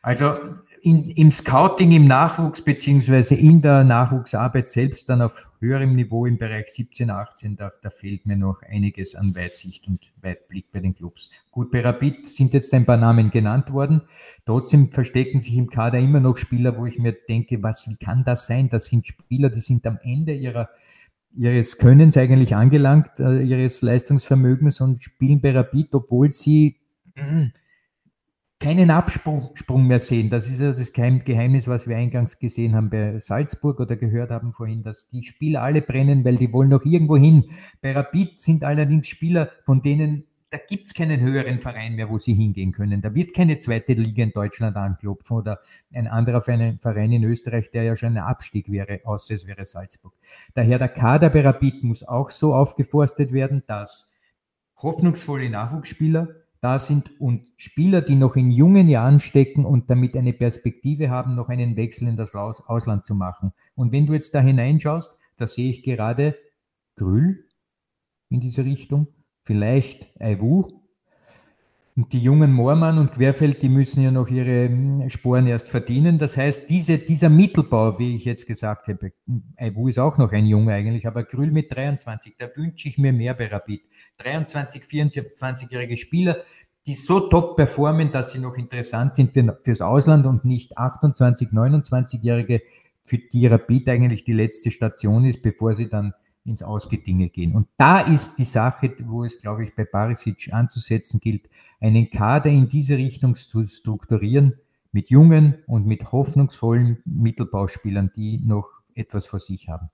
Also 0.00 0.36
in, 0.82 1.10
im 1.10 1.30
Scouting, 1.30 1.92
im 1.92 2.06
Nachwuchs 2.06 2.62
beziehungsweise 2.62 3.34
in 3.34 3.60
der 3.62 3.84
Nachwuchsarbeit 3.84 4.68
selbst 4.68 5.08
dann 5.08 5.22
auf 5.22 5.50
höherem 5.60 5.94
Niveau 5.94 6.26
im 6.26 6.38
Bereich 6.38 6.68
17, 6.68 7.10
18, 7.10 7.56
da, 7.56 7.72
da 7.82 7.90
fehlt 7.90 8.26
mir 8.26 8.36
noch 8.36 8.62
einiges 8.62 9.14
an 9.14 9.34
Weitsicht 9.34 9.88
und 9.88 10.12
Weitblick 10.22 10.70
bei 10.72 10.80
den 10.80 10.94
Clubs. 10.94 11.30
Gut, 11.50 11.70
bei 11.70 11.80
Rapid 11.80 12.26
sind 12.26 12.54
jetzt 12.54 12.72
ein 12.74 12.86
paar 12.86 12.96
Namen 12.96 13.30
genannt 13.30 13.72
worden. 13.72 14.02
Trotzdem 14.44 14.90
verstecken 14.90 15.40
sich 15.40 15.56
im 15.56 15.68
Kader 15.68 15.98
immer 15.98 16.20
noch 16.20 16.36
Spieler, 16.36 16.76
wo 16.78 16.86
ich 16.86 16.98
mir 16.98 17.16
denke, 17.28 17.62
was, 17.62 17.88
wie 17.88 17.96
kann 17.96 18.24
das 18.24 18.46
sein? 18.46 18.68
Das 18.68 18.86
sind 18.86 19.06
Spieler, 19.06 19.50
die 19.50 19.60
sind 19.60 19.86
am 19.86 19.98
Ende 20.02 20.32
ihrer 20.32 20.68
ihres 21.36 21.78
Könnens 21.78 22.16
eigentlich 22.16 22.54
angelangt, 22.56 23.20
äh, 23.20 23.42
ihres 23.42 23.82
Leistungsvermögens 23.82 24.80
und 24.80 25.02
spielen 25.02 25.40
bei 25.40 25.52
Rapid, 25.52 25.94
obwohl 25.94 26.32
sie 26.32 26.76
mh, 27.14 27.50
keinen 28.60 28.90
Absprung 28.90 29.52
mehr 29.86 30.00
sehen. 30.00 30.30
Das 30.30 30.48
ist 30.48 30.60
ja 30.60 30.72
das 30.72 30.92
Geheimnis, 30.92 31.68
was 31.68 31.86
wir 31.86 31.96
eingangs 31.96 32.38
gesehen 32.38 32.74
haben 32.74 32.90
bei 32.90 33.18
Salzburg 33.18 33.78
oder 33.78 33.96
gehört 33.96 34.30
haben 34.30 34.52
vorhin, 34.52 34.82
dass 34.82 35.06
die 35.06 35.22
Spieler 35.22 35.62
alle 35.62 35.80
brennen, 35.80 36.24
weil 36.24 36.36
die 36.36 36.52
wollen 36.52 36.70
noch 36.70 36.84
irgendwo 36.84 37.16
hin. 37.16 37.50
Bei 37.80 37.92
Rapid 37.92 38.40
sind 38.40 38.64
allerdings 38.64 39.06
Spieler, 39.06 39.50
von 39.64 39.82
denen 39.82 40.24
da 40.50 40.56
gibt 40.56 40.86
es 40.86 40.94
keinen 40.94 41.20
höheren 41.20 41.60
Verein 41.60 41.94
mehr, 41.94 42.08
wo 42.08 42.16
sie 42.16 42.32
hingehen 42.32 42.72
können. 42.72 43.02
Da 43.02 43.14
wird 43.14 43.34
keine 43.34 43.58
zweite 43.58 43.92
Liga 43.92 44.22
in 44.22 44.32
Deutschland 44.32 44.76
anklopfen 44.76 45.36
oder 45.36 45.60
ein 45.92 46.06
anderer 46.06 46.40
Verein 46.40 47.12
in 47.12 47.24
Österreich, 47.24 47.70
der 47.70 47.82
ja 47.82 47.96
schon 47.96 48.16
ein 48.16 48.24
Abstieg 48.24 48.72
wäre, 48.72 49.00
außer 49.04 49.34
es 49.34 49.46
wäre 49.46 49.66
Salzburg. 49.66 50.14
Daher 50.54 50.78
der 50.78 50.88
Kader 50.88 51.28
bei 51.28 51.42
Rapid 51.42 51.84
muss 51.84 52.02
auch 52.02 52.30
so 52.30 52.54
aufgeforstet 52.54 53.32
werden, 53.32 53.62
dass 53.66 54.14
hoffnungsvolle 54.76 55.50
Nachwuchsspieler 55.50 56.28
da 56.60 56.78
sind 56.78 57.20
und 57.20 57.46
Spieler, 57.56 58.00
die 58.00 58.16
noch 58.16 58.36
in 58.36 58.50
jungen 58.50 58.88
Jahren 58.88 59.20
stecken 59.20 59.64
und 59.64 59.90
damit 59.90 60.16
eine 60.16 60.32
Perspektive 60.32 61.10
haben, 61.10 61.34
noch 61.34 61.48
einen 61.48 61.76
Wechsel 61.76 62.08
in 62.08 62.16
das 62.16 62.34
Ausland 62.34 63.04
zu 63.04 63.14
machen. 63.14 63.52
Und 63.74 63.92
wenn 63.92 64.06
du 64.06 64.14
jetzt 64.14 64.34
da 64.34 64.40
hineinschaust, 64.40 65.16
da 65.36 65.46
sehe 65.46 65.70
ich 65.70 65.82
gerade 65.82 66.36
Grül 66.96 67.46
in 68.28 68.40
diese 68.40 68.64
Richtung, 68.64 69.08
vielleicht 69.44 70.20
Aiwu. 70.20 70.66
Und 71.98 72.12
die 72.12 72.20
jungen 72.20 72.52
Moormann 72.52 72.96
und 72.96 73.10
Querfeld, 73.10 73.60
die 73.60 73.68
müssen 73.68 74.04
ja 74.04 74.12
noch 74.12 74.28
ihre 74.28 74.68
hm, 74.68 75.10
Sporen 75.10 75.48
erst 75.48 75.68
verdienen. 75.68 76.16
Das 76.16 76.36
heißt, 76.36 76.70
diese, 76.70 76.96
dieser 76.96 77.28
Mittelbau, 77.28 77.98
wie 77.98 78.14
ich 78.14 78.24
jetzt 78.24 78.46
gesagt 78.46 78.86
habe, 78.86 79.10
Aiwu 79.56 79.88
ist 79.88 79.98
auch 79.98 80.16
noch 80.16 80.30
ein 80.30 80.46
Junge 80.46 80.72
eigentlich, 80.72 81.08
aber 81.08 81.24
Grül 81.24 81.50
mit 81.50 81.74
23, 81.74 82.36
da 82.38 82.46
wünsche 82.54 82.88
ich 82.88 82.98
mir 82.98 83.12
mehr 83.12 83.34
bei 83.34 83.48
Rapid. 83.48 83.82
23, 84.18 84.84
24-jährige 84.84 85.96
Spieler, 85.96 86.36
die 86.86 86.94
so 86.94 87.18
top 87.18 87.56
performen, 87.56 88.12
dass 88.12 88.30
sie 88.30 88.38
noch 88.38 88.54
interessant 88.54 89.14
sind 89.14 89.32
für, 89.32 89.58
fürs 89.64 89.80
Ausland 89.80 90.24
und 90.24 90.44
nicht 90.44 90.78
28, 90.78 91.48
29-jährige, 91.48 92.62
für 93.02 93.18
die 93.18 93.48
Rapid 93.48 93.88
eigentlich 93.88 94.22
die 94.22 94.34
letzte 94.34 94.70
Station 94.70 95.24
ist, 95.24 95.42
bevor 95.42 95.74
sie 95.74 95.88
dann 95.88 96.14
ins 96.48 96.62
Ausgedinge 96.62 97.28
gehen. 97.28 97.54
Und 97.54 97.68
da 97.76 98.00
ist 98.00 98.38
die 98.38 98.44
Sache, 98.44 98.94
wo 99.04 99.24
es, 99.24 99.38
glaube 99.38 99.64
ich, 99.64 99.74
bei 99.76 99.84
Barisic 99.84 100.52
anzusetzen 100.52 101.20
gilt, 101.20 101.48
einen 101.80 102.10
Kader 102.10 102.50
in 102.50 102.68
diese 102.68 102.96
Richtung 102.96 103.36
zu 103.36 103.64
strukturieren, 103.66 104.54
mit 104.90 105.10
jungen 105.10 105.62
und 105.66 105.86
mit 105.86 106.12
hoffnungsvollen 106.12 107.02
Mittelbauspielern, 107.04 108.10
die 108.16 108.38
noch 108.38 108.68
etwas 108.94 109.26
vor 109.26 109.38
sich 109.38 109.68
haben. 109.68 109.90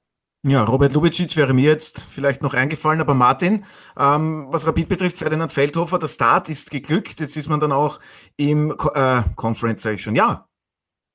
Ja, 0.47 0.63
Robert 0.63 0.93
Lubicic 0.93 1.35
wäre 1.37 1.55
mir 1.55 1.71
jetzt 1.71 2.01
vielleicht 2.01 2.43
noch 2.43 2.53
eingefallen, 2.53 3.01
aber 3.01 3.15
Martin, 3.15 3.65
ähm, 3.99 4.47
was 4.51 4.67
Rapid 4.67 4.91
betrifft, 4.91 5.17
Ferdinand 5.17 5.51
Feldhofer, 5.51 5.99
der 5.99 6.09
Start 6.09 6.51
ist 6.51 6.71
geglückt. 6.71 7.19
Jetzt 7.19 7.37
ist 7.37 7.49
man 7.49 7.61
dann 7.61 7.73
auch 7.73 7.99
im 8.37 8.71
äh, 8.95 9.23
Conference, 9.37 9.83
sage 9.83 9.97
ich 9.97 10.03
schon, 10.03 10.17
ja, 10.17 10.47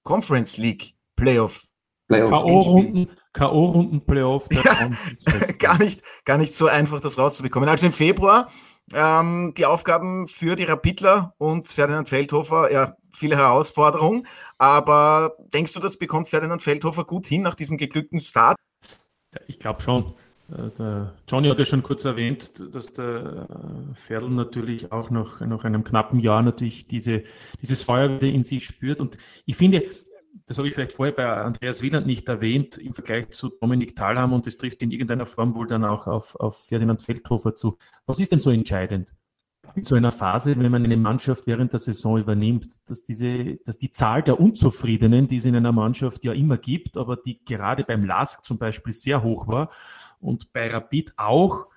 Conference 0.03 0.57
League 0.57 0.95
Playoff. 1.15 1.68
K.O.-Runden, 2.09 3.07
K.O.-Runden 3.33 3.99
Playoff. 4.01 4.49
Gar, 5.59 5.77
nicht, 5.77 6.01
gar 6.25 6.37
nicht 6.37 6.55
so 6.55 6.67
einfach, 6.67 6.99
das 6.99 7.17
rauszubekommen. 7.17 7.69
Also 7.69 7.85
im 7.85 7.91
Februar 7.91 8.47
ähm, 8.93 9.53
die 9.55 9.65
Aufgaben 9.65 10.27
für 10.27 10.55
die 10.55 10.63
Rapidler 10.63 11.33
und 11.37 11.67
Ferdinand 11.67 12.09
Feldhofer, 12.09 12.71
ja, 12.71 12.95
viele 13.13 13.37
Herausforderungen. 13.37 14.25
Aber 14.57 15.35
denkst 15.53 15.73
du, 15.73 15.79
das 15.79 15.97
bekommt 15.97 16.29
Ferdinand 16.29 16.61
Feldhofer 16.61 17.03
gut 17.03 17.27
hin 17.27 17.41
nach 17.41 17.55
diesem 17.55 17.77
geglückten 17.77 18.19
Start? 18.19 18.57
Ja, 19.33 19.41
ich 19.47 19.59
glaube 19.59 19.81
schon. 19.81 20.15
Äh, 20.51 20.69
der 20.77 21.13
Johnny 21.27 21.49
hat 21.49 21.59
ja 21.59 21.65
schon 21.65 21.83
kurz 21.83 22.05
erwähnt, 22.05 22.73
dass 22.73 22.93
der 22.93 23.47
Ferdl 23.93 24.29
natürlich 24.29 24.91
auch 24.91 25.09
nach, 25.11 25.39
nach 25.41 25.63
einem 25.63 25.83
knappen 25.83 26.19
Jahr 26.19 26.41
natürlich 26.41 26.87
diese, 26.87 27.23
dieses 27.61 27.83
Feuer 27.83 28.21
in 28.21 28.43
sich 28.43 28.65
spürt. 28.65 28.99
Und 28.99 29.17
ich 29.45 29.55
finde, 29.55 29.83
das 30.45 30.57
habe 30.57 30.67
ich 30.67 30.73
vielleicht 30.73 30.93
vorher 30.93 31.15
bei 31.15 31.25
Andreas 31.25 31.81
Wieland 31.81 32.07
nicht 32.07 32.27
erwähnt, 32.27 32.77
im 32.77 32.93
Vergleich 32.93 33.29
zu 33.29 33.49
Dominik 33.49 33.95
Thalham 33.95 34.33
und 34.33 34.47
das 34.47 34.57
trifft 34.57 34.81
in 34.81 34.91
irgendeiner 34.91 35.25
Form 35.25 35.55
wohl 35.55 35.67
dann 35.67 35.83
auch 35.83 36.07
auf, 36.07 36.35
auf 36.35 36.65
Ferdinand 36.67 37.01
Feldhofer 37.01 37.55
zu. 37.55 37.77
Was 38.05 38.19
ist 38.19 38.31
denn 38.31 38.39
so 38.39 38.49
entscheidend? 38.49 39.13
in 39.75 39.83
so 39.83 39.95
einer 39.95 40.11
Phase, 40.11 40.57
wenn 40.57 40.71
man 40.71 40.83
eine 40.83 40.97
Mannschaft 40.97 41.47
während 41.47 41.73
der 41.73 41.79
Saison 41.79 42.17
übernimmt, 42.17 42.67
dass 42.89 43.03
diese, 43.03 43.57
dass 43.65 43.77
die 43.77 43.91
Zahl 43.91 44.23
der 44.23 44.39
Unzufriedenen, 44.39 45.27
die 45.27 45.37
es 45.37 45.45
in 45.45 45.55
einer 45.55 45.71
Mannschaft 45.71 46.23
ja 46.25 46.33
immer 46.33 46.57
gibt, 46.57 46.97
aber 46.97 47.15
die 47.15 47.43
gerade 47.43 47.83
beim 47.83 48.03
LASK 48.03 48.43
zum 48.45 48.57
Beispiel 48.57 48.93
sehr 48.93 49.23
hoch 49.23 49.47
war 49.47 49.69
und 50.19 50.51
bei 50.53 50.69
Rapid 50.69 51.13
auch, 51.17 51.67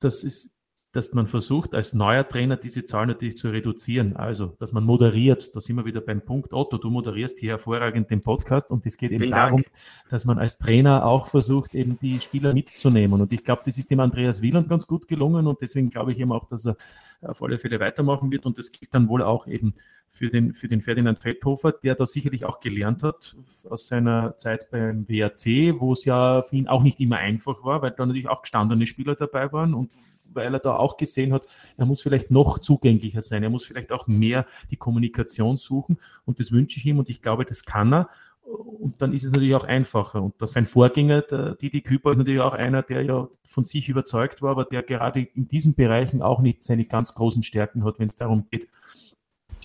dass 0.00 0.24
es 0.24 0.57
dass 0.92 1.12
man 1.12 1.26
versucht, 1.26 1.74
als 1.74 1.92
neuer 1.92 2.26
Trainer 2.26 2.56
diese 2.56 2.82
Zahl 2.82 3.06
natürlich 3.06 3.36
zu 3.36 3.50
reduzieren. 3.50 4.16
Also, 4.16 4.54
dass 4.58 4.72
man 4.72 4.84
moderiert. 4.84 5.54
Da 5.54 5.60
sind 5.60 5.76
wir 5.76 5.84
wieder 5.84 6.00
beim 6.00 6.22
Punkt. 6.22 6.54
Otto, 6.54 6.78
du 6.78 6.88
moderierst 6.88 7.38
hier 7.38 7.50
hervorragend 7.50 8.10
den 8.10 8.22
Podcast 8.22 8.70
und 8.70 8.86
es 8.86 8.96
geht 8.96 9.10
eben 9.10 9.20
Vielen 9.20 9.32
darum, 9.32 9.62
Dank. 9.62 9.74
dass 10.08 10.24
man 10.24 10.38
als 10.38 10.56
Trainer 10.56 11.04
auch 11.04 11.26
versucht, 11.26 11.74
eben 11.74 11.98
die 11.98 12.20
Spieler 12.20 12.54
mitzunehmen. 12.54 13.20
Und 13.20 13.32
ich 13.32 13.44
glaube, 13.44 13.62
das 13.66 13.76
ist 13.76 13.90
dem 13.90 14.00
Andreas 14.00 14.40
Wieland 14.40 14.68
ganz 14.68 14.86
gut 14.86 15.08
gelungen 15.08 15.46
und 15.46 15.60
deswegen 15.60 15.90
glaube 15.90 16.12
ich 16.12 16.20
eben 16.20 16.32
auch, 16.32 16.46
dass 16.46 16.64
er 16.64 16.76
auf 17.20 17.42
alle 17.42 17.58
Fälle 17.58 17.80
weitermachen 17.80 18.30
wird. 18.32 18.46
Und 18.46 18.56
das 18.56 18.72
gilt 18.72 18.94
dann 18.94 19.08
wohl 19.08 19.22
auch 19.22 19.46
eben 19.46 19.74
für 20.08 20.30
den, 20.30 20.54
für 20.54 20.68
den 20.68 20.80
Ferdinand 20.80 21.18
Feldhofer, 21.18 21.72
der 21.72 21.96
da 21.96 22.06
sicherlich 22.06 22.46
auch 22.46 22.60
gelernt 22.60 23.02
hat 23.02 23.36
aus 23.68 23.88
seiner 23.88 24.36
Zeit 24.36 24.70
beim 24.70 25.06
WAC, 25.06 25.78
wo 25.80 25.92
es 25.92 26.06
ja 26.06 26.40
für 26.40 26.56
ihn 26.56 26.66
auch 26.66 26.82
nicht 26.82 26.98
immer 27.00 27.16
einfach 27.18 27.62
war, 27.62 27.82
weil 27.82 27.90
da 27.90 28.06
natürlich 28.06 28.28
auch 28.28 28.40
gestandene 28.40 28.86
Spieler 28.86 29.14
dabei 29.14 29.52
waren 29.52 29.74
und 29.74 29.90
weil 30.38 30.54
er 30.54 30.60
da 30.60 30.76
auch 30.76 30.96
gesehen 30.96 31.32
hat, 31.32 31.46
er 31.76 31.86
muss 31.86 32.00
vielleicht 32.00 32.30
noch 32.30 32.58
zugänglicher 32.58 33.20
sein, 33.20 33.42
er 33.42 33.50
muss 33.50 33.64
vielleicht 33.64 33.92
auch 33.92 34.06
mehr 34.06 34.46
die 34.70 34.76
Kommunikation 34.76 35.56
suchen 35.56 35.98
und 36.24 36.40
das 36.40 36.52
wünsche 36.52 36.78
ich 36.78 36.86
ihm 36.86 36.98
und 36.98 37.10
ich 37.10 37.20
glaube, 37.20 37.44
das 37.44 37.64
kann 37.64 37.92
er. 37.92 38.08
Und 38.48 39.02
dann 39.02 39.12
ist 39.12 39.24
es 39.24 39.32
natürlich 39.32 39.54
auch 39.54 39.64
einfacher. 39.64 40.22
Und 40.22 40.34
sein 40.40 40.64
Vorgänger, 40.64 41.20
der 41.20 41.54
Didi 41.56 41.82
Küper, 41.82 42.12
ist 42.12 42.16
natürlich 42.16 42.40
auch 42.40 42.54
einer, 42.54 42.82
der 42.82 43.02
ja 43.02 43.28
von 43.44 43.62
sich 43.62 43.90
überzeugt 43.90 44.40
war, 44.40 44.52
aber 44.52 44.64
der 44.64 44.82
gerade 44.82 45.20
in 45.20 45.46
diesen 45.46 45.74
Bereichen 45.74 46.22
auch 46.22 46.40
nicht 46.40 46.64
seine 46.64 46.86
ganz 46.86 47.12
großen 47.12 47.42
Stärken 47.42 47.84
hat, 47.84 47.98
wenn 47.98 48.08
es 48.08 48.16
darum 48.16 48.46
geht, 48.50 48.66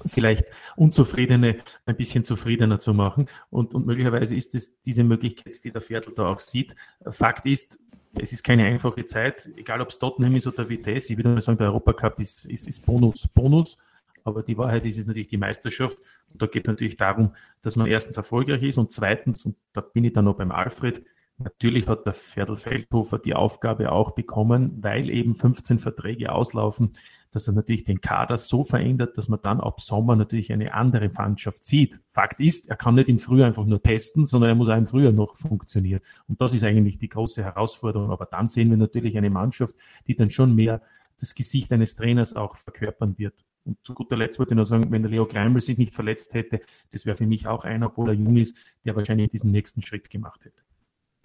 vielleicht 0.06 0.46
Unzufriedene 0.76 1.58
ein 1.86 1.96
bisschen 1.96 2.24
zufriedener 2.24 2.80
zu 2.80 2.94
machen. 2.94 3.28
Und, 3.50 3.74
und 3.76 3.86
möglicherweise 3.86 4.36
ist 4.36 4.56
es 4.56 4.80
diese 4.82 5.04
Möglichkeit, 5.04 5.64
die 5.64 5.72
der 5.72 5.82
Viertel 5.82 6.14
da 6.16 6.28
auch 6.28 6.40
sieht. 6.40 6.76
Fakt 7.10 7.46
ist, 7.46 7.80
es 8.16 8.32
ist 8.32 8.44
keine 8.44 8.66
einfache 8.66 9.06
Zeit, 9.06 9.50
egal 9.56 9.82
ob 9.82 9.90
es 9.90 10.00
Tottenham 10.00 10.36
ist 10.36 10.48
oder 10.48 10.70
Vitesse. 10.70 11.14
Ich 11.14 11.18
würde 11.18 11.30
mal 11.30 11.42
sagen, 11.42 11.58
der 11.58 11.68
Europacup 11.68 12.20
ist, 12.20 12.46
ist, 12.46 12.68
ist 12.68 12.86
Bonus, 12.86 13.28
Bonus. 13.28 13.78
Aber 14.24 14.42
die 14.44 14.58
Wahrheit 14.58 14.86
ist, 14.86 14.98
ist 14.98 15.08
natürlich 15.08 15.28
die 15.28 15.38
Meisterschaft. 15.38 15.98
Und 16.32 16.42
da 16.42 16.46
geht 16.46 16.68
natürlich 16.68 16.96
darum, 16.96 17.34
dass 17.62 17.76
man 17.76 17.88
erstens 17.88 18.18
erfolgreich 18.18 18.64
ist 18.64 18.78
und 18.78 18.92
zweitens, 18.92 19.46
und 19.46 19.56
da 19.74 19.82
bin 19.82 20.06
ich 20.06 20.14
dann 20.14 20.26
noch 20.26 20.36
beim 20.36 20.52
Alfred, 20.52 21.04
Natürlich 21.40 21.88
hat 21.88 22.06
der 22.06 22.14
Ferdl 22.14 22.56
Feldhofer 22.56 23.18
die 23.18 23.34
Aufgabe 23.34 23.92
auch 23.92 24.12
bekommen, 24.12 24.78
weil 24.82 25.10
eben 25.10 25.34
15 25.34 25.80
Verträge 25.80 26.32
auslaufen, 26.32 26.94
dass 27.32 27.48
er 27.48 27.54
natürlich 27.54 27.84
den 27.84 28.02
Kader 28.02 28.38
so 28.38 28.64
verändert, 28.64 29.18
dass 29.18 29.30
man 29.30 29.40
dann 29.42 29.60
ab 29.60 29.82
Sommer 29.82 30.16
natürlich 30.16 30.54
eine 30.54 30.74
andere 30.74 31.10
Mannschaft 31.10 31.64
sieht. 31.64 32.00
Fakt 32.10 32.40
ist, 32.40 32.70
er 32.70 32.76
kann 32.76 32.96
nicht 32.96 33.10
im 33.10 33.18
Frühjahr 33.18 33.48
einfach 33.48 33.66
nur 33.66 33.82
testen, 33.82 34.26
sondern 34.26 34.52
er 34.52 34.56
muss 34.56 34.70
auch 34.70 34.78
im 34.78 34.86
Frühjahr 34.86 35.12
noch 35.12 35.36
funktionieren. 35.36 36.02
Und 36.28 36.40
das 36.40 36.54
ist 36.54 36.64
eigentlich 36.64 37.00
die 37.00 37.10
große 37.10 37.44
Herausforderung. 37.44 38.12
Aber 38.12 38.26
dann 38.26 38.46
sehen 38.46 38.70
wir 38.70 38.78
natürlich 38.78 39.18
eine 39.18 39.32
Mannschaft, 39.32 39.76
die 40.08 40.16
dann 40.16 40.30
schon 40.30 40.54
mehr 40.54 40.80
das 41.20 41.34
Gesicht 41.34 41.74
eines 41.74 41.96
Trainers 41.96 42.36
auch 42.36 42.56
verkörpern 42.56 43.18
wird. 43.18 43.46
Und 43.66 43.78
zu 43.84 43.94
guter 43.94 44.18
Letzt 44.18 44.40
wollte 44.40 44.54
ich 44.54 44.58
noch 44.58 44.66
sagen, 44.66 44.92
wenn 44.92 45.02
der 45.02 45.12
Leo 45.12 45.26
Greimel 45.26 45.62
sich 45.62 45.78
nicht 45.78 45.96
verletzt 45.96 46.34
hätte, 46.34 46.60
das 46.92 47.06
wäre 47.06 47.18
für 47.18 47.28
mich 47.28 47.48
auch 47.48 47.64
einer, 47.64 47.88
obwohl 47.88 48.10
er 48.10 48.16
jung 48.16 48.36
ist, 48.36 48.78
der 48.86 48.96
wahrscheinlich 48.96 49.30
diesen 49.30 49.52
nächsten 49.52 49.82
Schritt 49.82 50.10
gemacht 50.10 50.46
hätte. 50.46 50.64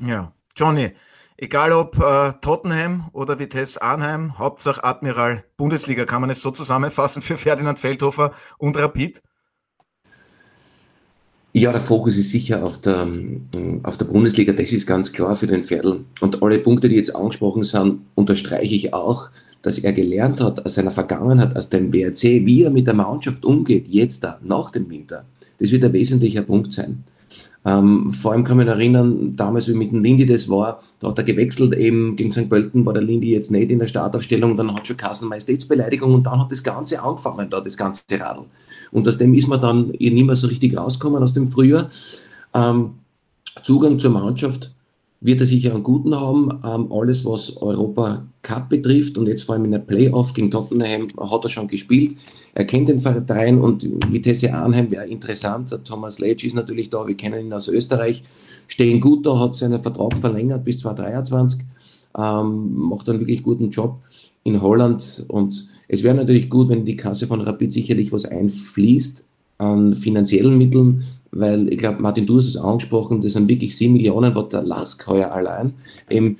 Ja, 0.00 0.32
Johnny, 0.54 0.90
egal 1.36 1.72
ob 1.72 1.98
äh, 1.98 2.32
Tottenham 2.40 3.08
oder 3.12 3.38
Vitesse 3.38 3.82
Arnheim, 3.82 4.38
Hauptsache 4.38 4.84
Admiral 4.84 5.44
Bundesliga, 5.56 6.04
kann 6.04 6.20
man 6.20 6.30
es 6.30 6.40
so 6.40 6.52
zusammenfassen 6.52 7.20
für 7.20 7.36
Ferdinand 7.36 7.78
Feldhofer 7.78 8.32
und 8.58 8.76
Rapid? 8.76 9.22
Ja, 11.52 11.72
der 11.72 11.80
Fokus 11.80 12.16
ist 12.16 12.30
sicher 12.30 12.62
auf 12.64 12.80
der, 12.80 13.02
ähm, 13.02 13.80
auf 13.82 13.96
der 13.96 14.04
Bundesliga, 14.04 14.52
das 14.52 14.72
ist 14.72 14.86
ganz 14.86 15.12
klar 15.12 15.34
für 15.34 15.48
den 15.48 15.64
Pferdl. 15.64 16.04
Und 16.20 16.42
alle 16.42 16.60
Punkte, 16.60 16.88
die 16.88 16.96
jetzt 16.96 17.16
angesprochen 17.16 17.64
sind, 17.64 18.02
unterstreiche 18.14 18.74
ich 18.74 18.94
auch, 18.94 19.30
dass 19.62 19.80
er 19.80 19.92
gelernt 19.92 20.40
hat 20.40 20.64
aus 20.64 20.76
seiner 20.76 20.92
Vergangenheit, 20.92 21.56
aus 21.56 21.70
dem 21.70 21.92
WRC, 21.92 22.46
wie 22.46 22.62
er 22.62 22.70
mit 22.70 22.86
der 22.86 22.94
Mannschaft 22.94 23.44
umgeht, 23.44 23.88
jetzt 23.88 24.22
da, 24.22 24.38
nach 24.44 24.70
dem 24.70 24.88
Winter. 24.88 25.24
Das 25.58 25.72
wird 25.72 25.82
ein 25.82 25.92
wesentlicher 25.92 26.42
Punkt 26.42 26.72
sein. 26.72 27.02
Ähm, 27.68 28.10
vor 28.10 28.32
allem 28.32 28.44
kann 28.44 28.56
man 28.56 28.66
erinnern, 28.66 29.36
damals 29.36 29.68
wie 29.68 29.74
mit 29.74 29.92
dem 29.92 30.02
Lindy 30.02 30.24
das 30.24 30.48
war, 30.48 30.80
da 31.00 31.08
hat 31.08 31.18
er 31.18 31.24
gewechselt, 31.24 31.74
eben 31.74 32.16
gegen 32.16 32.32
St. 32.32 32.48
Pölten 32.48 32.86
war 32.86 32.94
der 32.94 33.02
Lindy 33.02 33.30
jetzt 33.30 33.50
nicht 33.50 33.70
in 33.70 33.78
der 33.78 33.86
Startaufstellung, 33.86 34.56
dann 34.56 34.74
hat 34.74 34.86
schon 34.86 34.96
Kassen 34.96 35.28
Majestätsbeleidigung 35.28 36.14
und 36.14 36.24
dann 36.24 36.40
hat 36.40 36.50
das 36.50 36.62
Ganze 36.62 37.02
angefangen, 37.02 37.50
da 37.50 37.60
das 37.60 37.76
ganze 37.76 38.02
Radl. 38.10 38.44
Und 38.90 39.06
aus 39.06 39.18
dem 39.18 39.34
ist 39.34 39.48
man 39.48 39.60
dann 39.60 39.88
nicht 39.88 40.26
mehr 40.26 40.36
so 40.36 40.46
richtig 40.46 40.78
rausgekommen 40.78 41.22
aus 41.22 41.34
dem 41.34 41.46
Frühjahr. 41.48 41.90
Ähm, 42.54 42.92
Zugang 43.62 43.98
zur 43.98 44.12
Mannschaft 44.12 44.72
wird 45.20 45.40
er 45.40 45.46
sicher 45.46 45.74
einen 45.74 45.82
guten 45.82 46.14
haben. 46.14 46.60
Ähm, 46.64 46.92
alles, 46.92 47.24
was 47.24 47.56
Europa 47.56 48.26
Cup 48.42 48.68
betrifft 48.68 49.18
und 49.18 49.26
jetzt 49.26 49.42
vor 49.42 49.54
allem 49.54 49.64
in 49.64 49.72
der 49.72 49.80
Playoff 49.80 50.32
gegen 50.32 50.50
Tottenham 50.50 51.08
hat 51.18 51.44
er 51.44 51.48
schon 51.48 51.68
gespielt. 51.68 52.16
Er 52.54 52.64
kennt 52.64 52.88
den 52.88 52.98
Verein 52.98 53.60
und 53.60 53.84
Vitesse 54.12 54.54
Arnheim 54.54 54.90
wäre 54.90 55.06
interessant. 55.06 55.76
Thomas 55.84 56.18
Letsch 56.18 56.44
ist 56.44 56.54
natürlich 56.54 56.88
da, 56.90 57.06
wir 57.06 57.16
kennen 57.16 57.46
ihn 57.46 57.52
aus 57.52 57.68
Österreich. 57.68 58.22
Stehen 58.68 59.00
gut 59.00 59.26
da, 59.26 59.38
hat 59.38 59.56
seinen 59.56 59.80
Vertrag 59.80 60.16
verlängert 60.16 60.64
bis 60.64 60.78
2023, 60.78 61.60
ähm, 62.16 62.74
macht 62.74 63.08
einen 63.08 63.20
wirklich 63.20 63.42
guten 63.42 63.70
Job 63.70 63.98
in 64.44 64.62
Holland 64.62 65.24
und 65.28 65.66
es 65.88 66.02
wäre 66.02 66.14
natürlich 66.14 66.50
gut, 66.50 66.68
wenn 66.68 66.84
die 66.84 66.96
Kasse 66.96 67.26
von 67.26 67.40
Rapid 67.40 67.72
sicherlich 67.72 68.12
was 68.12 68.24
einfließt 68.24 69.24
an 69.58 69.94
finanziellen 69.94 70.56
Mitteln, 70.56 71.04
weil 71.30 71.72
ich 71.72 71.78
glaube, 71.78 72.00
Martin, 72.00 72.26
du 72.26 72.38
hast 72.38 72.48
es 72.48 72.56
angesprochen, 72.56 73.20
das 73.20 73.32
sind 73.32 73.48
wirklich 73.48 73.76
7 73.76 73.92
Millionen, 73.92 74.34
was 74.34 74.48
der 74.48 74.62
Lask 74.62 75.06
heuer 75.06 75.32
allein 75.32 75.74
eben 76.08 76.36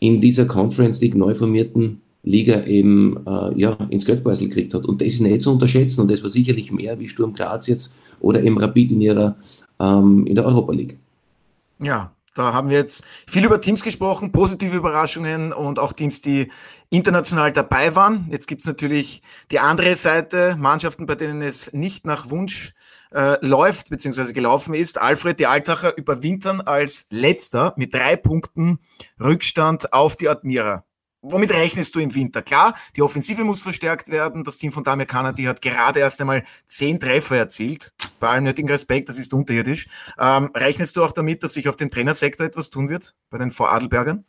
in 0.00 0.20
dieser 0.20 0.46
Conference 0.46 1.00
League 1.00 1.14
neu 1.14 1.34
formierten 1.34 2.02
Liga 2.24 2.64
eben 2.64 3.24
äh, 3.26 3.58
ja, 3.58 3.72
ins 3.90 4.04
Geldbeutel 4.04 4.48
gekriegt 4.48 4.74
hat. 4.74 4.84
Und 4.84 5.00
das 5.00 5.08
ist 5.08 5.20
nicht 5.20 5.42
zu 5.42 5.52
unterschätzen 5.52 6.02
und 6.02 6.10
das 6.10 6.22
war 6.22 6.30
sicherlich 6.30 6.72
mehr 6.72 6.98
wie 6.98 7.08
Sturm 7.08 7.34
Graz 7.34 7.66
jetzt 7.66 7.94
oder 8.20 8.42
eben 8.42 8.58
Rapid 8.58 8.92
in 8.92 9.00
ihrer 9.00 9.36
ähm, 9.80 10.26
in 10.26 10.34
der 10.34 10.44
Europa 10.44 10.72
League. 10.72 10.98
Ja, 11.80 12.12
da 12.34 12.52
haben 12.52 12.70
wir 12.70 12.78
jetzt 12.78 13.04
viel 13.26 13.44
über 13.44 13.60
Teams 13.60 13.82
gesprochen, 13.82 14.32
positive 14.32 14.76
Überraschungen 14.76 15.52
und 15.52 15.78
auch 15.78 15.92
Teams, 15.92 16.22
die 16.22 16.48
international 16.90 17.52
dabei 17.52 17.94
waren. 17.94 18.26
Jetzt 18.30 18.46
gibt's 18.46 18.66
natürlich 18.66 19.22
die 19.50 19.58
andere 19.58 19.94
Seite, 19.96 20.56
Mannschaften, 20.58 21.06
bei 21.06 21.16
denen 21.16 21.42
es 21.42 21.72
nicht 21.72 22.06
nach 22.06 22.30
Wunsch 22.30 22.68
äh, 22.68 22.91
läuft 23.40 23.90
bzw. 23.90 24.32
gelaufen 24.32 24.74
ist. 24.74 25.00
Alfred 25.00 25.38
die 25.38 25.46
Altacher 25.46 25.96
überwintern 25.96 26.60
als 26.60 27.06
letzter 27.10 27.74
mit 27.76 27.94
drei 27.94 28.16
Punkten 28.16 28.78
Rückstand 29.20 29.92
auf 29.92 30.16
die 30.16 30.28
Admira. 30.28 30.84
Womit 31.24 31.52
rechnest 31.52 31.94
du 31.94 32.00
im 32.00 32.12
Winter? 32.16 32.42
Klar, 32.42 32.74
die 32.96 33.02
Offensive 33.02 33.44
muss 33.44 33.62
verstärkt 33.62 34.08
werden. 34.08 34.42
Das 34.42 34.58
Team 34.58 34.72
von 34.72 34.82
Damir 34.82 35.06
Kanadi 35.06 35.44
hat 35.44 35.62
gerade 35.62 36.00
erst 36.00 36.20
einmal 36.20 36.42
zehn 36.66 36.98
Treffer 36.98 37.36
erzielt. 37.36 37.92
Bei 38.18 38.30
allem 38.30 38.42
nötigen 38.42 38.68
Respekt, 38.68 39.08
das 39.08 39.18
ist 39.18 39.32
unterirdisch. 39.32 39.86
Ähm, 40.18 40.50
rechnest 40.52 40.96
du 40.96 41.04
auch 41.04 41.12
damit, 41.12 41.44
dass 41.44 41.54
sich 41.54 41.68
auf 41.68 41.76
dem 41.76 41.92
Trainersektor 41.92 42.44
etwas 42.44 42.70
tun 42.70 42.88
wird 42.88 43.14
bei 43.30 43.38
den 43.38 43.52
Voradelbergern? 43.52 44.24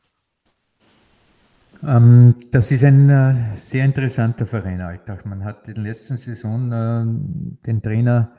Ähm, 1.83 2.35
das 2.51 2.69
ist 2.69 2.83
ein 2.83 3.09
äh, 3.09 3.55
sehr 3.55 3.85
interessanter 3.85 4.45
Verein, 4.45 4.79
Alltag. 4.79 5.25
Man 5.25 5.43
hat 5.43 5.67
in 5.67 5.73
der 5.73 5.83
letzten 5.85 6.15
Saison 6.15 6.71
äh, 6.71 7.65
den 7.65 7.81
Trainer, 7.81 8.33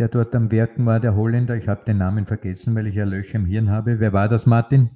der 0.00 0.08
dort 0.08 0.34
am 0.34 0.50
Werken 0.50 0.86
war, 0.86 0.98
der 0.98 1.14
Holländer, 1.14 1.56
ich 1.56 1.68
habe 1.68 1.84
den 1.84 1.98
Namen 1.98 2.24
vergessen, 2.24 2.74
weil 2.74 2.86
ich 2.86 2.94
ja 2.94 3.04
Löcher 3.04 3.34
im 3.34 3.44
Hirn 3.44 3.68
habe. 3.70 4.00
Wer 4.00 4.14
war 4.14 4.28
das, 4.28 4.46
Martin? 4.46 4.88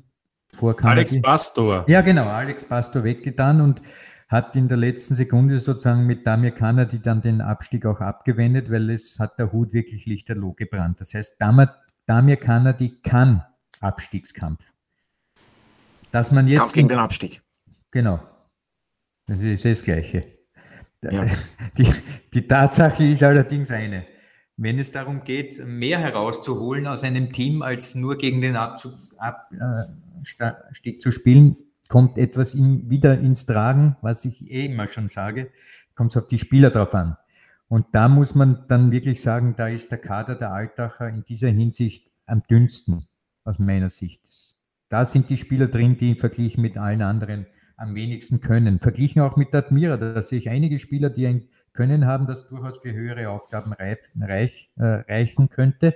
Vor 0.48 0.82
Alex 0.82 1.20
Pastor. 1.20 1.84
Ja, 1.88 2.00
genau, 2.00 2.26
Alex 2.26 2.64
Pastor 2.64 3.04
weggetan 3.04 3.60
und 3.60 3.82
hat 4.28 4.56
in 4.56 4.66
der 4.66 4.78
letzten 4.78 5.14
Sekunde 5.14 5.58
sozusagen 5.58 6.06
mit 6.06 6.26
Damir 6.26 6.52
Kanadi 6.52 7.00
dann 7.00 7.20
den 7.20 7.42
Abstieg 7.42 7.84
auch 7.84 8.00
abgewendet, 8.00 8.70
weil 8.70 8.88
es 8.88 9.18
hat 9.18 9.38
der 9.38 9.52
Hut 9.52 9.74
wirklich 9.74 10.06
lichterloh 10.06 10.54
gebrannt. 10.54 11.00
Das 11.00 11.12
heißt, 11.12 11.38
Damir, 11.38 11.74
Damir 12.06 12.36
Kanadi 12.36 12.96
kann 13.02 13.44
Abstiegskampf. 13.80 14.64
Dass 16.12 16.32
man 16.32 16.48
jetzt 16.48 16.60
Kampf 16.60 16.72
gegen 16.72 16.88
den 16.88 16.98
Abstieg. 16.98 17.42
Genau. 17.90 18.20
Das 19.26 19.38
ist 19.38 19.66
das 19.66 19.82
Gleiche. 19.82 20.24
Ja. 21.02 21.26
Die, 21.76 21.92
die 22.32 22.48
Tatsache 22.48 23.04
ist 23.04 23.22
allerdings 23.22 23.70
eine. 23.70 24.06
Wenn 24.56 24.78
es 24.78 24.92
darum 24.92 25.24
geht, 25.24 25.64
mehr 25.66 25.98
herauszuholen 25.98 26.86
aus 26.86 27.02
einem 27.02 27.32
Team, 27.32 27.62
als 27.62 27.94
nur 27.94 28.16
gegen 28.16 28.40
den 28.40 28.56
Abzug, 28.56 28.94
Abstieg 29.18 31.00
zu 31.00 31.10
spielen, 31.10 31.56
kommt 31.88 32.18
etwas 32.18 32.54
in, 32.54 32.88
wieder 32.88 33.18
ins 33.18 33.46
Tragen, 33.46 33.96
was 34.00 34.24
ich 34.24 34.50
eh 34.50 34.66
immer 34.66 34.86
schon 34.86 35.08
sage, 35.08 35.50
kommt 35.94 36.12
es 36.12 36.16
auf 36.16 36.28
die 36.28 36.38
Spieler 36.38 36.70
drauf 36.70 36.94
an. 36.94 37.16
Und 37.68 37.86
da 37.92 38.08
muss 38.08 38.34
man 38.34 38.64
dann 38.68 38.92
wirklich 38.92 39.20
sagen, 39.20 39.54
da 39.56 39.68
ist 39.68 39.90
der 39.90 39.98
Kader 39.98 40.36
der 40.36 40.52
Altacher 40.52 41.08
in 41.08 41.24
dieser 41.24 41.48
Hinsicht 41.48 42.10
am 42.26 42.42
dünnsten, 42.48 43.04
aus 43.44 43.58
meiner 43.58 43.90
Sicht. 43.90 44.22
Da 44.88 45.04
sind 45.04 45.30
die 45.30 45.36
Spieler 45.36 45.66
drin, 45.66 45.96
die 45.96 46.14
verglichen 46.14 46.62
mit 46.62 46.78
allen 46.78 47.02
anderen 47.02 47.46
am 47.76 47.94
wenigsten 47.94 48.40
können. 48.40 48.78
Verglichen 48.78 49.22
auch 49.22 49.36
mit 49.36 49.54
Admira, 49.54 49.96
da 49.96 50.22
sehe 50.22 50.38
ich 50.38 50.48
einige 50.48 50.78
Spieler, 50.78 51.10
die 51.10 51.26
ein 51.26 51.48
Können 51.74 52.06
haben, 52.06 52.26
das 52.26 52.46
durchaus 52.48 52.78
für 52.78 52.92
höhere 52.92 53.28
Aufgaben 53.28 53.72
reich, 53.72 53.98
reich, 54.18 54.70
äh, 54.76 54.84
reichen 54.84 55.50
könnte. 55.50 55.94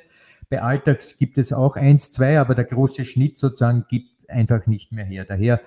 Bei 0.50 0.60
Alltags 0.60 1.16
gibt 1.16 1.38
es 1.38 1.52
auch 1.52 1.76
eins, 1.76 2.10
zwei, 2.10 2.38
aber 2.38 2.54
der 2.54 2.64
große 2.64 3.04
Schnitt 3.04 3.38
sozusagen 3.38 3.86
gibt 3.88 4.28
einfach 4.28 4.66
nicht 4.66 4.92
mehr 4.92 5.04
her. 5.04 5.24
Daher, 5.24 5.60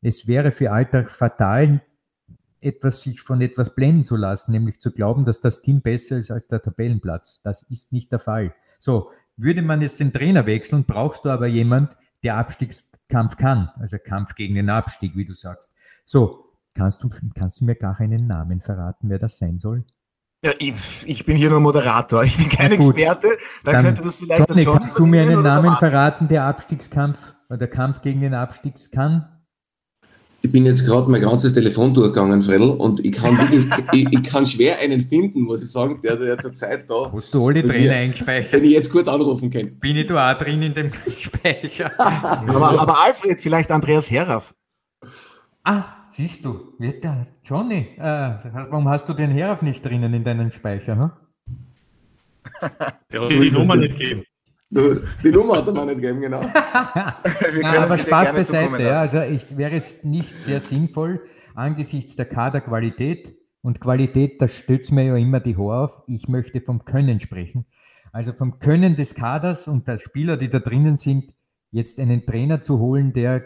es 0.00 0.26
wäre 0.26 0.52
für 0.52 0.72
Alltag 0.72 1.10
fatal, 1.10 1.80
etwas 2.60 3.02
sich 3.02 3.20
von 3.20 3.40
etwas 3.40 3.74
blenden 3.74 4.04
zu 4.04 4.16
lassen, 4.16 4.52
nämlich 4.52 4.80
zu 4.80 4.90
glauben, 4.90 5.24
dass 5.24 5.40
das 5.40 5.62
Team 5.62 5.80
besser 5.80 6.18
ist 6.18 6.30
als 6.30 6.48
der 6.48 6.62
Tabellenplatz. 6.62 7.40
Das 7.42 7.62
ist 7.62 7.92
nicht 7.92 8.10
der 8.10 8.18
Fall. 8.18 8.54
So, 8.78 9.10
würde 9.36 9.62
man 9.62 9.80
jetzt 9.80 10.00
den 10.00 10.12
Trainer 10.12 10.46
wechseln, 10.46 10.84
brauchst 10.84 11.24
du 11.24 11.30
aber 11.30 11.46
jemand, 11.46 11.96
der 12.24 12.36
Abstiegskampf 12.36 13.36
kann, 13.36 13.70
also 13.78 13.96
Kampf 13.98 14.34
gegen 14.34 14.56
den 14.56 14.70
Abstieg, 14.70 15.14
wie 15.14 15.24
du 15.24 15.34
sagst. 15.34 15.72
So, 16.04 16.47
kannst 16.78 17.02
du, 17.02 17.08
kannst 17.34 17.60
du 17.60 17.64
mir 17.64 17.74
gar 17.74 17.98
einen 18.00 18.26
Namen 18.26 18.60
verraten, 18.60 19.10
wer 19.10 19.18
das 19.18 19.38
sein 19.38 19.58
soll? 19.58 19.84
Ja, 20.44 20.52
ich, 20.60 20.74
ich 21.06 21.24
bin 21.26 21.36
hier 21.36 21.50
nur 21.50 21.58
Moderator, 21.58 22.22
ich 22.22 22.36
bin 22.36 22.48
kein 22.48 22.70
Experte. 22.70 23.26
Dann, 23.64 23.74
dann 23.74 23.84
könnte 23.84 24.02
das 24.02 24.16
vielleicht 24.16 24.48
Johnny, 24.48 24.64
kannst 24.64 24.96
du 24.96 25.04
mir 25.04 25.22
einen 25.22 25.42
Namen 25.42 25.74
verraten, 25.76 26.28
der 26.28 26.44
Abstiegskampf 26.44 27.34
oder 27.50 27.66
Kampf 27.66 28.02
gegen 28.02 28.20
den 28.20 28.34
Abstieg 28.34 28.74
kann? 28.92 29.26
Ich 30.40 30.52
bin 30.52 30.66
jetzt 30.66 30.86
gerade 30.86 31.10
mein 31.10 31.20
ganzes 31.20 31.52
Telefon 31.52 31.92
durchgegangen, 31.92 32.40
Fredel, 32.40 32.70
und 32.70 33.04
ich 33.04 33.10
kann 33.10 33.36
wirklich, 33.36 33.66
ich, 33.92 34.12
ich, 34.12 34.22
kann 34.22 34.46
schwer 34.46 34.78
einen 34.78 35.00
finden, 35.00 35.40
muss 35.40 35.60
ich 35.60 35.72
sagen, 35.72 36.00
der, 36.04 36.14
der 36.14 36.38
zur 36.38 36.52
Zeit 36.52 36.88
da. 36.88 37.10
Hast 37.12 37.34
du 37.34 37.48
alle 37.48 37.66
Trainer 37.66 37.94
eingespeichert? 37.94 38.52
Wenn 38.52 38.62
ich 38.62 38.70
jetzt 38.70 38.92
kurz 38.92 39.08
anrufen 39.08 39.50
kann. 39.50 39.76
Bin 39.80 39.96
ich 39.96 40.06
da 40.06 40.32
auch 40.32 40.38
drin 40.38 40.62
in 40.62 40.74
dem 40.74 40.92
Speicher? 41.18 41.90
aber, 41.98 42.80
aber, 42.80 43.04
Alfred, 43.04 43.40
vielleicht 43.40 43.72
Andreas 43.72 44.08
Heraff. 44.12 44.54
Ah, 45.64 45.97
siehst 46.10 46.44
du, 46.44 46.74
wird 46.78 47.04
der 47.04 47.26
Johnny. 47.44 47.88
Äh, 47.96 48.00
warum 48.00 48.88
hast 48.88 49.08
du 49.08 49.14
den 49.14 49.30
Heraff 49.30 49.62
nicht 49.62 49.84
drinnen 49.84 50.12
in 50.14 50.24
deinem 50.24 50.50
Speicher? 50.50 50.96
Hm? 50.96 51.10
Der 53.12 53.20
hat 53.20 53.30
die 53.30 53.50
Nummer 53.50 53.76
nicht 53.76 53.96
gegeben. 53.96 54.24
Die 54.70 55.30
Nummer 55.30 55.56
hat 55.58 55.66
er 55.66 55.72
mir 55.72 55.86
nicht 55.86 56.00
gegeben, 56.00 56.20
genau. 56.20 56.40
Nein, 57.62 57.76
aber 57.78 57.96
Spaß 57.96 58.32
beiseite. 58.32 58.82
Ja, 58.82 59.00
also 59.00 59.22
ich 59.22 59.56
wäre 59.56 59.74
es 59.74 60.04
nicht 60.04 60.42
sehr 60.42 60.60
sinnvoll, 60.60 61.22
angesichts 61.54 62.16
der 62.16 62.26
Kaderqualität 62.26 63.34
und 63.62 63.80
Qualität, 63.80 64.42
das 64.42 64.52
stützt 64.52 64.92
mir 64.92 65.04
ja 65.04 65.16
immer 65.16 65.40
die 65.40 65.56
Haare 65.56 65.84
auf. 65.84 66.02
Ich 66.06 66.28
möchte 66.28 66.60
vom 66.60 66.84
Können 66.84 67.18
sprechen. 67.20 67.66
Also 68.12 68.32
vom 68.32 68.58
Können 68.58 68.96
des 68.96 69.14
Kaders 69.14 69.68
und 69.68 69.88
der 69.88 69.98
Spieler, 69.98 70.36
die 70.36 70.48
da 70.48 70.58
drinnen 70.58 70.96
sind, 70.96 71.34
jetzt 71.70 71.98
einen 71.98 72.24
Trainer 72.24 72.62
zu 72.62 72.78
holen, 72.78 73.12
der 73.12 73.44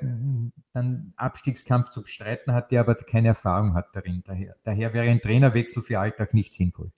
dann 0.73 1.13
Abstiegskampf 1.17 1.91
zu 1.91 2.03
bestreiten 2.03 2.53
hat, 2.53 2.71
der 2.71 2.81
aber 2.81 2.95
keine 2.95 3.29
Erfahrung 3.29 3.75
hat 3.75 3.89
darin. 3.95 4.23
Daher, 4.25 4.57
daher 4.65 4.95
wäre 4.95 5.11
ein 5.11 5.21
Trainerwechsel 5.21 5.83
für 5.83 5.99
Alltag 5.99 6.35
nicht 6.35 6.55
sinnvoll. 6.55 6.93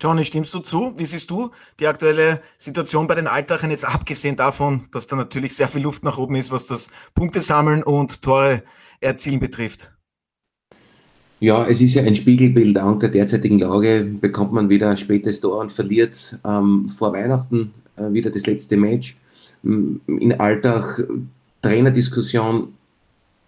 Johnny, 0.00 0.24
stimmst 0.24 0.52
du 0.54 0.60
zu? 0.60 0.94
Wie 0.96 1.04
siehst 1.04 1.30
du 1.30 1.50
die 1.78 1.86
aktuelle 1.86 2.40
Situation 2.58 3.06
bei 3.06 3.14
den 3.14 3.26
Altachern 3.26 3.70
jetzt 3.70 3.84
abgesehen 3.84 4.36
davon, 4.36 4.88
dass 4.90 5.06
da 5.06 5.16
natürlich 5.16 5.54
sehr 5.54 5.68
viel 5.68 5.82
Luft 5.82 6.02
nach 6.02 6.18
oben 6.18 6.36
ist, 6.36 6.50
was 6.50 6.66
das 6.66 6.88
Punkte 7.14 7.40
sammeln 7.40 7.82
und 7.82 8.22
Tore 8.22 8.62
erzielen 9.00 9.38
betrifft? 9.38 9.94
Ja, 11.40 11.66
es 11.66 11.80
ist 11.80 11.94
ja 11.94 12.04
ein 12.04 12.14
Spiegelbild 12.14 12.78
auch 12.78 12.98
der 12.98 13.10
derzeitigen 13.10 13.58
Lage. 13.58 14.04
Bekommt 14.20 14.52
man 14.52 14.68
wieder 14.68 14.90
ein 14.90 14.96
spätes 14.96 15.40
Tor 15.40 15.58
und 15.58 15.72
verliert 15.72 16.38
ähm, 16.44 16.88
vor 16.88 17.12
Weihnachten 17.12 17.74
äh, 17.96 18.12
wieder 18.12 18.30
das 18.30 18.46
letzte 18.46 18.76
Match. 18.76 19.16
In 19.62 20.34
Alltag 20.38 21.06
Trainerdiskussion 21.62 22.68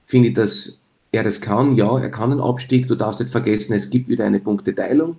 finde 0.07 0.29
ich, 0.29 0.35
dass 0.35 0.79
er 1.13 1.25
das 1.25 1.41
kann. 1.41 1.77
Ja, 1.77 1.99
er 1.99 2.11
kann 2.11 2.33
einen 2.33 2.41
Abstieg. 2.41 2.89
Du 2.89 2.95
darfst 2.95 3.21
nicht 3.21 3.31
vergessen, 3.31 3.73
es 3.73 3.91
gibt 3.91 4.09
wieder 4.09 4.25
eine 4.25 4.41
Punkteteilung. 4.41 5.17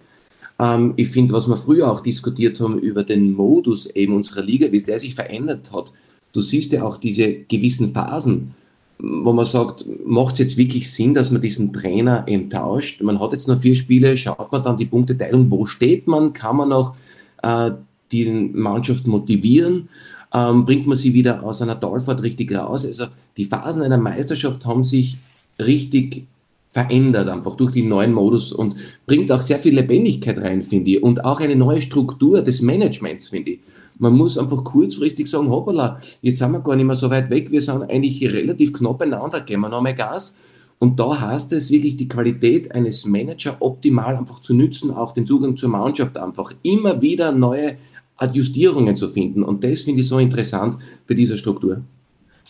Ähm, 0.59 0.93
ich 0.95 1.09
finde, 1.09 1.33
was 1.33 1.47
wir 1.47 1.57
früher 1.57 1.91
auch 1.91 2.01
diskutiert 2.01 2.59
haben 2.59 2.79
über 2.79 3.03
den 3.03 3.33
Modus 3.33 3.87
eben 3.87 4.15
unserer 4.15 4.43
Liga, 4.43 4.71
wie 4.71 4.81
der 4.81 4.99
sich 4.99 5.15
verändert 5.15 5.71
hat. 5.73 5.91
Du 6.33 6.41
siehst 6.41 6.71
ja 6.71 6.83
auch 6.83 6.97
diese 6.97 7.33
gewissen 7.33 7.91
Phasen, 7.91 8.53
wo 8.97 9.33
man 9.33 9.45
sagt, 9.45 9.85
macht 10.05 10.33
es 10.33 10.39
jetzt 10.39 10.57
wirklich 10.57 10.91
Sinn, 10.91 11.13
dass 11.13 11.31
man 11.31 11.41
diesen 11.41 11.73
Trainer 11.73 12.23
eben 12.27 12.49
tauscht? 12.49 13.01
Man 13.01 13.19
hat 13.19 13.33
jetzt 13.33 13.47
noch 13.47 13.61
vier 13.61 13.75
Spiele, 13.75 14.15
schaut 14.15 14.51
man 14.51 14.63
dann 14.63 14.77
die 14.77 14.85
Punkteteilung, 14.85 15.51
wo 15.51 15.65
steht 15.65 16.07
man? 16.07 16.33
Kann 16.33 16.57
man 16.57 16.69
noch 16.69 16.95
äh, 17.41 17.71
die 18.11 18.51
Mannschaft 18.53 19.07
motivieren? 19.07 19.89
Ähm, 20.35 20.65
bringt 20.65 20.85
man 20.85 20.97
sie 20.97 21.13
wieder 21.13 21.43
aus 21.43 21.61
einer 21.61 21.79
Talfahrt 21.79 22.21
richtig 22.21 22.53
raus? 22.53 22.85
Also 22.85 23.05
die 23.37 23.45
Phasen 23.45 23.83
einer 23.83 23.97
Meisterschaft 23.97 24.65
haben 24.65 24.83
sich 24.83 25.17
richtig 25.59 26.25
verändert 26.71 27.29
einfach 27.29 27.55
durch 27.55 27.71
den 27.71 27.87
neuen 27.87 28.11
Modus 28.11 28.51
und 28.51 28.75
bringt 29.05 29.31
auch 29.31 29.39
sehr 29.39 29.59
viel 29.59 29.75
Lebendigkeit 29.75 30.37
rein, 30.39 30.61
finde 30.61 30.91
ich. 30.91 31.01
Und 31.01 31.23
auch 31.23 31.39
eine 31.39 31.55
neue 31.55 31.81
Struktur 31.81 32.41
des 32.41 32.61
Managements, 32.61 33.29
finde 33.29 33.51
ich. 33.51 33.59
Man 33.97 34.11
muss 34.11 34.37
einfach 34.37 34.61
kurzfristig 34.65 35.27
sagen, 35.27 35.49
hoppala, 35.49 36.01
jetzt 36.21 36.39
sind 36.39 36.51
wir 36.51 36.59
gar 36.59 36.75
nicht 36.75 36.83
mehr 36.83 36.97
so 36.97 37.09
weit 37.09 37.29
weg, 37.29 37.49
wir 37.49 37.61
sind 37.61 37.83
eigentlich 37.83 38.21
relativ 38.29 38.73
knapp 38.73 38.99
beieinander, 38.99 39.39
geben 39.39 39.61
wir 39.61 39.69
noch 39.69 39.81
mehr 39.81 39.93
Gas. 39.93 40.37
Und 40.79 40.99
da 40.99 41.17
heißt 41.17 41.53
es 41.53 41.71
wirklich, 41.71 41.95
die 41.95 42.09
Qualität 42.09 42.75
eines 42.75 43.05
Managers 43.05 43.55
optimal 43.61 44.17
einfach 44.17 44.41
zu 44.41 44.53
nützen, 44.53 44.91
auch 44.91 45.13
den 45.13 45.25
Zugang 45.25 45.55
zur 45.55 45.69
Mannschaft 45.69 46.17
einfach 46.17 46.51
immer 46.61 47.01
wieder 47.01 47.31
neue 47.31 47.77
Adjustierungen 48.17 48.95
zu 48.95 49.07
finden. 49.07 49.43
Und 49.43 49.63
das 49.63 49.81
finde 49.81 50.01
ich 50.01 50.07
so 50.07 50.19
interessant 50.19 50.77
bei 51.07 51.13
dieser 51.13 51.37
Struktur. 51.37 51.83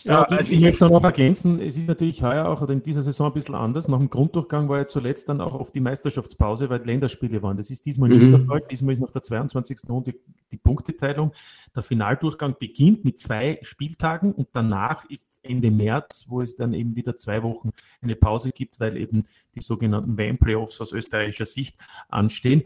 Ja, 0.04 0.22
also 0.22 0.52
ich 0.52 0.60
möchte 0.60 0.88
noch 0.88 1.02
ergänzen, 1.02 1.60
es 1.60 1.76
ist 1.76 1.88
natürlich 1.88 2.22
heuer 2.22 2.46
auch 2.48 2.60
oder 2.62 2.72
in 2.72 2.82
dieser 2.82 3.02
Saison 3.02 3.28
ein 3.28 3.32
bisschen 3.32 3.54
anders. 3.54 3.88
Nach 3.88 3.98
dem 3.98 4.10
Grunddurchgang 4.10 4.68
war 4.68 4.78
ja 4.78 4.86
zuletzt 4.86 5.28
dann 5.28 5.40
auch 5.40 5.54
auf 5.54 5.72
die 5.72 5.80
Meisterschaftspause, 5.80 6.68
weil 6.68 6.82
Länderspiele 6.84 7.42
waren. 7.42 7.56
Das 7.56 7.70
ist 7.70 7.86
diesmal 7.86 8.10
nicht 8.10 8.22
mhm. 8.22 8.30
der 8.30 8.40
Fall. 8.40 8.62
Diesmal 8.70 8.92
ist 8.92 9.00
nach 9.00 9.10
der 9.10 9.22
22. 9.22 9.78
Runde 9.88 10.14
die 10.52 10.56
Punkteteilung. 10.58 11.32
Der 11.74 11.82
Finaldurchgang 11.82 12.56
beginnt 12.58 13.04
mit 13.04 13.18
zwei 13.18 13.58
Spieltagen 13.62 14.32
und 14.32 14.48
danach 14.52 15.08
ist 15.10 15.40
Ende 15.42 15.70
März, 15.70 16.26
wo 16.28 16.40
es 16.40 16.56
dann 16.56 16.72
eben 16.74 16.94
wieder 16.94 17.16
zwei 17.16 17.42
Wochen 17.42 17.70
eine 18.02 18.16
Pause 18.16 18.52
gibt, 18.52 18.78
weil 18.80 18.96
eben 18.96 19.24
die 19.54 19.60
sogenannten 19.60 20.16
WM-Playoffs 20.16 20.80
aus 20.80 20.92
österreichischer 20.92 21.46
Sicht 21.46 21.76
anstehen 22.08 22.64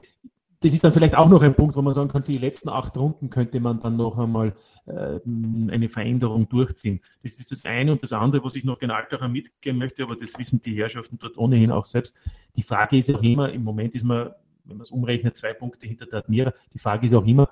das 0.62 0.74
ist 0.74 0.84
dann 0.84 0.92
vielleicht 0.92 1.16
auch 1.16 1.28
noch 1.28 1.40
ein 1.42 1.54
Punkt, 1.54 1.74
wo 1.74 1.80
man 1.80 1.94
sagen 1.94 2.08
kann, 2.08 2.22
für 2.22 2.32
die 2.32 2.38
letzten 2.38 2.68
acht 2.68 2.96
Runden 2.96 3.30
könnte 3.30 3.60
man 3.60 3.80
dann 3.80 3.96
noch 3.96 4.18
einmal 4.18 4.52
äh, 4.86 5.18
eine 5.24 5.88
Veränderung 5.88 6.48
durchziehen. 6.50 7.00
Das 7.22 7.38
ist 7.38 7.50
das 7.50 7.64
eine 7.64 7.92
und 7.92 8.02
das 8.02 8.12
andere, 8.12 8.44
was 8.44 8.54
ich 8.56 8.64
noch 8.64 8.76
den 8.76 8.90
Alltag 8.90 9.26
mitgeben 9.30 9.78
möchte, 9.78 10.02
aber 10.02 10.16
das 10.16 10.38
wissen 10.38 10.60
die 10.60 10.74
Herrschaften 10.74 11.18
dort 11.18 11.38
ohnehin 11.38 11.70
auch 11.70 11.86
selbst. 11.86 12.18
Die 12.56 12.62
Frage 12.62 12.98
ist 12.98 13.10
auch 13.10 13.22
immer, 13.22 13.50
im 13.50 13.64
Moment 13.64 13.94
ist 13.94 14.04
man, 14.04 14.32
wenn 14.64 14.76
man 14.76 14.82
es 14.82 14.90
umrechnet, 14.90 15.34
zwei 15.34 15.54
Punkte 15.54 15.86
hinter 15.86 16.04
der 16.04 16.18
Admira. 16.18 16.52
Die 16.74 16.78
Frage 16.78 17.06
ist 17.06 17.14
auch 17.14 17.26
immer, 17.26 17.48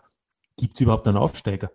gibt 0.58 0.74
es 0.74 0.80
überhaupt 0.82 1.08
einen 1.08 1.16
Aufsteiger? 1.16 1.72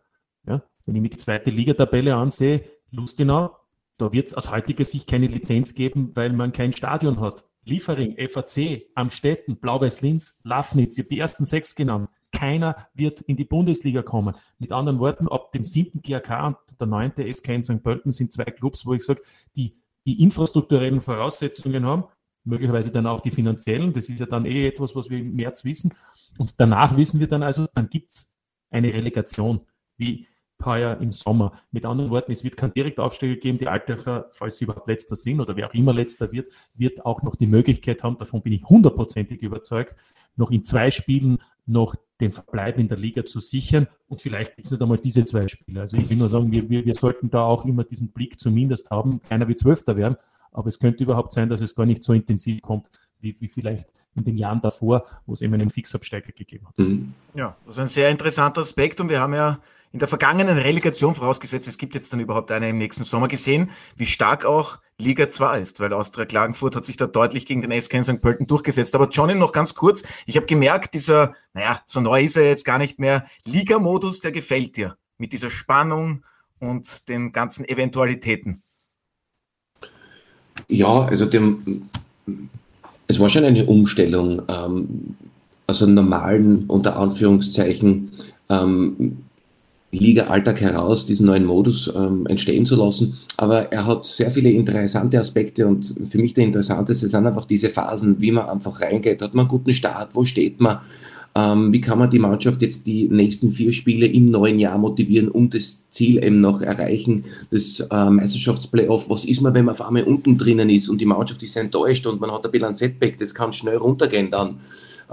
Ja? 0.47 0.61
Wenn 0.86 0.95
ich 0.95 1.01
mir 1.01 1.09
die 1.09 1.17
zweite 1.17 1.49
Ligatabelle 1.49 2.15
ansehe, 2.15 2.63
Lustenau, 2.91 3.57
da 3.97 4.13
wird 4.13 4.27
es 4.27 4.34
aus 4.36 4.51
heutiger 4.51 4.84
Sicht 4.84 5.09
keine 5.09 5.25
Lizenz 5.25 5.73
geben, 5.73 6.11
weil 6.13 6.31
man 6.31 6.51
kein 6.51 6.73
Stadion 6.73 7.19
hat. 7.19 7.45
Liefering, 7.66 8.16
FAC, 8.28 8.88
Amstetten, 8.95 9.57
Blau-Weiß-Linz, 9.57 10.39
Lafnitz, 10.43 10.97
ich 10.97 11.03
habe 11.03 11.09
die 11.09 11.20
ersten 11.20 11.45
sechs 11.45 11.76
genannt. 11.76 12.09
Keiner 12.32 12.88
wird 12.93 13.22
in 13.22 13.38
die 13.38 13.45
Bundesliga 13.45 14.01
kommen. 14.01 14.36
Mit 14.57 14.72
anderen 14.72 14.99
Worten, 14.99 15.28
ab 15.28 15.51
dem 15.51 15.64
siebten 15.64 16.01
GAK 16.01 16.47
und 16.47 16.80
der 16.80 16.88
neunte 16.88 17.32
SK 17.32 17.49
in 17.49 17.61
St. 17.61 17.84
Pölten 17.84 18.11
sind 18.11 18.34
zwei 18.34 18.45
Clubs, 18.45 18.86
wo 18.86 18.93
ich 18.93 19.05
sage, 19.05 19.22
die 19.55 19.74
die 20.05 20.22
infrastrukturellen 20.22 20.99
Voraussetzungen 20.99 21.86
haben, 21.86 22.05
möglicherweise 22.43 22.91
dann 22.91 23.07
auch 23.07 23.22
die 23.22 23.32
finanziellen. 23.32 23.93
Das 23.93 24.09
ist 24.09 24.20
ja 24.20 24.26
dann 24.26 24.45
eh 24.45 24.68
etwas, 24.68 24.95
was 24.95 25.09
wir 25.09 25.20
im 25.20 25.36
März 25.36 25.64
wissen. 25.64 25.93
Und 26.38 26.59
danach 26.59 26.97
wissen 26.97 27.20
wir 27.20 27.28
dann 27.28 27.43
also, 27.43 27.68
dann 27.74 27.89
gibt 27.89 28.11
es 28.11 28.34
eine 28.70 28.93
Relegation, 28.93 29.61
wie 29.97 30.28
heuer 30.63 30.97
im 30.99 31.11
Sommer. 31.11 31.51
Mit 31.71 31.85
anderen 31.85 32.11
Worten, 32.11 32.31
es 32.31 32.43
wird 32.43 32.57
keinen 32.57 32.73
Direktaufsteiger 32.73 33.35
geben. 33.35 33.57
Die 33.57 33.67
Altacher, 33.67 34.27
falls 34.31 34.57
sie 34.57 34.65
überhaupt 34.65 34.87
letzter 34.87 35.15
sind 35.15 35.39
oder 35.39 35.55
wer 35.55 35.67
auch 35.69 35.73
immer 35.73 35.93
letzter 35.93 36.31
wird, 36.31 36.47
wird 36.75 37.05
auch 37.05 37.21
noch 37.21 37.35
die 37.35 37.47
Möglichkeit 37.47 38.03
haben, 38.03 38.17
davon 38.17 38.41
bin 38.41 38.53
ich 38.53 38.63
hundertprozentig 38.63 39.41
überzeugt, 39.41 39.95
noch 40.35 40.51
in 40.51 40.63
zwei 40.63 40.91
Spielen 40.91 41.39
noch 41.65 41.95
den 42.19 42.31
Verbleib 42.31 42.79
in 42.79 42.87
der 42.87 42.97
Liga 42.97 43.25
zu 43.25 43.39
sichern. 43.39 43.87
Und 44.07 44.21
vielleicht 44.21 44.55
gibt 44.55 44.67
es 44.67 44.71
nicht 44.71 44.81
einmal 44.81 44.97
diese 44.97 45.23
zwei 45.23 45.47
Spiele. 45.47 45.81
Also 45.81 45.97
ich 45.97 46.09
will 46.09 46.17
nur 46.17 46.29
sagen, 46.29 46.51
wir, 46.51 46.69
wir, 46.69 46.85
wir 46.85 46.95
sollten 46.95 47.29
da 47.29 47.43
auch 47.43 47.65
immer 47.65 47.83
diesen 47.83 48.11
Blick 48.11 48.39
zumindest 48.39 48.89
haben. 48.89 49.19
Keiner 49.19 49.47
wird 49.47 49.59
Zwölfter 49.59 49.95
werden, 49.97 50.15
aber 50.51 50.67
es 50.67 50.79
könnte 50.79 51.03
überhaupt 51.03 51.31
sein, 51.31 51.49
dass 51.49 51.61
es 51.61 51.75
gar 51.75 51.85
nicht 51.85 52.03
so 52.03 52.13
intensiv 52.13 52.61
kommt, 52.61 52.89
wie, 53.19 53.39
wie 53.39 53.47
vielleicht 53.47 53.91
in 54.15 54.23
den 54.23 54.37
Jahren 54.37 54.61
davor, 54.61 55.03
wo 55.25 55.33
es 55.33 55.41
eben 55.41 55.53
einen 55.53 55.69
Fixabsteiger 55.69 56.31
gegeben 56.31 56.67
hat. 56.67 56.77
Mhm. 56.77 57.13
Ja, 57.33 57.57
das 57.65 57.75
ist 57.75 57.79
ein 57.79 57.87
sehr 57.87 58.09
interessanter 58.09 58.61
Aspekt 58.61 58.99
und 59.01 59.09
wir 59.09 59.19
haben 59.19 59.33
ja 59.33 59.59
in 59.93 59.99
der 59.99 60.07
vergangenen 60.07 60.57
Relegation 60.57 61.13
vorausgesetzt, 61.13 61.67
es 61.67 61.77
gibt 61.77 61.93
jetzt 61.93 62.11
dann 62.11 62.19
überhaupt 62.19 62.49
eine 62.51 62.67
im 62.69 62.79
nächsten 62.79 63.03
Sommer 63.03 63.27
gesehen, 63.27 63.69
wie 63.95 64.07
stark 64.07 64.43
auch 64.43 64.79
Liga 64.97 65.29
2 65.29 65.59
ist, 65.61 65.79
weil 65.79 65.93
Austria 65.93 66.25
Klagenfurt 66.25 66.75
hat 66.75 66.83
sich 66.83 66.97
da 66.97 67.05
deutlich 67.05 67.45
gegen 67.45 67.61
den 67.61 67.79
SK 67.79 68.03
St. 68.03 68.19
Pölten 68.19 68.47
durchgesetzt. 68.47 68.95
Aber 68.95 69.07
Johnny, 69.09 69.35
noch 69.35 69.51
ganz 69.51 69.75
kurz, 69.75 70.01
ich 70.25 70.35
habe 70.35 70.47
gemerkt, 70.47 70.95
dieser, 70.95 71.33
naja, 71.53 71.79
so 71.85 72.01
neu 72.01 72.23
ist 72.23 72.35
er 72.35 72.47
jetzt 72.47 72.65
gar 72.65 72.79
nicht 72.79 72.97
mehr, 72.97 73.25
Liga-Modus, 73.45 74.19
der 74.21 74.31
gefällt 74.31 74.77
dir 74.77 74.97
mit 75.19 75.31
dieser 75.31 75.51
Spannung 75.51 76.25
und 76.59 77.07
den 77.07 77.31
ganzen 77.31 77.63
Eventualitäten. 77.67 78.63
Ja, 80.67 81.05
also 81.05 81.25
dem, 81.27 81.89
es 83.07 83.19
war 83.19 83.29
schon 83.29 83.45
eine 83.45 83.65
Umstellung 83.65 84.41
ähm, 84.47 85.17
einem 85.67 85.93
normalen, 85.93 86.65
unter 86.65 86.97
Anführungszeichen, 86.97 88.11
ähm, 88.49 89.23
Liga-Alltag 89.99 90.61
heraus, 90.61 91.05
diesen 91.05 91.27
neuen 91.27 91.45
Modus 91.45 91.91
ähm, 91.95 92.25
entstehen 92.27 92.65
zu 92.65 92.75
lassen. 92.75 93.17
Aber 93.37 93.71
er 93.71 93.85
hat 93.85 94.05
sehr 94.05 94.31
viele 94.31 94.49
interessante 94.49 95.19
Aspekte 95.19 95.67
und 95.67 95.95
für 96.05 96.17
mich 96.17 96.33
der 96.33 96.45
interessanteste 96.45 97.07
sind 97.07 97.25
einfach 97.25 97.45
diese 97.45 97.69
Phasen, 97.69 98.19
wie 98.19 98.31
man 98.31 98.47
einfach 98.47 98.81
reingeht. 98.81 99.21
Hat 99.21 99.33
man 99.33 99.45
einen 99.45 99.49
guten 99.49 99.73
Start? 99.73 100.15
Wo 100.15 100.23
steht 100.23 100.59
man? 100.59 100.79
Ähm, 101.35 101.73
wie 101.73 101.81
kann 101.81 101.97
man 101.97 102.11
die 102.11 102.19
Mannschaft 102.19 102.61
jetzt 102.61 102.85
die 102.85 103.07
nächsten 103.09 103.49
vier 103.49 103.71
Spiele 103.71 104.05
im 104.05 104.29
neuen 104.29 104.59
Jahr 104.59 104.77
motivieren, 104.77 105.29
um 105.29 105.49
das 105.49 105.89
Ziel 105.89 106.23
eben 106.23 106.41
noch 106.41 106.61
erreichen, 106.61 107.25
das 107.49 107.79
äh, 107.79 108.09
Meisterschaftsplayoff? 108.09 109.09
Was 109.09 109.25
ist 109.25 109.41
man, 109.41 109.53
wenn 109.55 109.65
man 109.65 109.73
auf 109.73 109.81
einmal 109.81 110.03
unten 110.03 110.37
drinnen 110.37 110.69
ist 110.69 110.89
und 110.89 111.01
die 111.01 111.07
Mannschaft 111.07 111.41
ist 111.41 111.57
enttäuscht 111.57 112.05
und 112.05 112.21
man 112.21 112.31
hat 112.31 112.45
ein 112.45 112.51
bisschen 112.51 112.67
ein 112.67 112.75
Setback, 112.75 113.17
das 113.17 113.33
kann 113.33 113.51
schnell 113.51 113.77
runtergehen 113.77 114.29
dann 114.29 114.57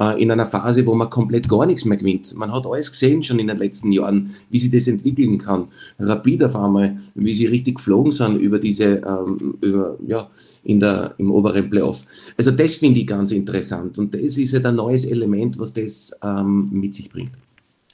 äh, 0.00 0.20
in 0.20 0.30
einer 0.30 0.46
Phase, 0.46 0.86
wo 0.86 0.94
man 0.94 1.10
komplett 1.10 1.48
gar 1.48 1.66
nichts 1.66 1.84
mehr 1.84 1.98
gewinnt. 1.98 2.34
Man 2.34 2.52
hat 2.52 2.66
alles 2.66 2.90
gesehen 2.90 3.22
schon 3.22 3.38
in 3.38 3.48
den 3.48 3.58
letzten 3.58 3.92
Jahren, 3.92 4.34
wie 4.48 4.58
sich 4.58 4.70
das 4.70 4.88
entwickeln 4.88 5.38
kann. 5.38 5.68
Rapid 5.98 6.44
auf 6.44 6.56
einmal, 6.56 6.98
wie 7.14 7.34
sie 7.34 7.46
richtig 7.46 7.76
geflogen 7.76 8.10
sind 8.10 8.40
über 8.40 8.58
diese, 8.58 9.02
ähm, 9.06 9.58
über, 9.60 9.96
ja, 10.06 10.28
in 10.64 10.80
der, 10.80 11.14
im 11.18 11.30
oberen 11.30 11.68
Playoff. 11.70 12.02
Also 12.36 12.50
das 12.50 12.76
finde 12.76 13.00
ich 13.00 13.06
ganz 13.06 13.30
interessant 13.30 13.98
und 13.98 14.14
das 14.14 14.38
ist 14.38 14.52
ja 14.52 14.60
ein 14.60 14.74
neues 14.74 15.04
Element, 15.04 15.58
was 15.58 15.72
das 15.72 16.12
ähm, 16.22 16.70
mit 16.72 16.94
sich 16.94 17.10
bringt. 17.10 17.32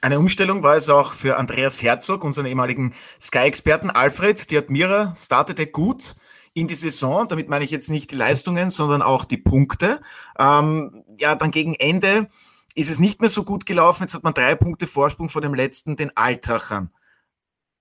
Eine 0.02 0.18
Umstellung 0.18 0.62
war 0.62 0.76
es 0.76 0.88
auch 0.88 1.12
für 1.12 1.36
Andreas 1.36 1.82
Herzog, 1.82 2.22
unseren 2.22 2.46
ehemaligen 2.46 2.92
Sky-Experten. 3.20 3.90
Alfred, 3.90 4.50
die 4.50 4.58
Admira 4.58 5.14
startete 5.16 5.66
gut 5.66 6.14
in 6.56 6.68
die 6.68 6.74
Saison. 6.74 7.28
Damit 7.28 7.48
meine 7.48 7.64
ich 7.64 7.70
jetzt 7.70 7.90
nicht 7.90 8.10
die 8.10 8.16
Leistungen, 8.16 8.70
sondern 8.70 9.02
auch 9.02 9.26
die 9.26 9.36
Punkte. 9.36 10.00
Ähm, 10.38 11.04
ja, 11.18 11.34
dann 11.34 11.50
gegen 11.50 11.74
Ende 11.74 12.28
ist 12.74 12.90
es 12.90 12.98
nicht 12.98 13.20
mehr 13.20 13.30
so 13.30 13.44
gut 13.44 13.66
gelaufen. 13.66 14.04
Jetzt 14.04 14.14
hat 14.14 14.24
man 14.24 14.32
drei 14.32 14.54
Punkte 14.54 14.86
Vorsprung 14.86 15.28
vor 15.28 15.42
dem 15.42 15.54
letzten, 15.54 15.96
den 15.96 16.16
Altachern. 16.16 16.90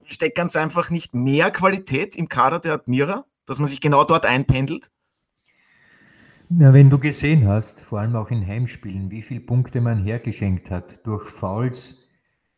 Steckt 0.08 0.36
ganz 0.36 0.58
einfach 0.58 0.90
nicht 0.90 1.16
mehr 1.16 1.52
Qualität 1.52 2.18
im 2.18 2.28
Kader 2.28 2.60
der 2.60 2.74
Admira, 2.74 3.26
dass 3.46 3.60
man 3.60 3.70
sich 3.70 3.80
genau 3.80 4.04
dort 4.04 4.26
einpendelt? 4.26 4.92
Na, 6.50 6.74
wenn 6.74 6.90
du 6.90 7.00
gesehen 7.00 7.48
hast, 7.48 7.82
vor 7.82 8.02
allem 8.02 8.16
auch 8.16 8.30
in 8.30 8.46
Heimspielen, 8.46 9.10
wie 9.10 9.22
viele 9.22 9.40
Punkte 9.40 9.80
man 9.80 10.04
hergeschenkt 10.04 10.70
hat 10.70 11.08
durch 11.08 11.30
Fouls 11.30 12.04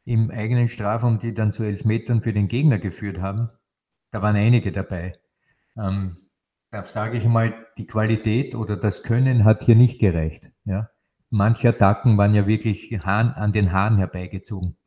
im 0.04 0.32
eigenen 0.32 0.68
Strafraum, 0.68 1.20
die 1.20 1.34
dann 1.34 1.52
zu 1.52 1.64
Elfmetern 1.64 2.22
für 2.22 2.34
den 2.34 2.48
Gegner 2.48 2.80
geführt 2.80 3.22
haben, 3.22 3.50
da 4.12 4.22
waren 4.22 4.36
einige 4.36 4.72
dabei. 4.72 5.14
Ähm, 5.78 6.18
da 6.72 6.84
sage 6.84 7.18
ich 7.18 7.26
mal, 7.26 7.54
die 7.78 7.88
Qualität 7.88 8.56
oder 8.56 8.76
das 8.76 9.04
Können 9.04 9.46
hat 9.46 9.64
hier 9.64 9.76
nicht 9.76 10.00
gereicht. 10.00 10.52
Ja? 10.66 10.90
Manche 11.30 11.70
Attacken 11.70 12.18
waren 12.18 12.34
ja 12.34 12.48
wirklich 12.48 12.92
Hahn, 13.04 13.32
an 13.32 13.52
den 13.52 13.72
Haaren 13.72 13.98
herbeigezogen. 13.98 14.78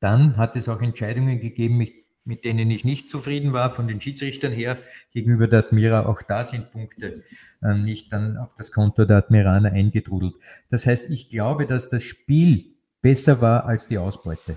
Dann 0.00 0.36
hat 0.36 0.56
es 0.56 0.68
auch 0.68 0.80
Entscheidungen 0.80 1.40
gegeben, 1.40 1.76
mit, 1.76 1.92
mit 2.24 2.44
denen 2.44 2.70
ich 2.70 2.84
nicht 2.84 3.10
zufrieden 3.10 3.52
war, 3.52 3.70
von 3.70 3.86
den 3.86 4.00
Schiedsrichtern 4.00 4.52
her, 4.52 4.78
gegenüber 5.12 5.46
der 5.46 5.60
Admira. 5.60 6.06
Auch 6.06 6.22
da 6.22 6.44
sind 6.44 6.70
Punkte 6.70 7.22
äh, 7.62 7.74
nicht 7.74 8.12
dann 8.12 8.36
auf 8.38 8.54
das 8.54 8.72
Konto 8.72 9.04
der 9.04 9.18
Admiraner 9.18 9.72
eingetrudelt. 9.72 10.34
Das 10.70 10.86
heißt, 10.86 11.10
ich 11.10 11.28
glaube, 11.28 11.66
dass 11.66 11.88
das 11.88 12.02
Spiel 12.02 12.76
besser 13.02 13.40
war 13.40 13.66
als 13.66 13.88
die 13.88 13.98
Ausbeute. 13.98 14.56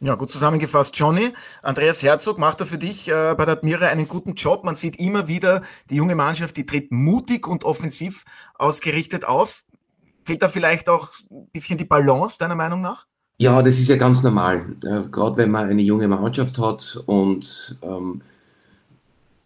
Ja, 0.00 0.14
gut 0.14 0.30
zusammengefasst, 0.30 0.96
Johnny. 0.96 1.32
Andreas 1.60 2.04
Herzog 2.04 2.38
macht 2.38 2.60
da 2.60 2.64
für 2.64 2.78
dich 2.78 3.08
äh, 3.08 3.34
bei 3.36 3.44
der 3.44 3.54
Admira 3.54 3.88
einen 3.88 4.06
guten 4.06 4.34
Job. 4.34 4.64
Man 4.64 4.76
sieht 4.76 4.96
immer 4.96 5.26
wieder, 5.26 5.62
die 5.90 5.96
junge 5.96 6.14
Mannschaft, 6.14 6.56
die 6.56 6.64
tritt 6.64 6.92
mutig 6.92 7.48
und 7.48 7.64
offensiv 7.64 8.24
ausgerichtet 8.54 9.24
auf. 9.24 9.64
Fehlt 10.24 10.42
da 10.42 10.48
vielleicht 10.48 10.88
auch 10.88 11.08
ein 11.30 11.48
bisschen 11.52 11.78
die 11.78 11.84
Balance, 11.84 12.38
deiner 12.38 12.54
Meinung 12.54 12.80
nach? 12.80 13.06
Ja, 13.38 13.60
das 13.60 13.80
ist 13.80 13.88
ja 13.88 13.96
ganz 13.96 14.22
normal. 14.22 14.76
Äh, 14.84 15.08
Gerade 15.10 15.36
wenn 15.36 15.50
man 15.50 15.68
eine 15.68 15.82
junge 15.82 16.06
Mannschaft 16.06 16.58
hat 16.58 17.02
und 17.06 17.80
ähm, 17.82 18.22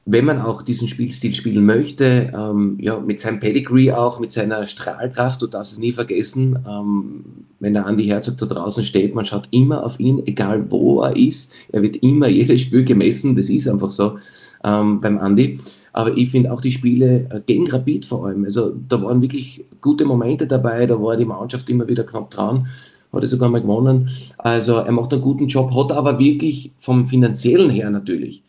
wenn 0.05 0.25
man 0.25 0.41
auch 0.41 0.63
diesen 0.63 0.89
Spielstil 0.89 1.33
spielen 1.33 1.65
möchte, 1.65 2.33
ähm, 2.35 2.77
ja, 2.81 2.99
mit 2.99 3.21
seinem 3.21 3.39
Pedigree 3.39 3.93
auch, 3.93 4.19
mit 4.19 4.33
seiner 4.33 4.67
Strahlkraft, 4.67 5.41
du 5.41 5.47
darfst 5.47 5.73
es 5.73 5.79
nie 5.79 5.93
vergessen, 5.93 6.59
ähm, 6.69 7.25
wenn 7.61 7.75
der 7.75 7.87
Andi 7.87 8.07
Herzog 8.07 8.37
da 8.39 8.47
draußen 8.47 8.85
steht, 8.85 9.15
man 9.15 9.25
schaut 9.25 9.47
immer 9.53 9.85
auf 9.85 10.01
ihn, 10.01 10.21
egal 10.27 10.69
wo 10.71 11.03
er 11.03 11.17
ist, 11.17 11.55
er 11.71 11.83
wird 11.83 11.99
immer 11.99 12.27
jedes 12.29 12.63
Spiel 12.63 12.85
gemessen, 12.85 13.37
das 13.37 13.49
ist 13.49 13.69
einfach 13.69 13.93
so 13.93 14.19
ähm, 14.65 15.01
beim 15.01 15.19
Andi. 15.19 15.61
Aber 15.93 16.17
ich 16.17 16.31
finde 16.31 16.53
auch 16.53 16.61
die 16.61 16.73
Spiele 16.73 17.27
äh, 17.31 17.41
gegen 17.47 17.71
Rapid 17.71 18.05
vor 18.05 18.27
allem, 18.27 18.45
also 18.45 18.75
da 18.89 19.01
waren 19.01 19.23
wirklich 19.23 19.65
gute 19.81 20.05
Momente 20.05 20.49
dabei, 20.49 20.87
da 20.87 21.01
war 21.01 21.17
die 21.17 21.25
Mannschaft 21.25 21.71
immer 21.71 21.87
wieder 21.87 22.03
knapp 22.03 22.31
dran, 22.31 22.67
hat 23.13 23.23
er 23.23 23.29
sogar 23.29 23.51
mal 23.51 23.61
gewonnen. 23.61 24.11
Also 24.39 24.75
er 24.75 24.91
macht 24.91 25.13
einen 25.13 25.23
guten 25.23 25.47
Job, 25.47 25.73
hat 25.77 25.93
aber 25.93 26.19
wirklich 26.19 26.73
vom 26.79 27.05
finanziellen 27.05 27.71
her 27.71 27.91
natürlich, 27.91 28.43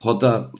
hat 0.00 0.22
er 0.22 0.52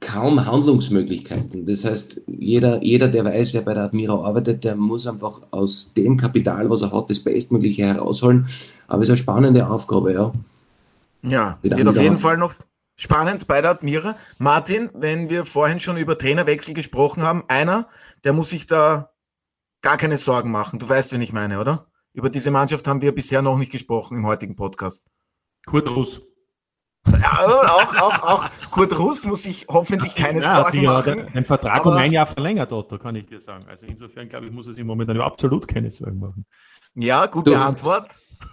kaum 0.00 0.44
Handlungsmöglichkeiten. 0.44 1.66
Das 1.66 1.84
heißt, 1.84 2.22
jeder, 2.26 2.82
jeder, 2.82 3.08
der 3.08 3.24
weiß, 3.24 3.52
wer 3.54 3.62
bei 3.62 3.74
der 3.74 3.84
Admira 3.84 4.14
arbeitet, 4.14 4.64
der 4.64 4.76
muss 4.76 5.06
einfach 5.06 5.42
aus 5.50 5.92
dem 5.94 6.16
Kapital, 6.16 6.70
was 6.70 6.82
er 6.82 6.92
hat, 6.92 7.10
das 7.10 7.20
Bestmögliche 7.20 7.84
herausholen. 7.84 8.46
Aber 8.86 9.02
es 9.02 9.08
ist 9.08 9.10
eine 9.10 9.16
spannende 9.18 9.68
Aufgabe, 9.68 10.12
ja. 10.12 10.32
Ja, 11.22 11.58
wird 11.62 11.88
auf 11.88 12.00
jeden 12.00 12.18
Fall 12.18 12.36
noch 12.36 12.54
spannend 12.96 13.46
bei 13.46 13.60
der 13.60 13.72
Admira. 13.72 14.16
Martin, 14.38 14.90
wenn 14.94 15.30
wir 15.30 15.44
vorhin 15.44 15.80
schon 15.80 15.96
über 15.96 16.16
Trainerwechsel 16.18 16.74
gesprochen 16.74 17.22
haben, 17.22 17.44
einer, 17.48 17.88
der 18.24 18.32
muss 18.32 18.50
sich 18.50 18.66
da 18.66 19.10
gar 19.82 19.96
keine 19.96 20.18
Sorgen 20.18 20.50
machen. 20.50 20.78
Du 20.78 20.88
weißt, 20.88 21.12
wen 21.12 21.22
ich 21.22 21.32
meine, 21.32 21.60
oder? 21.60 21.86
Über 22.12 22.30
diese 22.30 22.50
Mannschaft 22.50 22.86
haben 22.86 23.02
wir 23.02 23.14
bisher 23.14 23.42
noch 23.42 23.58
nicht 23.58 23.72
gesprochen 23.72 24.16
im 24.16 24.26
heutigen 24.26 24.56
Podcast. 24.56 25.06
Kurt 25.66 25.90
Russ. 25.94 26.22
Ja, 27.12 27.46
auch, 27.46 27.96
auch, 27.96 28.22
auch 28.22 28.70
Kurt 28.70 28.98
Russ 28.98 29.24
muss 29.24 29.42
sich 29.42 29.66
hoffentlich 29.68 30.14
keine 30.14 30.40
ja, 30.40 30.62
Sorgen 30.62 30.82
ja 30.82 30.92
machen. 30.92 31.26
Den 31.34 31.44
Vertrag 31.44 31.80
aber, 31.80 31.92
um 31.92 31.96
ein 31.96 32.12
Jahr 32.12 32.26
verlängert, 32.26 32.72
Otto, 32.72 32.98
kann 32.98 33.14
ich 33.16 33.26
dir 33.26 33.40
sagen. 33.40 33.64
Also 33.68 33.86
insofern, 33.86 34.28
glaube 34.28 34.46
ich, 34.46 34.52
muss 34.52 34.66
er 34.66 34.72
sich 34.72 34.84
momentan 34.84 35.20
absolut 35.20 35.68
keine 35.68 35.90
Sorgen 35.90 36.18
machen. 36.18 36.46
Ja, 36.94 37.26
gute 37.26 37.50
du, 37.50 37.56
Antwort. 37.56 38.06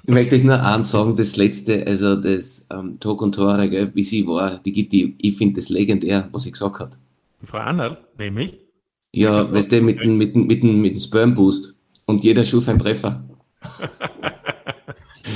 Ich 0.04 0.14
möchte 0.14 0.36
euch 0.36 0.44
nur 0.44 0.62
eins 0.62 0.92
sagen, 0.92 1.16
das 1.16 1.36
letzte, 1.36 1.86
also 1.86 2.16
das 2.16 2.66
ähm, 2.72 3.00
Tag 3.00 3.22
und 3.22 3.36
Tore, 3.36 3.70
gell, 3.70 3.92
wie 3.94 4.04
sie 4.04 4.26
war, 4.28 4.58
die 4.60 4.72
Gitti, 4.72 5.16
ich 5.20 5.38
finde 5.38 5.60
das 5.60 5.70
legendär, 5.70 6.28
was 6.32 6.44
sie 6.44 6.52
gesagt 6.52 6.80
hat. 6.80 6.98
Die 7.42 7.46
Frau 7.46 7.60
Annerl, 7.60 7.98
nämlich? 8.18 8.58
Ja, 9.14 9.38
weißt 9.38 9.72
du, 9.72 9.82
mit, 9.82 10.00
mit, 10.00 10.36
mit, 10.36 10.36
mit, 10.36 10.64
mit 10.64 10.94
dem 10.94 11.00
Sperm 11.00 11.34
Boost 11.34 11.76
und 12.06 12.24
jeder 12.24 12.46
Schuss 12.46 12.70
ein 12.70 12.80
Treffer. 12.80 13.24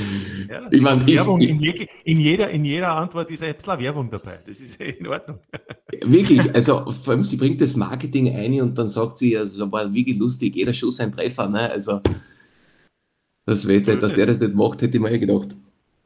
Ja, 0.48 0.68
ich 0.70 0.80
mein, 0.80 1.04
Werbung 1.04 1.40
ich, 1.40 1.48
in, 1.48 1.60
je, 1.60 1.88
in, 2.04 2.20
jeder, 2.20 2.50
in 2.50 2.64
jeder 2.64 2.92
Antwort 2.92 3.28
ist 3.32 3.42
ein 3.42 3.56
bisschen 3.56 3.80
Werbung 3.80 4.08
dabei. 4.08 4.38
Das 4.46 4.60
ist 4.60 4.80
in 4.80 5.06
Ordnung. 5.08 5.40
Wirklich, 6.04 6.54
also 6.54 6.88
vor 6.90 7.14
allem 7.14 7.24
sie 7.24 7.36
bringt 7.36 7.60
das 7.60 7.74
Marketing 7.74 8.32
ein 8.32 8.60
und 8.60 8.78
dann 8.78 8.88
sagt 8.88 9.16
sie, 9.16 9.36
also 9.36 9.70
war 9.72 9.92
wirklich 9.92 10.16
lustig, 10.18 10.54
jeder 10.54 10.72
Schuss 10.72 11.00
ein 11.00 11.10
Treffer. 11.10 11.48
Ne? 11.48 11.68
Also 11.68 12.00
das 13.44 13.66
Wette, 13.66 13.96
dass 13.96 14.14
der 14.14 14.26
das 14.26 14.40
nicht 14.40 14.54
macht, 14.54 14.82
hätte 14.82 14.96
ich 14.96 15.02
mir 15.02 15.10
eh 15.10 15.18
gedacht. 15.18 15.48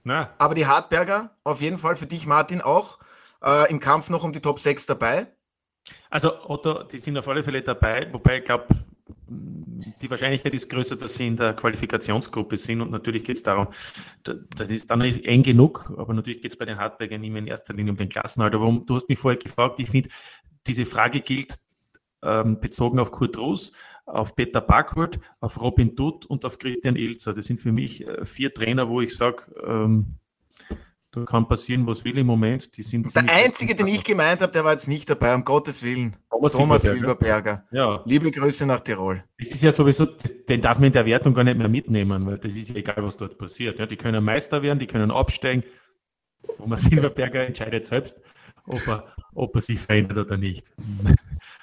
Na. 0.05 0.30
Aber 0.38 0.55
die 0.55 0.66
Hartberger, 0.66 1.36
auf 1.45 1.61
jeden 1.61 1.78
Fall 1.78 1.97
für 1.97 2.07
dich, 2.07 2.26
Martin, 2.26 2.61
auch 2.61 2.99
äh, 3.45 3.70
im 3.70 3.80
Kampf 3.80 4.11
noch 4.11 4.24
um 4.24 4.32
die 4.32 4.41
Top 4.41 4.59
6 4.59 4.86
dabei? 4.86 5.26
Also 6.09 6.32
Otto, 6.49 6.82
die 6.84 6.99
sind 6.99 7.16
auf 7.18 7.28
alle 7.28 7.43
Fälle 7.43 7.62
dabei, 7.62 8.09
wobei 8.12 8.38
ich 8.38 8.45
glaube, 8.45 8.66
die 10.02 10.10
Wahrscheinlichkeit 10.10 10.54
ist 10.54 10.68
größer, 10.68 10.96
dass 10.96 11.16
sie 11.16 11.26
in 11.26 11.36
der 11.36 11.54
Qualifikationsgruppe 11.54 12.56
sind 12.56 12.80
und 12.80 12.90
natürlich 12.90 13.24
geht 13.24 13.36
es 13.36 13.42
darum, 13.42 13.68
das 14.24 14.70
ist 14.70 14.90
dann 14.90 15.00
nicht 15.00 15.24
eng 15.24 15.42
genug, 15.42 15.92
aber 15.96 16.14
natürlich 16.14 16.42
geht 16.42 16.52
es 16.52 16.58
bei 16.58 16.64
den 16.64 16.78
Hardbergern 16.78 17.22
immer 17.22 17.38
in 17.38 17.46
erster 17.46 17.74
Linie 17.74 17.92
um 17.92 17.96
den 17.96 18.08
Klassenhalt. 18.08 18.54
Aber 18.54 18.82
du 18.84 18.94
hast 18.94 19.08
mich 19.08 19.18
vorher 19.18 19.38
gefragt, 19.38 19.80
ich 19.80 19.90
finde, 19.90 20.08
diese 20.66 20.84
Frage 20.84 21.20
gilt 21.20 21.56
ähm, 22.22 22.60
bezogen 22.60 22.98
auf 22.98 23.10
Kurt 23.10 23.38
Roos, 23.38 23.72
auf 24.06 24.34
Peter 24.34 24.60
Backward, 24.60 25.18
auf 25.40 25.60
Robin 25.60 25.94
Dutt 25.94 26.26
und 26.26 26.44
auf 26.44 26.58
Christian 26.58 26.96
Ilzer. 26.96 27.32
Das 27.32 27.46
sind 27.46 27.58
für 27.58 27.72
mich 27.72 28.06
äh, 28.06 28.24
vier 28.24 28.52
Trainer, 28.52 28.88
wo 28.88 29.00
ich 29.00 29.14
sage, 29.16 29.44
ähm, 29.66 30.16
da 31.12 31.24
kann 31.24 31.48
passieren, 31.48 31.86
was 31.86 32.04
will 32.04 32.16
im 32.18 32.26
Moment. 32.26 32.76
Die 32.76 32.82
sind 32.82 33.14
der 33.14 33.28
einzige, 33.28 33.74
den 33.74 33.88
ich 33.88 34.04
gemeint 34.04 34.40
habe, 34.40 34.52
der 34.52 34.64
war 34.64 34.72
jetzt 34.72 34.86
nicht 34.86 35.11
dabei, 35.11 35.34
um 35.34 35.44
Gottes 35.44 35.82
Willen. 35.82 36.16
Thomas, 36.30 36.52
Thomas 36.52 36.82
Silberberger. 36.82 37.64
Silberberger. 37.70 37.96
Ja. 37.98 38.02
Liebe 38.06 38.30
Grüße 38.30 38.64
nach 38.64 38.80
Tirol. 38.80 39.24
Das 39.38 39.50
ist 39.50 39.62
ja 39.62 39.72
sowieso, 39.72 40.06
den 40.06 40.61
darf 40.61 40.78
man 40.78 40.86
in 40.86 40.92
der 40.92 41.04
Wertung 41.04 41.34
gar 41.34 41.44
nicht 41.44 41.58
mehr 41.58 41.68
mitnehmen, 41.68 42.24
weil 42.26 42.38
das 42.38 42.54
ist 42.54 42.70
ja 42.70 42.76
egal, 42.76 43.02
was 43.02 43.16
dort 43.16 43.36
passiert. 43.36 43.78
Ja, 43.78 43.86
die 43.86 43.96
können 43.96 44.24
Meister 44.24 44.62
werden, 44.62 44.78
die 44.78 44.86
können 44.86 45.11
absteigen. 45.11 45.64
Thomas 46.56 46.82
Silberberger 46.82 47.46
entscheidet 47.46 47.84
selbst, 47.84 48.22
ob 48.66 48.86
er, 48.86 49.14
ob 49.34 49.54
er 49.54 49.61
sich 49.61 49.78
verändert 49.80 50.18
oder 50.18 50.36
nicht. 50.36 50.72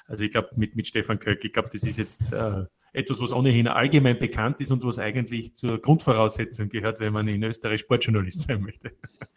Also 0.08 0.24
ich 0.24 0.30
glaube, 0.30 0.48
mit, 0.56 0.74
mit 0.74 0.86
Stefan 0.86 1.18
Köck, 1.18 1.44
ich 1.44 1.52
glaube, 1.52 1.68
das 1.70 1.82
ist 1.82 1.98
jetzt 1.98 2.32
äh, 2.32 2.64
etwas, 2.94 3.20
was 3.20 3.32
ohnehin 3.32 3.68
allgemein 3.68 4.18
bekannt 4.18 4.60
ist 4.62 4.72
und 4.72 4.82
was 4.82 4.98
eigentlich 4.98 5.54
zur 5.54 5.80
Grundvoraussetzung 5.80 6.70
gehört, 6.70 6.98
wenn 6.98 7.12
man 7.12 7.28
in 7.28 7.42
Österreich 7.42 7.80
Sportjournalist 7.80 8.48
sein 8.48 8.62
möchte. 8.62 8.92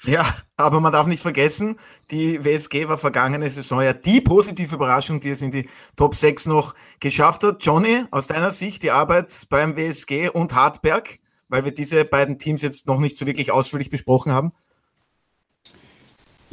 Ja, 0.06 0.26
aber 0.56 0.80
man 0.80 0.94
darf 0.94 1.08
nicht 1.08 1.22
vergessen, 1.22 1.78
die 2.10 2.44
WSG 2.44 2.88
war 2.88 2.98
vergangene 2.98 3.50
Saison 3.50 3.82
ja 3.82 3.94
die 3.94 4.22
positive 4.22 4.74
Überraschung, 4.74 5.20
die 5.20 5.30
es 5.30 5.42
in 5.42 5.52
die 5.52 5.70
Top 5.98 6.16
6 6.16 6.48
noch 6.48 6.74
geschafft 7.02 7.44
hat. 7.44 7.64
Johnny, 7.64 8.06
aus 8.10 8.28
deiner 8.28 8.52
Sicht 8.52 8.82
die 8.84 8.92
Arbeit 8.92 9.32
beim 9.50 9.76
WSG 9.76 10.30
und 10.30 10.56
Hartberg, 10.56 11.20
weil 11.50 11.66
wir 11.66 11.74
diese 11.74 12.06
beiden 12.06 12.40
Teams 12.40 12.62
jetzt 12.62 12.88
noch 12.88 13.00
nicht 13.00 13.18
so 13.18 13.28
wirklich 13.28 13.52
ausführlich 13.52 13.90
besprochen 13.90 14.32
haben? 14.32 14.54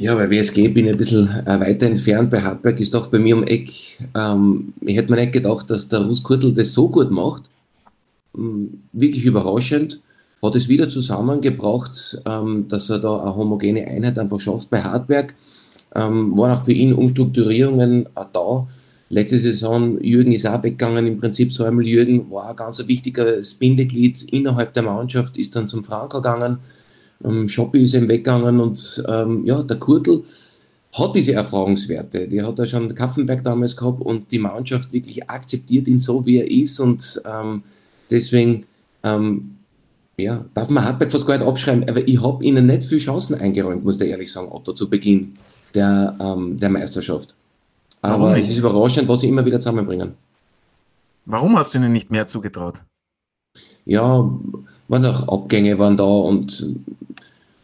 Ja, 0.01 0.15
bei 0.15 0.29
WSG 0.29 0.69
bin 0.69 0.85
ich 0.85 0.91
ein 0.93 0.97
bisschen 0.97 1.27
äh, 1.45 1.59
weiter 1.59 1.85
entfernt. 1.85 2.31
Bei 2.31 2.41
Hartberg 2.41 2.79
ist 2.79 2.93
doch 2.93 3.07
bei 3.07 3.19
mir 3.19 3.35
um 3.35 3.43
Eck. 3.43 3.69
Ähm, 4.15 4.71
ich 4.79 4.95
hätte 4.95 5.11
mir 5.11 5.19
nicht 5.19 5.33
gedacht, 5.33 5.69
dass 5.69 5.89
der 5.89 5.99
Russ 5.99 6.23
Kurtel 6.23 6.53
das 6.53 6.71
so 6.71 6.87
gut 6.87 7.11
macht. 7.11 7.49
Ähm, 8.33 8.83
wirklich 8.93 9.25
überraschend. 9.25 9.99
Hat 10.41 10.55
es 10.55 10.69
wieder 10.69 10.87
zusammengebracht, 10.87 12.21
ähm, 12.25 12.69
dass 12.69 12.89
er 12.89 12.99
da 12.99 13.19
eine 13.19 13.35
homogene 13.35 13.85
Einheit 13.85 14.17
einfach 14.17 14.39
schafft 14.39 14.69
bei 14.69 14.81
Hartberg. 14.81 15.35
Ähm, 15.93 16.37
waren 16.37 16.51
auch 16.57 16.63
für 16.63 16.71
ihn 16.71 16.93
Umstrukturierungen 16.93 18.07
auch 18.15 18.27
da. 18.31 18.67
Letzte 19.09 19.37
Saison, 19.37 19.99
Jürgen 20.01 20.31
ist 20.31 20.47
auch 20.47 20.63
weggegangen, 20.63 21.07
im 21.07 21.19
Prinzip 21.19 21.51
einmal 21.59 21.85
Jürgen 21.85 22.31
war 22.31 22.51
ein 22.51 22.55
ganz 22.55 22.87
wichtiger 22.87 23.25
Bindeglied 23.59 24.31
innerhalb 24.31 24.73
der 24.73 24.83
Mannschaft, 24.83 25.35
ist 25.35 25.57
dann 25.57 25.67
zum 25.67 25.83
Franco 25.83 26.21
gegangen 26.21 26.59
ähm, 27.23 27.47
Schoppi 27.47 27.83
ist 27.83 27.93
ihm 27.93 28.07
weggegangen 28.07 28.59
und 28.59 29.03
ähm, 29.07 29.45
ja, 29.45 29.61
der 29.63 29.77
Kurtel 29.77 30.23
hat 30.93 31.15
diese 31.15 31.33
Erfahrungswerte. 31.33 32.27
Die 32.27 32.41
hat 32.41 32.57
er 32.59 32.65
schon 32.65 32.93
Kaffenberg 32.95 33.43
damals 33.43 33.75
gehabt 33.75 34.01
und 34.01 34.31
die 34.31 34.39
Mannschaft 34.39 34.91
wirklich 34.91 35.29
akzeptiert 35.29 35.87
ihn 35.87 35.99
so, 35.99 36.25
wie 36.25 36.37
er 36.37 36.49
ist 36.49 36.79
und 36.79 37.21
ähm, 37.25 37.63
deswegen 38.09 38.65
ähm, 39.03 39.55
ja, 40.17 40.45
darf 40.53 40.69
man 40.69 40.83
Hartberg 40.83 41.11
fast 41.11 41.25
gar 41.25 41.37
nicht 41.37 41.47
abschreiben, 41.47 41.87
aber 41.87 42.05
ich 42.07 42.21
habe 42.21 42.43
ihnen 42.43 42.65
nicht 42.67 42.83
viel 42.83 42.99
Chancen 42.99 43.35
eingeräumt, 43.35 43.83
muss 43.83 43.99
ich 44.01 44.09
ehrlich 44.09 44.31
sagen, 44.31 44.51
Otto, 44.51 44.73
zu 44.73 44.89
Beginn 44.89 45.33
der, 45.73 46.15
ähm, 46.19 46.57
der 46.57 46.69
Meisterschaft. 46.69 47.35
Aber 48.01 48.37
es 48.37 48.49
ist 48.49 48.57
überraschend, 48.57 49.07
was 49.07 49.21
sie 49.21 49.27
immer 49.27 49.45
wieder 49.45 49.59
zusammenbringen. 49.59 50.13
Warum 51.25 51.57
hast 51.57 51.73
du 51.73 51.77
ihnen 51.77 51.91
nicht 51.91 52.11
mehr 52.11 52.27
zugetraut? 52.27 52.81
Ja, 53.85 54.29
waren 54.87 55.05
auch 55.05 55.27
Abgänge 55.27 55.77
waren 55.79 55.97
da 55.97 56.03
und 56.03 56.75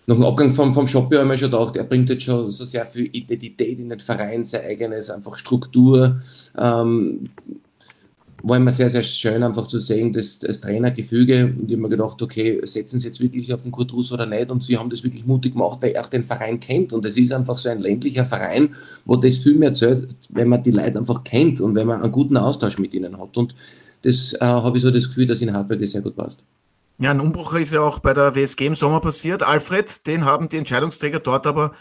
nach 0.07 0.15
dem 0.15 0.23
Abgang 0.23 0.51
vom, 0.51 0.73
vom 0.73 0.87
Shopper 0.87 1.19
haben 1.19 1.29
wir 1.29 1.37
schon 1.37 1.49
gedacht, 1.49 1.77
er 1.77 1.83
bringt 1.83 2.09
jetzt 2.09 2.23
schon 2.23 2.51
so 2.51 2.63
sehr 2.63 2.85
viel 2.85 3.09
Identität 3.11 3.79
in 3.79 3.89
den 3.89 3.99
Verein, 3.99 4.43
sein 4.43 4.65
eigenes, 4.65 5.09
einfach 5.09 5.35
Struktur. 5.35 6.21
Ähm, 6.57 7.29
war 8.47 8.57
immer 8.57 8.71
sehr, 8.71 8.91
sehr 8.91 9.01
schön, 9.01 9.41
einfach 9.41 9.65
zu 9.65 9.79
sehen, 9.79 10.13
dass 10.13 10.37
das 10.37 10.61
Trainergefüge. 10.61 11.45
Und 11.45 11.65
ich 11.65 11.71
habe 11.71 11.81
mir 11.81 11.89
gedacht, 11.89 12.21
okay, 12.21 12.61
setzen 12.63 12.99
sie 12.99 13.07
jetzt 13.07 13.19
wirklich 13.19 13.51
auf 13.51 13.63
den 13.63 13.71
Kurt 13.71 13.91
Russ 13.91 14.11
oder 14.11 14.27
nicht? 14.27 14.51
Und 14.51 14.61
sie 14.61 14.77
haben 14.77 14.91
das 14.91 15.03
wirklich 15.03 15.25
mutig 15.25 15.53
gemacht, 15.53 15.79
weil 15.81 15.93
er 15.93 16.03
auch 16.03 16.09
den 16.09 16.23
Verein 16.23 16.59
kennt. 16.59 16.93
Und 16.93 17.03
es 17.05 17.17
ist 17.17 17.33
einfach 17.33 17.57
so 17.57 17.69
ein 17.69 17.79
ländlicher 17.79 18.23
Verein, 18.23 18.75
wo 19.05 19.15
das 19.15 19.39
viel 19.39 19.55
mehr 19.55 19.73
zählt, 19.73 20.15
wenn 20.29 20.47
man 20.47 20.61
die 20.61 20.71
Leute 20.71 20.99
einfach 20.99 21.23
kennt 21.23 21.59
und 21.59 21.73
wenn 21.73 21.87
man 21.87 22.03
einen 22.03 22.11
guten 22.11 22.37
Austausch 22.37 22.77
mit 22.77 22.93
ihnen 22.93 23.19
hat. 23.19 23.35
Und 23.35 23.55
das 24.03 24.33
äh, 24.33 24.45
habe 24.45 24.77
ich 24.77 24.83
so 24.83 24.91
das 24.91 25.07
Gefühl, 25.07 25.25
dass 25.25 25.41
in 25.41 25.51
Hartberg 25.51 25.81
das 25.81 25.91
sehr 25.91 26.01
gut 26.01 26.15
passt. 26.15 26.39
Ja, 26.97 27.11
ein 27.11 27.19
Umbruch 27.19 27.53
ist 27.55 27.73
ja 27.73 27.81
auch 27.81 27.99
bei 27.99 28.13
der 28.13 28.35
WSG 28.35 28.67
im 28.67 28.75
Sommer 28.75 29.01
passiert. 29.01 29.43
Alfred, 29.43 30.07
den 30.07 30.23
haben 30.23 30.47
die 30.47 30.57
Entscheidungsträger 30.57 31.19
dort 31.19 31.45
aber 31.45 31.71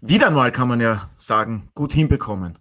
wieder 0.00 0.28
einmal, 0.28 0.52
kann 0.52 0.68
man 0.68 0.80
ja 0.80 1.10
sagen, 1.14 1.70
gut 1.74 1.92
hinbekommen. 1.92 2.58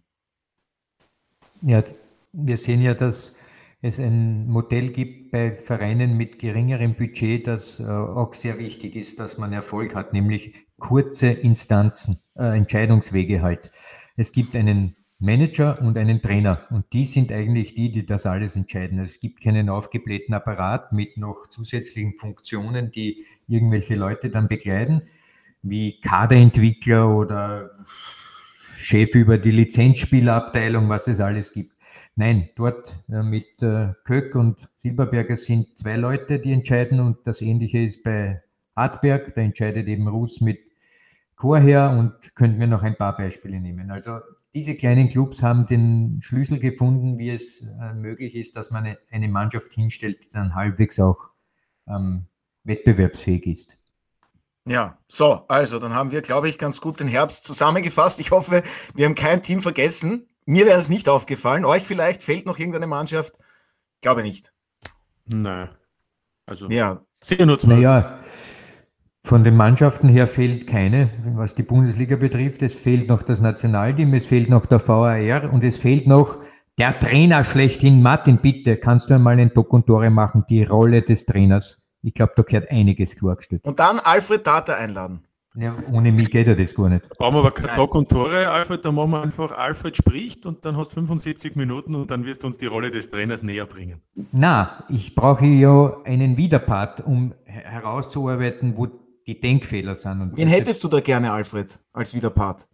Ja, 1.62 1.84
wir 2.32 2.58
sehen 2.58 2.82
ja, 2.82 2.94
dass 2.94 3.36
es 3.82 4.00
ein 4.00 4.48
Modell 4.48 4.90
gibt 4.90 5.32
bei 5.32 5.56
Vereinen 5.56 6.16
mit 6.16 6.40
geringerem 6.40 6.96
Budget, 6.96 7.46
das 7.46 7.80
äh, 7.80 7.86
auch 7.86 8.34
sehr 8.34 8.58
wichtig 8.58 8.96
ist, 8.96 9.20
dass 9.20 9.38
man 9.38 9.54
Erfolg 9.54 9.94
hat, 9.94 10.14
nämlich 10.14 10.68
kurze 10.80 11.28
Instanzen, 11.28 12.20
äh, 12.36 12.58
Entscheidungswege 12.58 13.42
halt. 13.42 13.70
Es 14.16 14.32
gibt 14.32 14.56
einen 14.56 14.96
Manager 15.20 15.82
und 15.82 15.98
einen 15.98 16.22
Trainer. 16.22 16.62
Und 16.70 16.94
die 16.94 17.06
sind 17.06 17.32
eigentlich 17.32 17.74
die, 17.74 17.92
die 17.92 18.06
das 18.06 18.26
alles 18.26 18.56
entscheiden. 18.56 19.00
Es 19.00 19.20
gibt 19.20 19.42
keinen 19.42 19.70
aufgeblähten 19.70 20.34
Apparat 20.34 20.94
mit 20.94 21.18
noch 21.18 21.48
zusätzlichen 21.48 22.18
Funktionen, 22.18 22.92
die 22.92 23.26
irgendwelche 23.48 23.96
Leute 23.96 24.30
dann 24.30 24.48
begleiten, 24.48 25.02
wie 25.64 26.00
Kaderentwickler 26.02 27.10
oder 27.16 27.72
Chef 28.78 29.16
über 29.16 29.40
die 29.40 29.52
Lizenzspielerabteilung, 29.52 30.88
was 30.88 31.08
es 31.08 31.20
alles 31.20 31.52
gibt. 31.52 31.74
Nein, 32.16 32.50
dort 32.56 32.96
äh, 33.10 33.24
mit 33.24 33.62
äh, 33.62 33.94
Köck 34.04 34.36
und 34.36 34.68
Silberberger 34.78 35.38
sind 35.38 35.78
zwei 35.78 35.98
Leute, 35.98 36.40
die 36.40 36.52
entscheiden 36.52 37.00
und 37.00 37.26
das 37.26 37.42
Ähnliche 37.42 37.80
ist 37.80 38.04
bei 38.04 38.42
Hartberg, 38.76 39.34
da 39.36 39.42
entscheidet 39.42 39.88
eben 39.88 40.08
Russ 40.08 40.42
mit 40.42 40.60
Chorherr 41.36 41.92
und 41.92 42.36
könnten 42.36 42.60
wir 42.60 42.68
noch 42.68 42.84
ein 42.84 42.96
paar 42.96 43.16
Beispiele 43.16 43.60
nehmen. 43.60 43.92
Also 43.92 44.20
diese 44.58 44.76
kleinen 44.76 45.08
Clubs 45.08 45.44
haben 45.44 45.68
den 45.68 46.20
Schlüssel 46.24 46.58
gefunden, 46.58 47.20
wie 47.20 47.30
es 47.30 47.62
äh, 47.80 47.94
möglich 47.94 48.34
ist, 48.34 48.56
dass 48.56 48.72
man 48.72 48.86
eine, 48.86 48.98
eine, 49.12 49.28
Mannschaft 49.28 49.72
hinstellt, 49.72 50.24
die 50.24 50.30
dann 50.30 50.56
halbwegs 50.56 51.00
auch 51.00 51.30
ähm, 51.88 52.26
wettbewerbsfähig 52.64 53.46
ist. 53.46 53.78
Ja, 54.66 54.98
so, 55.08 55.46
also 55.48 55.78
dann 55.78 55.94
haben 55.94 56.12
wir, 56.12 56.22
glaube 56.22 56.50
ich, 56.50 56.58
ganz 56.58 56.82
gut 56.82 57.00
den 57.00 57.08
Herbst 57.08 57.46
zusammengefasst. 57.46 58.20
Ich 58.20 58.32
hoffe, 58.32 58.64
wir 58.96 59.06
haben 59.06 59.14
kein 59.14 59.44
Team 59.44 59.62
vergessen. 59.62 60.28
Mir 60.46 60.66
wäre 60.66 60.80
es 60.80 60.90
nicht 60.90 61.08
aufgefallen. 61.08 61.64
Euch 61.64 61.84
vielleicht 61.84 62.24
fehlt 62.24 62.48
noch 62.48 62.58
irgendeine 62.58 62.88
Mannschaft? 62.88 63.34
Glaube 64.02 64.24
nicht. 64.24 64.52
Nein. 65.26 65.70
Also, 66.48 66.68
ja. 66.70 67.06
Sind 67.22 67.46
nur 67.46 67.60
zwei. 67.60 67.76
Naja, 67.76 68.20
von 69.28 69.44
den 69.44 69.58
Mannschaften 69.58 70.08
her 70.08 70.26
fehlt 70.26 70.68
keine, 70.68 71.10
was 71.36 71.54
die 71.54 71.64
Bundesliga 71.64 72.16
betrifft. 72.16 72.62
Es 72.62 72.74
fehlt 72.74 73.10
noch 73.10 73.24
das 73.24 73.42
Nationalteam, 73.42 74.14
es 74.14 74.26
fehlt 74.26 74.50
noch 74.50 74.66
der 74.66 74.86
VAR 74.88 75.52
und 75.52 75.64
es 75.64 75.78
fehlt 75.78 76.08
noch 76.08 76.38
der 76.78 76.98
Trainer 76.98 77.44
schlechthin. 77.44 78.02
Martin, 78.02 78.38
bitte, 78.38 78.78
kannst 78.78 79.10
du 79.10 79.16
einmal 79.16 79.38
ein 79.38 79.54
Tore 79.54 80.10
machen, 80.10 80.46
die 80.50 80.64
Rolle 80.64 81.02
des 81.02 81.26
Trainers? 81.26 81.84
Ich 82.04 82.14
glaube, 82.14 82.34
da 82.38 82.44
gehört 82.44 82.72
einiges 82.72 83.18
klargestellt. 83.18 83.66
Und 83.66 83.80
dann 83.80 84.00
Alfred 84.00 84.46
Tata 84.46 84.76
einladen. 84.76 85.24
Ja, 85.56 85.76
ohne 85.92 86.12
mich 86.12 86.30
geht 86.30 86.48
ja 86.48 86.54
das 86.54 86.74
gar 86.76 86.88
nicht. 86.88 87.10
Da 87.10 87.16
brauchen 87.18 87.36
wir 87.36 87.40
aber 87.40 87.52
kein 87.52 87.76
Doc 87.76 87.96
und 87.96 88.10
Tore, 88.10 88.48
Alfred, 88.48 88.86
da 88.86 88.92
machen 88.92 89.12
wir 89.12 89.24
einfach, 89.24 89.52
Alfred 89.52 89.98
spricht 89.98 90.46
und 90.46 90.64
dann 90.64 90.78
hast 90.78 90.92
du 90.92 90.96
75 90.96 91.56
Minuten 91.56 91.96
und 91.96 92.12
dann 92.12 92.26
wirst 92.26 92.44
du 92.44 92.48
uns 92.48 92.58
die 92.58 92.68
Rolle 92.68 92.92
des 92.92 93.10
Trainers 93.10 93.42
näher 93.42 93.66
bringen. 93.66 94.00
Na, 94.32 94.84
ich 94.88 95.16
brauche 95.16 95.46
ja 95.46 95.98
einen 96.06 96.38
Widerpart, 96.38 97.06
um 97.06 97.34
herauszuarbeiten, 97.46 98.78
wo 98.78 98.88
die 99.28 99.40
Denkfehler 99.40 99.94
sind. 99.94 100.22
Und 100.22 100.38
Wen 100.38 100.48
hättest 100.48 100.84
du 100.84 100.88
da 100.88 101.00
gerne, 101.00 101.32
Alfred, 101.32 101.80
als 101.94 102.16
Widerpart? 102.16 102.68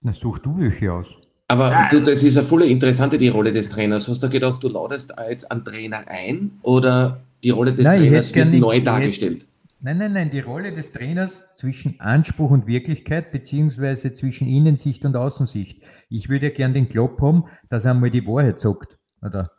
Na, 0.00 0.12
such 0.12 0.40
du 0.40 0.58
welche 0.58 0.92
aus. 0.92 1.14
Aber 1.48 1.70
ja. 1.70 1.88
du, 1.90 2.00
das 2.02 2.22
ist 2.22 2.36
eine 2.36 2.46
voll 2.46 2.64
interessante, 2.64 3.16
die 3.16 3.28
Rolle 3.28 3.52
des 3.52 3.70
Trainers. 3.70 4.06
Hast 4.08 4.22
du 4.22 4.28
gedacht, 4.28 4.62
du 4.62 4.68
ladest 4.68 5.14
jetzt 5.28 5.50
einen 5.50 5.64
Trainer 5.64 6.02
ein 6.06 6.58
oder 6.62 7.20
die 7.42 7.50
Rolle 7.50 7.72
des 7.72 7.86
nein, 7.86 8.00
Trainers 8.00 8.34
wird 8.34 8.52
neu 8.54 8.74
nicht, 8.74 8.86
dargestellt? 8.86 9.46
Nein, 9.80 9.98
nein, 9.98 10.12
nein, 10.12 10.30
die 10.30 10.40
Rolle 10.40 10.72
des 10.72 10.92
Trainers 10.92 11.56
zwischen 11.56 11.98
Anspruch 12.00 12.50
und 12.50 12.66
Wirklichkeit, 12.66 13.30
beziehungsweise 13.30 14.12
zwischen 14.12 14.48
Innensicht 14.48 15.04
und 15.04 15.16
Außensicht. 15.16 15.82
Ich 16.10 16.28
würde 16.28 16.48
ja 16.48 16.52
gern 16.52 16.74
den 16.74 16.88
Klopp 16.88 17.20
haben, 17.22 17.44
dass 17.68 17.84
er 17.84 17.92
einmal 17.92 18.10
die 18.10 18.26
Wahrheit 18.26 18.58
sagt. 18.58 18.98
Oder 19.22 19.50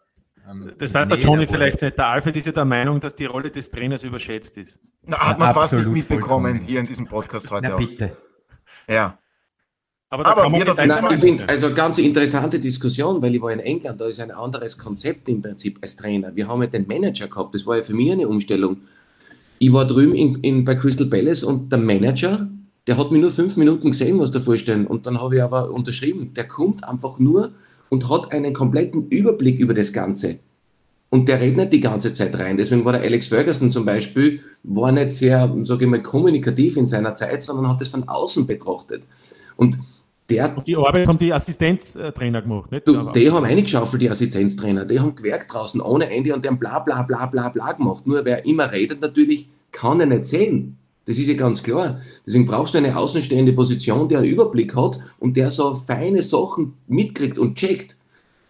ähm, 0.50 0.74
das 0.78 0.94
weiß 0.94 1.08
der 1.08 1.18
Johnny 1.18 1.46
vielleicht 1.46 1.82
nicht. 1.82 1.98
Der 1.98 2.08
Alfred 2.08 2.36
ist 2.36 2.46
ja 2.46 2.52
der 2.52 2.66
Meinung, 2.66 3.00
dass 3.00 3.16
die 3.16 3.26
Rolle 3.26 3.52
des 3.52 3.70
Trainers 3.70 4.04
überschätzt 4.04 4.58
ist. 4.58 4.80
Na, 5.04 5.18
hat 5.18 5.40
man 5.40 5.54
fast 5.54 5.74
nicht 5.74 5.90
mitbekommen 5.90 6.60
hier 6.62 6.80
in 6.80 6.86
diesem 6.86 7.06
Podcast 7.06 7.52
heute 7.52 7.70
Na, 7.70 7.76
bitte. 7.76 8.18
Ja. 8.88 9.18
Aber, 10.12 10.26
aber 10.26 10.52
wir 10.52 10.88
Nein, 10.88 11.06
ich 11.12 11.20
finde, 11.20 11.48
also 11.48 11.72
ganz 11.72 12.00
interessante 12.00 12.60
Diskussion, 12.60 13.22
weil 13.22 13.36
ich 13.36 13.42
war 13.42 13.52
in 13.52 13.60
England, 13.60 14.02
da 14.02 14.08
ist 14.08 14.20
ein 14.20 14.32
anderes 14.32 14.76
Konzept 14.76 15.30
im 15.30 15.40
Prinzip 15.40 15.78
als 15.84 15.96
Trainer. 15.96 16.36
Wir 16.36 16.48
haben 16.48 16.62
ja 16.64 16.68
den 16.68 16.88
Manager 16.88 17.28
gehabt, 17.28 17.54
das 17.54 17.66
war 17.68 17.78
ja 17.78 17.84
für 17.84 17.94
mich 17.94 18.12
eine 18.12 18.28
Umstellung. 18.28 18.78
Ich 19.60 19.72
war 19.72 19.86
drüben 19.86 20.16
in, 20.16 20.36
in, 20.42 20.66
bei 20.66 20.74
Crystal 20.74 21.06
Palace 21.06 21.44
und 21.44 21.72
der 21.72 21.78
Manager, 21.78 22.50
der 22.88 22.98
hat 22.98 23.12
mir 23.12 23.20
nur 23.20 23.30
fünf 23.30 23.56
Minuten 23.56 23.92
gesehen, 23.92 24.18
was 24.18 24.32
da 24.32 24.40
vorstellen. 24.40 24.88
Und 24.88 25.06
dann 25.06 25.22
habe 25.22 25.36
ich 25.36 25.44
aber 25.44 25.70
unterschrieben, 25.70 26.34
der 26.34 26.48
kommt 26.48 26.84
einfach 26.84 27.20
nur 27.20 27.52
und 27.90 28.10
hat 28.10 28.32
einen 28.32 28.54
kompletten 28.54 29.08
Überblick 29.10 29.60
über 29.60 29.74
das 29.74 29.94
Ganze. 29.94 30.40
Und 31.10 31.28
der 31.28 31.42
redet 31.42 31.58
nicht 31.58 31.74
die 31.74 31.80
ganze 31.80 32.14
Zeit 32.14 32.38
rein. 32.38 32.58
Deswegen 32.58 32.86
war 32.86 32.94
der 32.94 33.02
Alex 33.02 33.28
Ferguson 33.28 33.72
zum 33.72 33.84
Beispiel, 33.84 34.42
war 34.64 34.92
nicht 34.92 35.14
sehr, 35.14 35.56
sage 35.62 35.86
ich 35.86 35.90
mal, 35.90 36.02
kommunikativ 36.02 36.78
in 36.78 36.86
seiner 36.86 37.16
Zeit, 37.16 37.42
sondern 37.42 37.68
hat 37.68 37.82
das 37.82 37.90
von 37.90 38.08
außen 38.08 38.46
betrachtet. 38.46 39.08
Und 39.58 39.80
der, 40.30 40.56
und 40.56 40.68
die 40.68 40.76
Arbeit 40.76 41.08
haben 41.08 41.18
die 41.18 41.34
Assistenztrainer 41.34 42.44
gemacht, 42.44 42.72
nicht? 42.72 42.88
Du, 42.88 43.10
die 43.12 43.32
haben 43.32 43.44
eingeschaufelt, 43.44 44.00
die 44.00 44.10
Assistenztrainer. 44.12 44.86
Die 44.86 45.00
haben 45.00 45.16
gewerkt 45.16 45.52
draußen 45.52 45.82
ohne 45.82 46.12
Ende 46.12 46.36
und 46.36 46.46
die 46.46 46.50
haben 46.50 46.60
bla 46.60 46.78
bla 46.78 47.02
bla 47.02 47.26
bla 47.26 47.50
bla 47.50 47.72
gemacht. 47.72 48.06
Nur 48.06 48.24
wer 48.26 48.46
immer 48.46 48.72
redet 48.72 49.02
natürlich, 49.02 49.50
kann 49.72 50.00
er 50.00 50.06
nicht 50.06 50.26
sehen. 50.26 50.78
Das 51.06 51.18
ist 51.18 51.28
ja 51.28 51.34
ganz 51.34 51.64
klar. 51.64 52.02
Deswegen 52.26 52.46
brauchst 52.46 52.74
du 52.74 52.78
eine 52.78 52.96
außenstehende 52.96 53.54
Position, 53.54 54.08
die 54.08 54.16
einen 54.16 54.28
Überblick 54.28 54.76
hat 54.76 55.00
und 55.20 55.38
der 55.38 55.50
so 55.50 55.74
feine 55.74 56.22
Sachen 56.22 56.74
mitkriegt 56.88 57.38
und 57.38 57.58
checkt. 57.58 57.96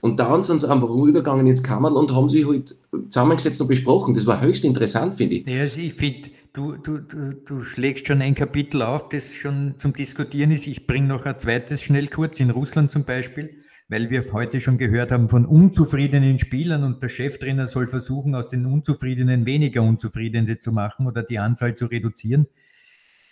Und 0.01 0.19
dann 0.19 0.43
sind 0.43 0.61
sie 0.61 0.69
einfach 0.69 0.89
rübergegangen 0.89 1.47
ins 1.47 1.63
Kammerl 1.63 1.93
und 1.93 2.13
haben 2.13 2.29
sich 2.29 2.45
halt 2.47 2.77
zusammengesetzt 3.09 3.59
und 3.61 3.67
besprochen. 3.67 4.13
Das 4.13 4.25
war 4.25 4.41
höchst 4.41 4.63
interessant, 4.63 5.15
finde 5.15 5.35
ich. 5.35 5.47
Ja, 5.47 5.61
also 5.61 5.79
ich 5.81 5.93
finde, 5.93 6.29
du, 6.53 6.73
du, 6.77 6.99
du, 6.99 7.33
du 7.33 7.63
schlägst 7.63 8.07
schon 8.07 8.21
ein 8.21 8.35
Kapitel 8.35 8.81
auf, 8.81 9.09
das 9.09 9.33
schon 9.33 9.75
zum 9.77 9.93
Diskutieren 9.93 10.51
ist. 10.51 10.67
Ich 10.67 10.87
bringe 10.87 11.07
noch 11.07 11.25
ein 11.25 11.37
zweites 11.37 11.81
schnell 11.81 12.07
kurz, 12.07 12.39
in 12.39 12.49
Russland 12.49 12.91
zum 12.91 13.03
Beispiel, 13.03 13.49
weil 13.89 14.11
wir 14.11 14.23
heute 14.31 14.61
schon 14.61 14.77
gehört 14.77 15.11
haben 15.11 15.27
von 15.27 15.45
unzufriedenen 15.45 16.37
Spielern 16.37 16.83
und 16.83 17.01
der 17.01 17.09
Cheftrainer 17.09 17.67
soll 17.67 17.87
versuchen, 17.87 18.35
aus 18.35 18.49
den 18.49 18.67
Unzufriedenen 18.67 19.47
weniger 19.47 19.81
Unzufriedene 19.81 20.59
zu 20.59 20.71
machen 20.71 21.07
oder 21.07 21.23
die 21.23 21.39
Anzahl 21.39 21.75
zu 21.75 21.87
reduzieren. 21.87 22.47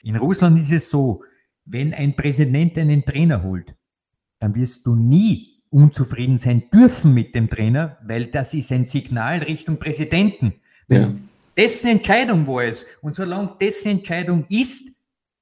In 0.03 0.15
Russland 0.15 0.59
ist 0.59 0.71
es 0.71 0.89
so, 0.89 1.23
wenn 1.65 1.93
ein 1.93 2.15
Präsident 2.15 2.77
einen 2.77 3.05
Trainer 3.05 3.43
holt, 3.43 3.75
dann 4.39 4.55
wirst 4.55 4.85
du 4.87 4.95
nie 4.95 5.61
unzufrieden 5.69 6.37
sein 6.37 6.69
dürfen 6.73 7.13
mit 7.13 7.35
dem 7.35 7.49
Trainer, 7.49 7.97
weil 8.03 8.25
das 8.25 8.53
ist 8.53 8.71
ein 8.71 8.85
Signal 8.85 9.39
Richtung 9.39 9.77
Präsidenten. 9.77 10.55
Ja. 10.87 11.13
Dessen 11.55 11.89
Entscheidung 11.89 12.47
war 12.47 12.63
es. 12.63 12.85
Und 13.01 13.15
solange 13.15 13.55
dessen 13.59 13.89
Entscheidung 13.89 14.45
ist, 14.49 15.01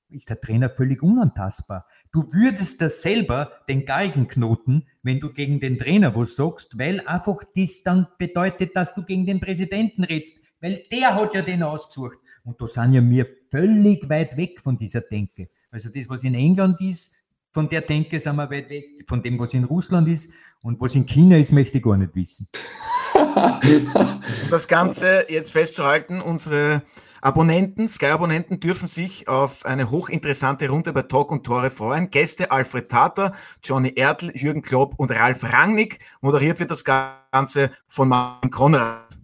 ist 0.09 0.29
der 0.29 0.41
Trainer 0.41 0.69
völlig 0.69 1.03
unantastbar. 1.03 1.85
Du 2.15 2.23
würdest 2.31 2.79
das 2.79 3.01
selber 3.01 3.51
den 3.67 3.85
Galgen 3.85 4.29
knoten, 4.29 4.87
wenn 5.03 5.19
du 5.19 5.33
gegen 5.33 5.59
den 5.59 5.77
Trainer 5.77 6.15
was 6.15 6.37
sagst, 6.37 6.79
weil 6.79 7.01
einfach 7.05 7.43
das 7.53 7.83
dann 7.83 8.07
bedeutet, 8.17 8.73
dass 8.73 8.95
du 8.95 9.03
gegen 9.03 9.25
den 9.25 9.41
Präsidenten 9.41 10.05
redst, 10.05 10.37
weil 10.61 10.81
der 10.89 11.13
hat 11.13 11.35
ja 11.35 11.41
den 11.41 11.61
ausgesucht. 11.61 12.17
Und 12.45 12.61
da 12.61 12.67
sind 12.67 12.93
ja 12.93 13.03
wir 13.03 13.27
völlig 13.51 14.07
weit 14.07 14.37
weg 14.37 14.61
von 14.61 14.77
dieser 14.77 15.01
Denke. 15.01 15.49
Also 15.71 15.89
das, 15.89 16.07
was 16.07 16.23
in 16.23 16.35
England 16.35 16.79
ist, 16.79 17.15
von 17.51 17.67
der 17.67 17.81
Denke 17.81 18.17
sind 18.17 18.37
wir 18.37 18.49
weit 18.49 18.69
weg, 18.69 18.85
von 19.09 19.21
dem, 19.21 19.37
was 19.37 19.53
in 19.53 19.65
Russland 19.65 20.07
ist 20.07 20.31
und 20.61 20.79
was 20.79 20.95
in 20.95 21.05
China 21.05 21.35
ist, 21.35 21.51
möchte 21.51 21.79
ich 21.79 21.83
gar 21.83 21.97
nicht 21.97 22.15
wissen. 22.15 22.47
das 24.49 24.69
Ganze 24.69 25.25
jetzt 25.27 25.51
festzuhalten, 25.51 26.21
unsere 26.21 26.81
Abonnenten, 27.25 27.87
Sky-Abonnenten 27.87 28.59
dürfen 28.59 28.87
sich 28.87 29.27
auf 29.27 29.65
eine 29.65 29.89
hochinteressante 29.89 30.69
Runde 30.69 30.93
bei 30.93 31.01
Talk 31.01 31.31
und 31.31 31.43
Tore 31.43 31.71
freuen. 31.71 32.11
Gäste 32.11 32.51
Alfred 32.51 32.87
Tater, 32.87 33.33
Johnny 33.63 33.93
Ertl, 33.95 34.31
Jürgen 34.35 34.61
Klopp 34.61 34.93
und 34.99 35.09
Ralf 35.09 35.43
Rangnick. 35.43 36.05
Moderiert 36.21 36.59
wird 36.59 36.69
das 36.69 36.85
Ganze 36.85 37.71
von 37.87 38.09
Martin 38.09 38.51
Konrad. 38.51 39.19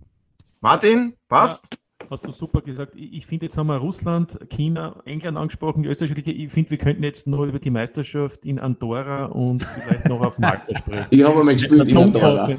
Martin, 0.61 1.13
passt? 1.27 1.67
Ja 1.71 1.77
hast 2.11 2.25
du 2.25 2.31
super 2.31 2.61
gesagt. 2.61 2.93
Ich, 2.95 3.25
finde, 3.25 3.45
jetzt 3.45 3.57
haben 3.57 3.67
wir 3.67 3.77
Russland, 3.77 4.37
China, 4.49 5.01
England 5.05 5.37
angesprochen, 5.37 5.83
die 5.83 5.89
österreichische 5.89 6.29
Ich 6.29 6.51
finde, 6.51 6.71
wir 6.71 6.77
könnten 6.77 7.03
jetzt 7.03 7.25
noch 7.25 7.43
über 7.43 7.57
die 7.57 7.69
Meisterschaft 7.69 8.45
in 8.45 8.59
Andorra 8.59 9.25
und 9.25 9.63
vielleicht 9.63 10.07
noch 10.07 10.21
auf 10.21 10.37
Malta 10.37 10.75
sprechen. 10.75 11.05
Ich 11.09 11.23
habe 11.23 11.43
mal 11.43 11.53
gespielt 11.53 11.89
in 11.89 11.97
Andorra. 11.97 12.57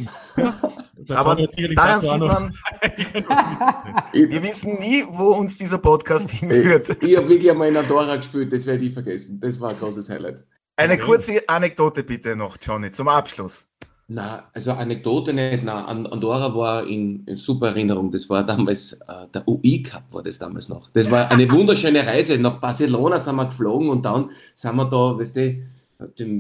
Aber 1.09 1.37
daran 1.37 2.01
sieht 2.01 2.19
man, 2.19 2.55
wir 4.13 4.43
wissen 4.43 4.79
nie, 4.79 5.05
wo 5.09 5.33
uns 5.35 5.59
dieser 5.59 5.79
Podcast 5.79 6.31
hinführt. 6.31 6.89
Ich, 7.01 7.11
ich 7.11 7.17
habe 7.17 7.29
wirklich 7.29 7.51
einmal 7.51 7.69
in 7.69 7.77
Andorra 7.77 8.17
gespielt, 8.17 8.53
das 8.53 8.67
werde 8.67 8.85
ich 8.85 8.93
vergessen. 8.93 9.41
Das 9.41 9.61
war 9.61 9.71
ein 9.71 9.79
großes 9.79 10.09
Highlight. 10.11 10.45
Eine 10.77 10.99
kurze 10.99 11.43
Anekdote 11.49 12.03
bitte 12.03 12.35
noch, 12.35 12.57
Johnny, 12.61 12.91
zum 12.91 13.09
Abschluss. 13.09 13.69
Na, 14.09 14.51
also 14.53 14.73
Anekdote 14.73 15.33
nicht. 15.33 15.65
Na, 15.65 15.87
Andorra 15.87 16.55
war 16.55 16.87
in, 16.87 17.25
in 17.25 17.37
super 17.37 17.69
Erinnerung. 17.69 18.11
Das 18.11 18.29
war 18.29 18.45
damals, 18.45 18.93
äh, 18.93 19.27
der 19.33 19.47
UI 19.49 19.83
Cup 19.83 20.05
war 20.11 20.23
das 20.23 20.39
damals 20.39 20.69
noch. 20.69 20.91
Das 20.93 21.11
war 21.11 21.31
eine 21.31 21.51
wunderschöne 21.51 22.07
Reise. 22.07 22.39
Nach 22.39 22.59
Barcelona 22.59 23.19
sind 23.19 23.37
wir 23.37 23.47
geflogen 23.47 23.89
und 23.89 24.05
dann 24.05 24.31
sind 24.55 24.77
wir 24.77 24.85
da, 24.85 25.19
weißt 25.19 25.37
du, 25.37 25.63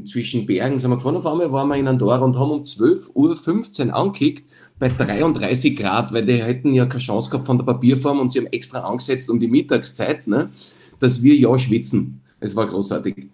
zwischen 0.04 0.46
Bergen 0.46 0.78
sind 0.78 0.90
wir 0.90 0.96
gefahren. 0.96 1.16
Auf 1.16 1.26
einmal 1.26 1.52
waren 1.52 1.68
wir 1.68 1.76
in 1.76 1.88
Andorra 1.88 2.18
und 2.18 2.38
haben 2.38 2.50
um 2.50 2.62
12.15 2.62 3.88
Uhr 3.88 3.94
angekickt 3.94 4.44
bei 4.78 4.88
33 4.88 5.76
Grad, 5.76 6.12
weil 6.12 6.24
die 6.26 6.42
hätten 6.42 6.74
ja 6.74 6.86
keine 6.86 7.00
Chance 7.00 7.30
gehabt 7.30 7.46
von 7.46 7.58
der 7.58 7.64
Papierform 7.64 8.20
und 8.20 8.30
sie 8.30 8.40
haben 8.40 8.46
extra 8.46 8.80
angesetzt 8.80 9.30
um 9.30 9.38
die 9.38 9.48
Mittagszeit, 9.48 10.26
ne, 10.26 10.50
dass 10.98 11.22
wir 11.22 11.34
ja 11.34 11.56
schwitzen. 11.58 12.20
Es 12.40 12.56
war 12.56 12.66
großartig. 12.66 13.28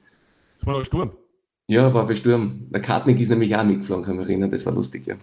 Es 0.61 0.66
war 0.66 0.76
ein 0.76 0.85
Sturm. 0.85 1.12
Ja, 1.66 1.93
war 1.93 2.07
für 2.07 2.16
Sturm. 2.16 2.68
Der 2.70 2.81
Kartnick 2.81 3.20
ist 3.20 3.29
nämlich 3.29 3.55
auch 3.55 3.64
mitgeflogen, 3.64 4.05
kann 4.05 4.14
ich 4.14 4.20
mich 4.20 4.29
erinnern. 4.29 4.51
Das 4.51 4.64
war 4.64 4.72
lustig, 4.72 5.07
ja. 5.07 5.16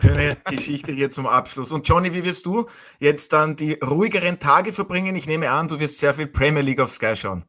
Schöne 0.00 0.36
Geschichte 0.44 0.92
hier 0.92 1.10
zum 1.10 1.26
Abschluss. 1.26 1.72
Und 1.72 1.88
Johnny, 1.88 2.12
wie 2.12 2.22
wirst 2.22 2.44
du 2.46 2.66
jetzt 3.00 3.32
dann 3.32 3.56
die 3.56 3.72
ruhigeren 3.74 4.38
Tage 4.38 4.72
verbringen? 4.72 5.16
Ich 5.16 5.26
nehme 5.26 5.50
an, 5.50 5.66
du 5.66 5.80
wirst 5.80 5.98
sehr 5.98 6.14
viel 6.14 6.26
Premier 6.26 6.62
League 6.62 6.80
auf 6.80 6.90
Sky 6.90 7.16
schauen. 7.16 7.44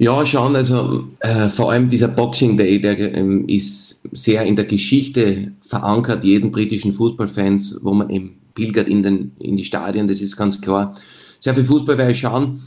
Ja, 0.00 0.24
schauen, 0.24 0.56
also 0.56 1.08
äh, 1.20 1.50
vor 1.50 1.70
allem 1.70 1.90
dieser 1.90 2.08
Boxing 2.08 2.56
Day, 2.56 2.80
der 2.80 3.14
ähm, 3.14 3.46
ist 3.46 4.00
sehr 4.12 4.44
in 4.46 4.56
der 4.56 4.64
Geschichte 4.64 5.52
verankert, 5.60 6.24
jeden 6.24 6.50
britischen 6.50 6.94
Fußballfans, 6.94 7.80
wo 7.82 7.92
man 7.92 8.08
eben 8.08 8.38
pilgert 8.54 8.88
in, 8.88 9.02
den, 9.02 9.32
in 9.38 9.58
die 9.58 9.64
Stadien, 9.64 10.08
das 10.08 10.22
ist 10.22 10.38
ganz 10.38 10.58
klar. 10.58 10.94
Sehr 11.38 11.54
viel 11.54 11.64
Fußball 11.64 11.98
werde 11.98 12.12
ich 12.12 12.20
schauen, 12.20 12.62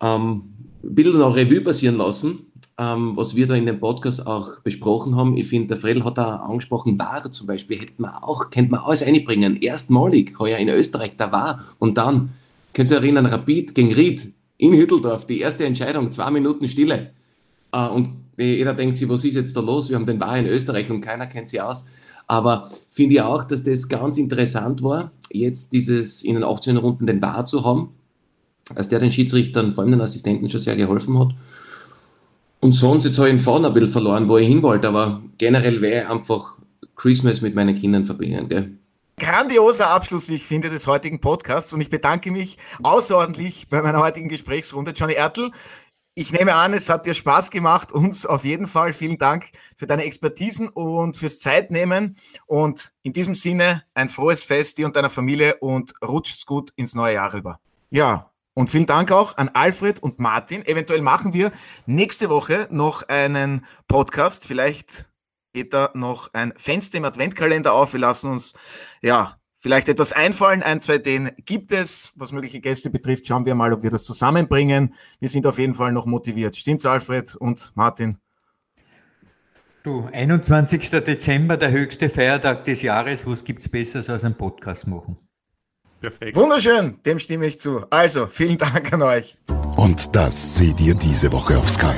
ähm, 0.00 0.44
ein 0.82 0.94
bisschen 0.94 1.18
noch 1.18 1.36
Revue 1.36 1.60
passieren 1.60 1.98
lassen 1.98 2.46
ähm, 2.78 3.14
was 3.14 3.36
wir 3.36 3.46
da 3.46 3.54
in 3.54 3.66
dem 3.66 3.78
Podcast 3.78 4.26
auch 4.26 4.60
besprochen 4.60 5.14
haben. 5.14 5.36
Ich 5.36 5.48
finde, 5.48 5.68
der 5.68 5.76
Fredel 5.76 6.02
hat 6.02 6.16
da 6.16 6.36
angesprochen, 6.36 6.98
war 6.98 7.30
zum 7.30 7.46
Beispiel, 7.46 7.78
hätte 7.78 7.92
man 7.98 8.14
auch, 8.14 8.48
könnte 8.48 8.70
man 8.70 8.80
alles 8.80 9.02
einbringen. 9.02 9.60
Erstmalig, 9.60 10.38
heuer 10.38 10.56
in 10.56 10.70
Österreich, 10.70 11.14
da 11.14 11.30
war. 11.30 11.66
Und 11.78 11.98
dann, 11.98 12.30
könnt 12.72 12.90
ihr 12.90 12.96
erinnern, 12.96 13.26
Rapid 13.26 13.74
gegen 13.74 13.92
Ried 13.92 14.32
in 14.60 14.74
Hütteldorf, 14.74 15.26
die 15.26 15.40
erste 15.40 15.64
Entscheidung, 15.64 16.12
zwei 16.12 16.30
Minuten 16.30 16.68
Stille. 16.68 17.12
Äh, 17.72 17.88
und 17.88 18.10
jeder 18.36 18.74
denkt 18.74 18.98
sich, 18.98 19.08
was 19.08 19.24
ist 19.24 19.34
jetzt 19.34 19.56
da 19.56 19.60
los? 19.60 19.88
Wir 19.88 19.96
haben 19.96 20.06
den 20.06 20.20
War 20.20 20.38
in 20.38 20.46
Österreich 20.46 20.90
und 20.90 21.00
keiner 21.00 21.26
kennt 21.26 21.48
sie 21.48 21.60
aus. 21.60 21.86
Aber 22.26 22.70
finde 22.88 23.16
ich 23.16 23.22
auch, 23.22 23.44
dass 23.44 23.64
das 23.64 23.88
ganz 23.88 24.18
interessant 24.18 24.82
war, 24.82 25.12
jetzt 25.32 25.72
dieses 25.72 26.22
in 26.22 26.34
den 26.34 26.44
18 26.44 26.76
Runden 26.76 27.06
den 27.06 27.22
War 27.22 27.46
zu 27.46 27.64
haben, 27.64 27.90
als 28.74 28.88
der 28.88 29.00
den 29.00 29.10
Schiedsrichtern, 29.10 29.72
vor 29.72 29.82
allem 29.82 29.92
den 29.92 30.00
Assistenten, 30.00 30.48
schon 30.48 30.60
sehr 30.60 30.76
geholfen 30.76 31.18
hat. 31.18 31.30
Und 32.60 32.72
sonst, 32.72 33.04
jetzt 33.04 33.18
habe 33.18 33.28
ich 33.28 33.34
den 33.34 33.40
Faden 33.40 33.64
ein 33.64 33.72
bisschen 33.72 33.88
verloren, 33.88 34.28
wo 34.28 34.36
ich 34.36 34.46
hin 34.46 34.62
wollte, 34.62 34.88
aber 34.88 35.22
generell 35.38 35.80
wäre 35.80 36.10
einfach 36.10 36.56
Christmas 36.94 37.40
mit 37.40 37.54
meinen 37.54 37.74
Kindern 37.74 38.04
verbringen. 38.04 38.48
Gell? 38.48 38.72
Grandioser 39.20 39.90
Abschluss, 39.90 40.30
wie 40.30 40.36
ich 40.36 40.46
finde, 40.46 40.70
des 40.70 40.86
heutigen 40.86 41.20
Podcasts 41.20 41.74
und 41.74 41.82
ich 41.82 41.90
bedanke 41.90 42.30
mich 42.30 42.56
außerordentlich 42.82 43.68
bei 43.68 43.82
meiner 43.82 44.00
heutigen 44.00 44.30
Gesprächsrunde. 44.30 44.92
Johnny 44.92 45.12
Ertl, 45.12 45.50
ich 46.14 46.32
nehme 46.32 46.54
an, 46.54 46.72
es 46.72 46.88
hat 46.88 47.04
dir 47.04 47.12
Spaß 47.12 47.50
gemacht, 47.50 47.92
uns 47.92 48.24
auf 48.24 48.46
jeden 48.46 48.66
Fall. 48.66 48.94
Vielen 48.94 49.18
Dank 49.18 49.50
für 49.76 49.86
deine 49.86 50.04
Expertisen 50.04 50.70
und 50.70 51.18
fürs 51.18 51.38
Zeitnehmen. 51.38 52.16
Und 52.46 52.92
in 53.02 53.12
diesem 53.12 53.34
Sinne 53.34 53.84
ein 53.92 54.08
frohes 54.08 54.42
Fest 54.42 54.78
dir 54.78 54.86
und 54.86 54.96
deiner 54.96 55.10
Familie 55.10 55.56
und 55.56 55.92
rutscht's 56.02 56.46
gut 56.46 56.72
ins 56.76 56.94
neue 56.94 57.14
Jahr 57.14 57.34
rüber. 57.34 57.60
Ja, 57.90 58.30
und 58.54 58.70
vielen 58.70 58.86
Dank 58.86 59.12
auch 59.12 59.36
an 59.36 59.50
Alfred 59.52 60.02
und 60.02 60.18
Martin. 60.18 60.64
Eventuell 60.64 61.02
machen 61.02 61.34
wir 61.34 61.52
nächste 61.84 62.30
Woche 62.30 62.68
noch 62.70 63.06
einen 63.08 63.66
Podcast. 63.86 64.46
Vielleicht 64.46 65.10
geht 65.52 65.72
da 65.72 65.90
noch 65.94 66.32
ein 66.32 66.52
Fenster 66.56 66.98
im 66.98 67.04
Adventkalender 67.04 67.72
auf. 67.72 67.92
Wir 67.92 68.00
lassen 68.00 68.30
uns 68.30 68.54
ja 69.02 69.36
vielleicht 69.58 69.88
etwas 69.88 70.12
einfallen. 70.12 70.62
Ein, 70.62 70.80
zwei 70.80 70.96
Ideen 70.96 71.30
gibt 71.44 71.72
es. 71.72 72.12
Was 72.16 72.32
mögliche 72.32 72.60
Gäste 72.60 72.90
betrifft, 72.90 73.26
schauen 73.26 73.46
wir 73.46 73.54
mal, 73.54 73.72
ob 73.72 73.82
wir 73.82 73.90
das 73.90 74.04
zusammenbringen. 74.04 74.94
Wir 75.20 75.28
sind 75.28 75.46
auf 75.46 75.58
jeden 75.58 75.74
Fall 75.74 75.92
noch 75.92 76.06
motiviert. 76.06 76.56
Stimmt's, 76.56 76.86
Alfred 76.86 77.34
und 77.36 77.72
Martin? 77.74 78.18
Du, 79.82 80.08
21. 80.12 80.90
Dezember, 80.90 81.56
der 81.56 81.70
höchste 81.70 82.10
Feiertag 82.10 82.64
des 82.64 82.82
Jahres. 82.82 83.26
Was 83.26 83.44
gibt's 83.44 83.68
Besseres 83.68 84.10
als 84.10 84.24
einen 84.24 84.36
Podcast 84.36 84.86
machen? 84.86 85.16
Perfekt. 86.00 86.36
Wunderschön, 86.36 86.98
dem 87.04 87.18
stimme 87.18 87.46
ich 87.46 87.60
zu. 87.60 87.86
Also, 87.90 88.26
vielen 88.26 88.56
Dank 88.58 88.92
an 88.92 89.02
euch. 89.02 89.36
Und 89.76 90.14
das 90.16 90.56
seht 90.56 90.80
ihr 90.80 90.94
diese 90.94 91.30
Woche 91.32 91.58
auf 91.58 91.68
Sky. 91.68 91.96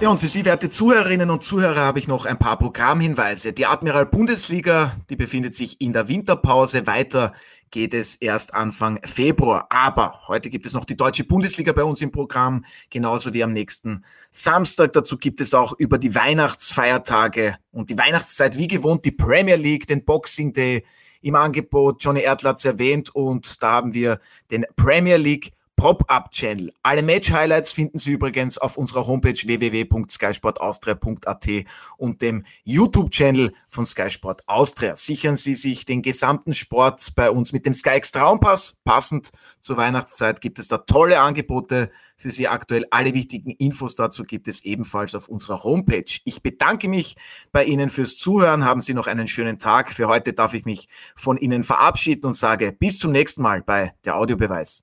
Ja, 0.00 0.10
und 0.10 0.18
für 0.18 0.28
Sie, 0.28 0.44
werte 0.44 0.68
Zuhörerinnen 0.68 1.30
und 1.30 1.44
Zuhörer, 1.44 1.80
habe 1.80 2.00
ich 2.00 2.08
noch 2.08 2.26
ein 2.26 2.36
paar 2.36 2.58
Programmhinweise. 2.58 3.52
Die 3.52 3.64
Admiral 3.64 4.06
Bundesliga, 4.06 4.94
die 5.08 5.16
befindet 5.16 5.54
sich 5.54 5.80
in 5.80 5.92
der 5.92 6.08
Winterpause. 6.08 6.86
Weiter 6.86 7.32
geht 7.70 7.94
es 7.94 8.16
erst 8.16 8.54
Anfang 8.54 9.00
Februar. 9.04 9.66
Aber 9.70 10.20
heute 10.26 10.50
gibt 10.50 10.66
es 10.66 10.74
noch 10.74 10.84
die 10.84 10.96
Deutsche 10.96 11.24
Bundesliga 11.24 11.72
bei 11.72 11.84
uns 11.84 12.02
im 12.02 12.10
Programm, 12.10 12.64
genauso 12.90 13.32
wie 13.32 13.44
am 13.44 13.52
nächsten 13.52 14.04
Samstag. 14.30 14.92
Dazu 14.92 15.16
gibt 15.16 15.40
es 15.40 15.54
auch 15.54 15.72
über 15.78 15.96
die 15.96 16.14
Weihnachtsfeiertage 16.14 17.56
und 17.70 17.88
die 17.88 17.96
Weihnachtszeit 17.96 18.58
wie 18.58 18.66
gewohnt 18.66 19.04
die 19.04 19.12
Premier 19.12 19.56
League, 19.56 19.86
den 19.86 20.04
Boxing 20.04 20.52
Day 20.52 20.84
im 21.22 21.36
Angebot. 21.36 22.02
Johnny 22.04 22.20
Erdl 22.20 22.48
hat 22.48 22.58
es 22.58 22.64
erwähnt 22.64 23.14
und 23.14 23.62
da 23.62 23.70
haben 23.70 23.94
wir 23.94 24.18
den 24.50 24.66
Premier 24.76 25.16
League 25.16 25.52
Pop-Up-Channel. 25.76 26.72
Alle 26.82 27.02
Match-Highlights 27.02 27.72
finden 27.72 27.98
Sie 27.98 28.12
übrigens 28.12 28.58
auf 28.58 28.76
unserer 28.76 29.06
Homepage 29.06 29.34
www.skysportaustria.at 29.34 31.48
und 31.96 32.22
dem 32.22 32.44
YouTube-Channel 32.64 33.52
von 33.68 33.84
Sky 33.84 34.10
Sport 34.10 34.48
Austria. 34.48 34.96
Sichern 34.96 35.36
Sie 35.36 35.54
sich 35.54 35.84
den 35.84 36.02
gesamten 36.02 36.54
Sport 36.54 37.12
bei 37.16 37.30
uns 37.30 37.52
mit 37.52 37.66
dem 37.66 37.74
SkyX 37.74 38.12
Traumpass. 38.12 38.76
Passend 38.84 39.30
zur 39.60 39.76
Weihnachtszeit 39.76 40.40
gibt 40.40 40.58
es 40.58 40.68
da 40.68 40.78
tolle 40.78 41.20
Angebote 41.20 41.90
für 42.16 42.30
Sie 42.30 42.48
aktuell. 42.48 42.86
Alle 42.90 43.12
wichtigen 43.12 43.50
Infos 43.50 43.96
dazu 43.96 44.24
gibt 44.24 44.48
es 44.48 44.64
ebenfalls 44.64 45.14
auf 45.14 45.28
unserer 45.28 45.64
Homepage. 45.64 46.20
Ich 46.24 46.42
bedanke 46.42 46.88
mich 46.88 47.16
bei 47.52 47.64
Ihnen 47.64 47.90
fürs 47.90 48.16
Zuhören. 48.16 48.64
Haben 48.64 48.80
Sie 48.80 48.94
noch 48.94 49.06
einen 49.06 49.28
schönen 49.28 49.58
Tag. 49.58 49.92
Für 49.92 50.08
heute 50.08 50.32
darf 50.32 50.54
ich 50.54 50.64
mich 50.64 50.88
von 51.14 51.36
Ihnen 51.36 51.62
verabschieden 51.62 52.26
und 52.26 52.34
sage 52.34 52.72
bis 52.72 52.98
zum 52.98 53.12
nächsten 53.12 53.42
Mal 53.42 53.62
bei 53.62 53.92
der 54.04 54.16
Audiobeweis. 54.16 54.82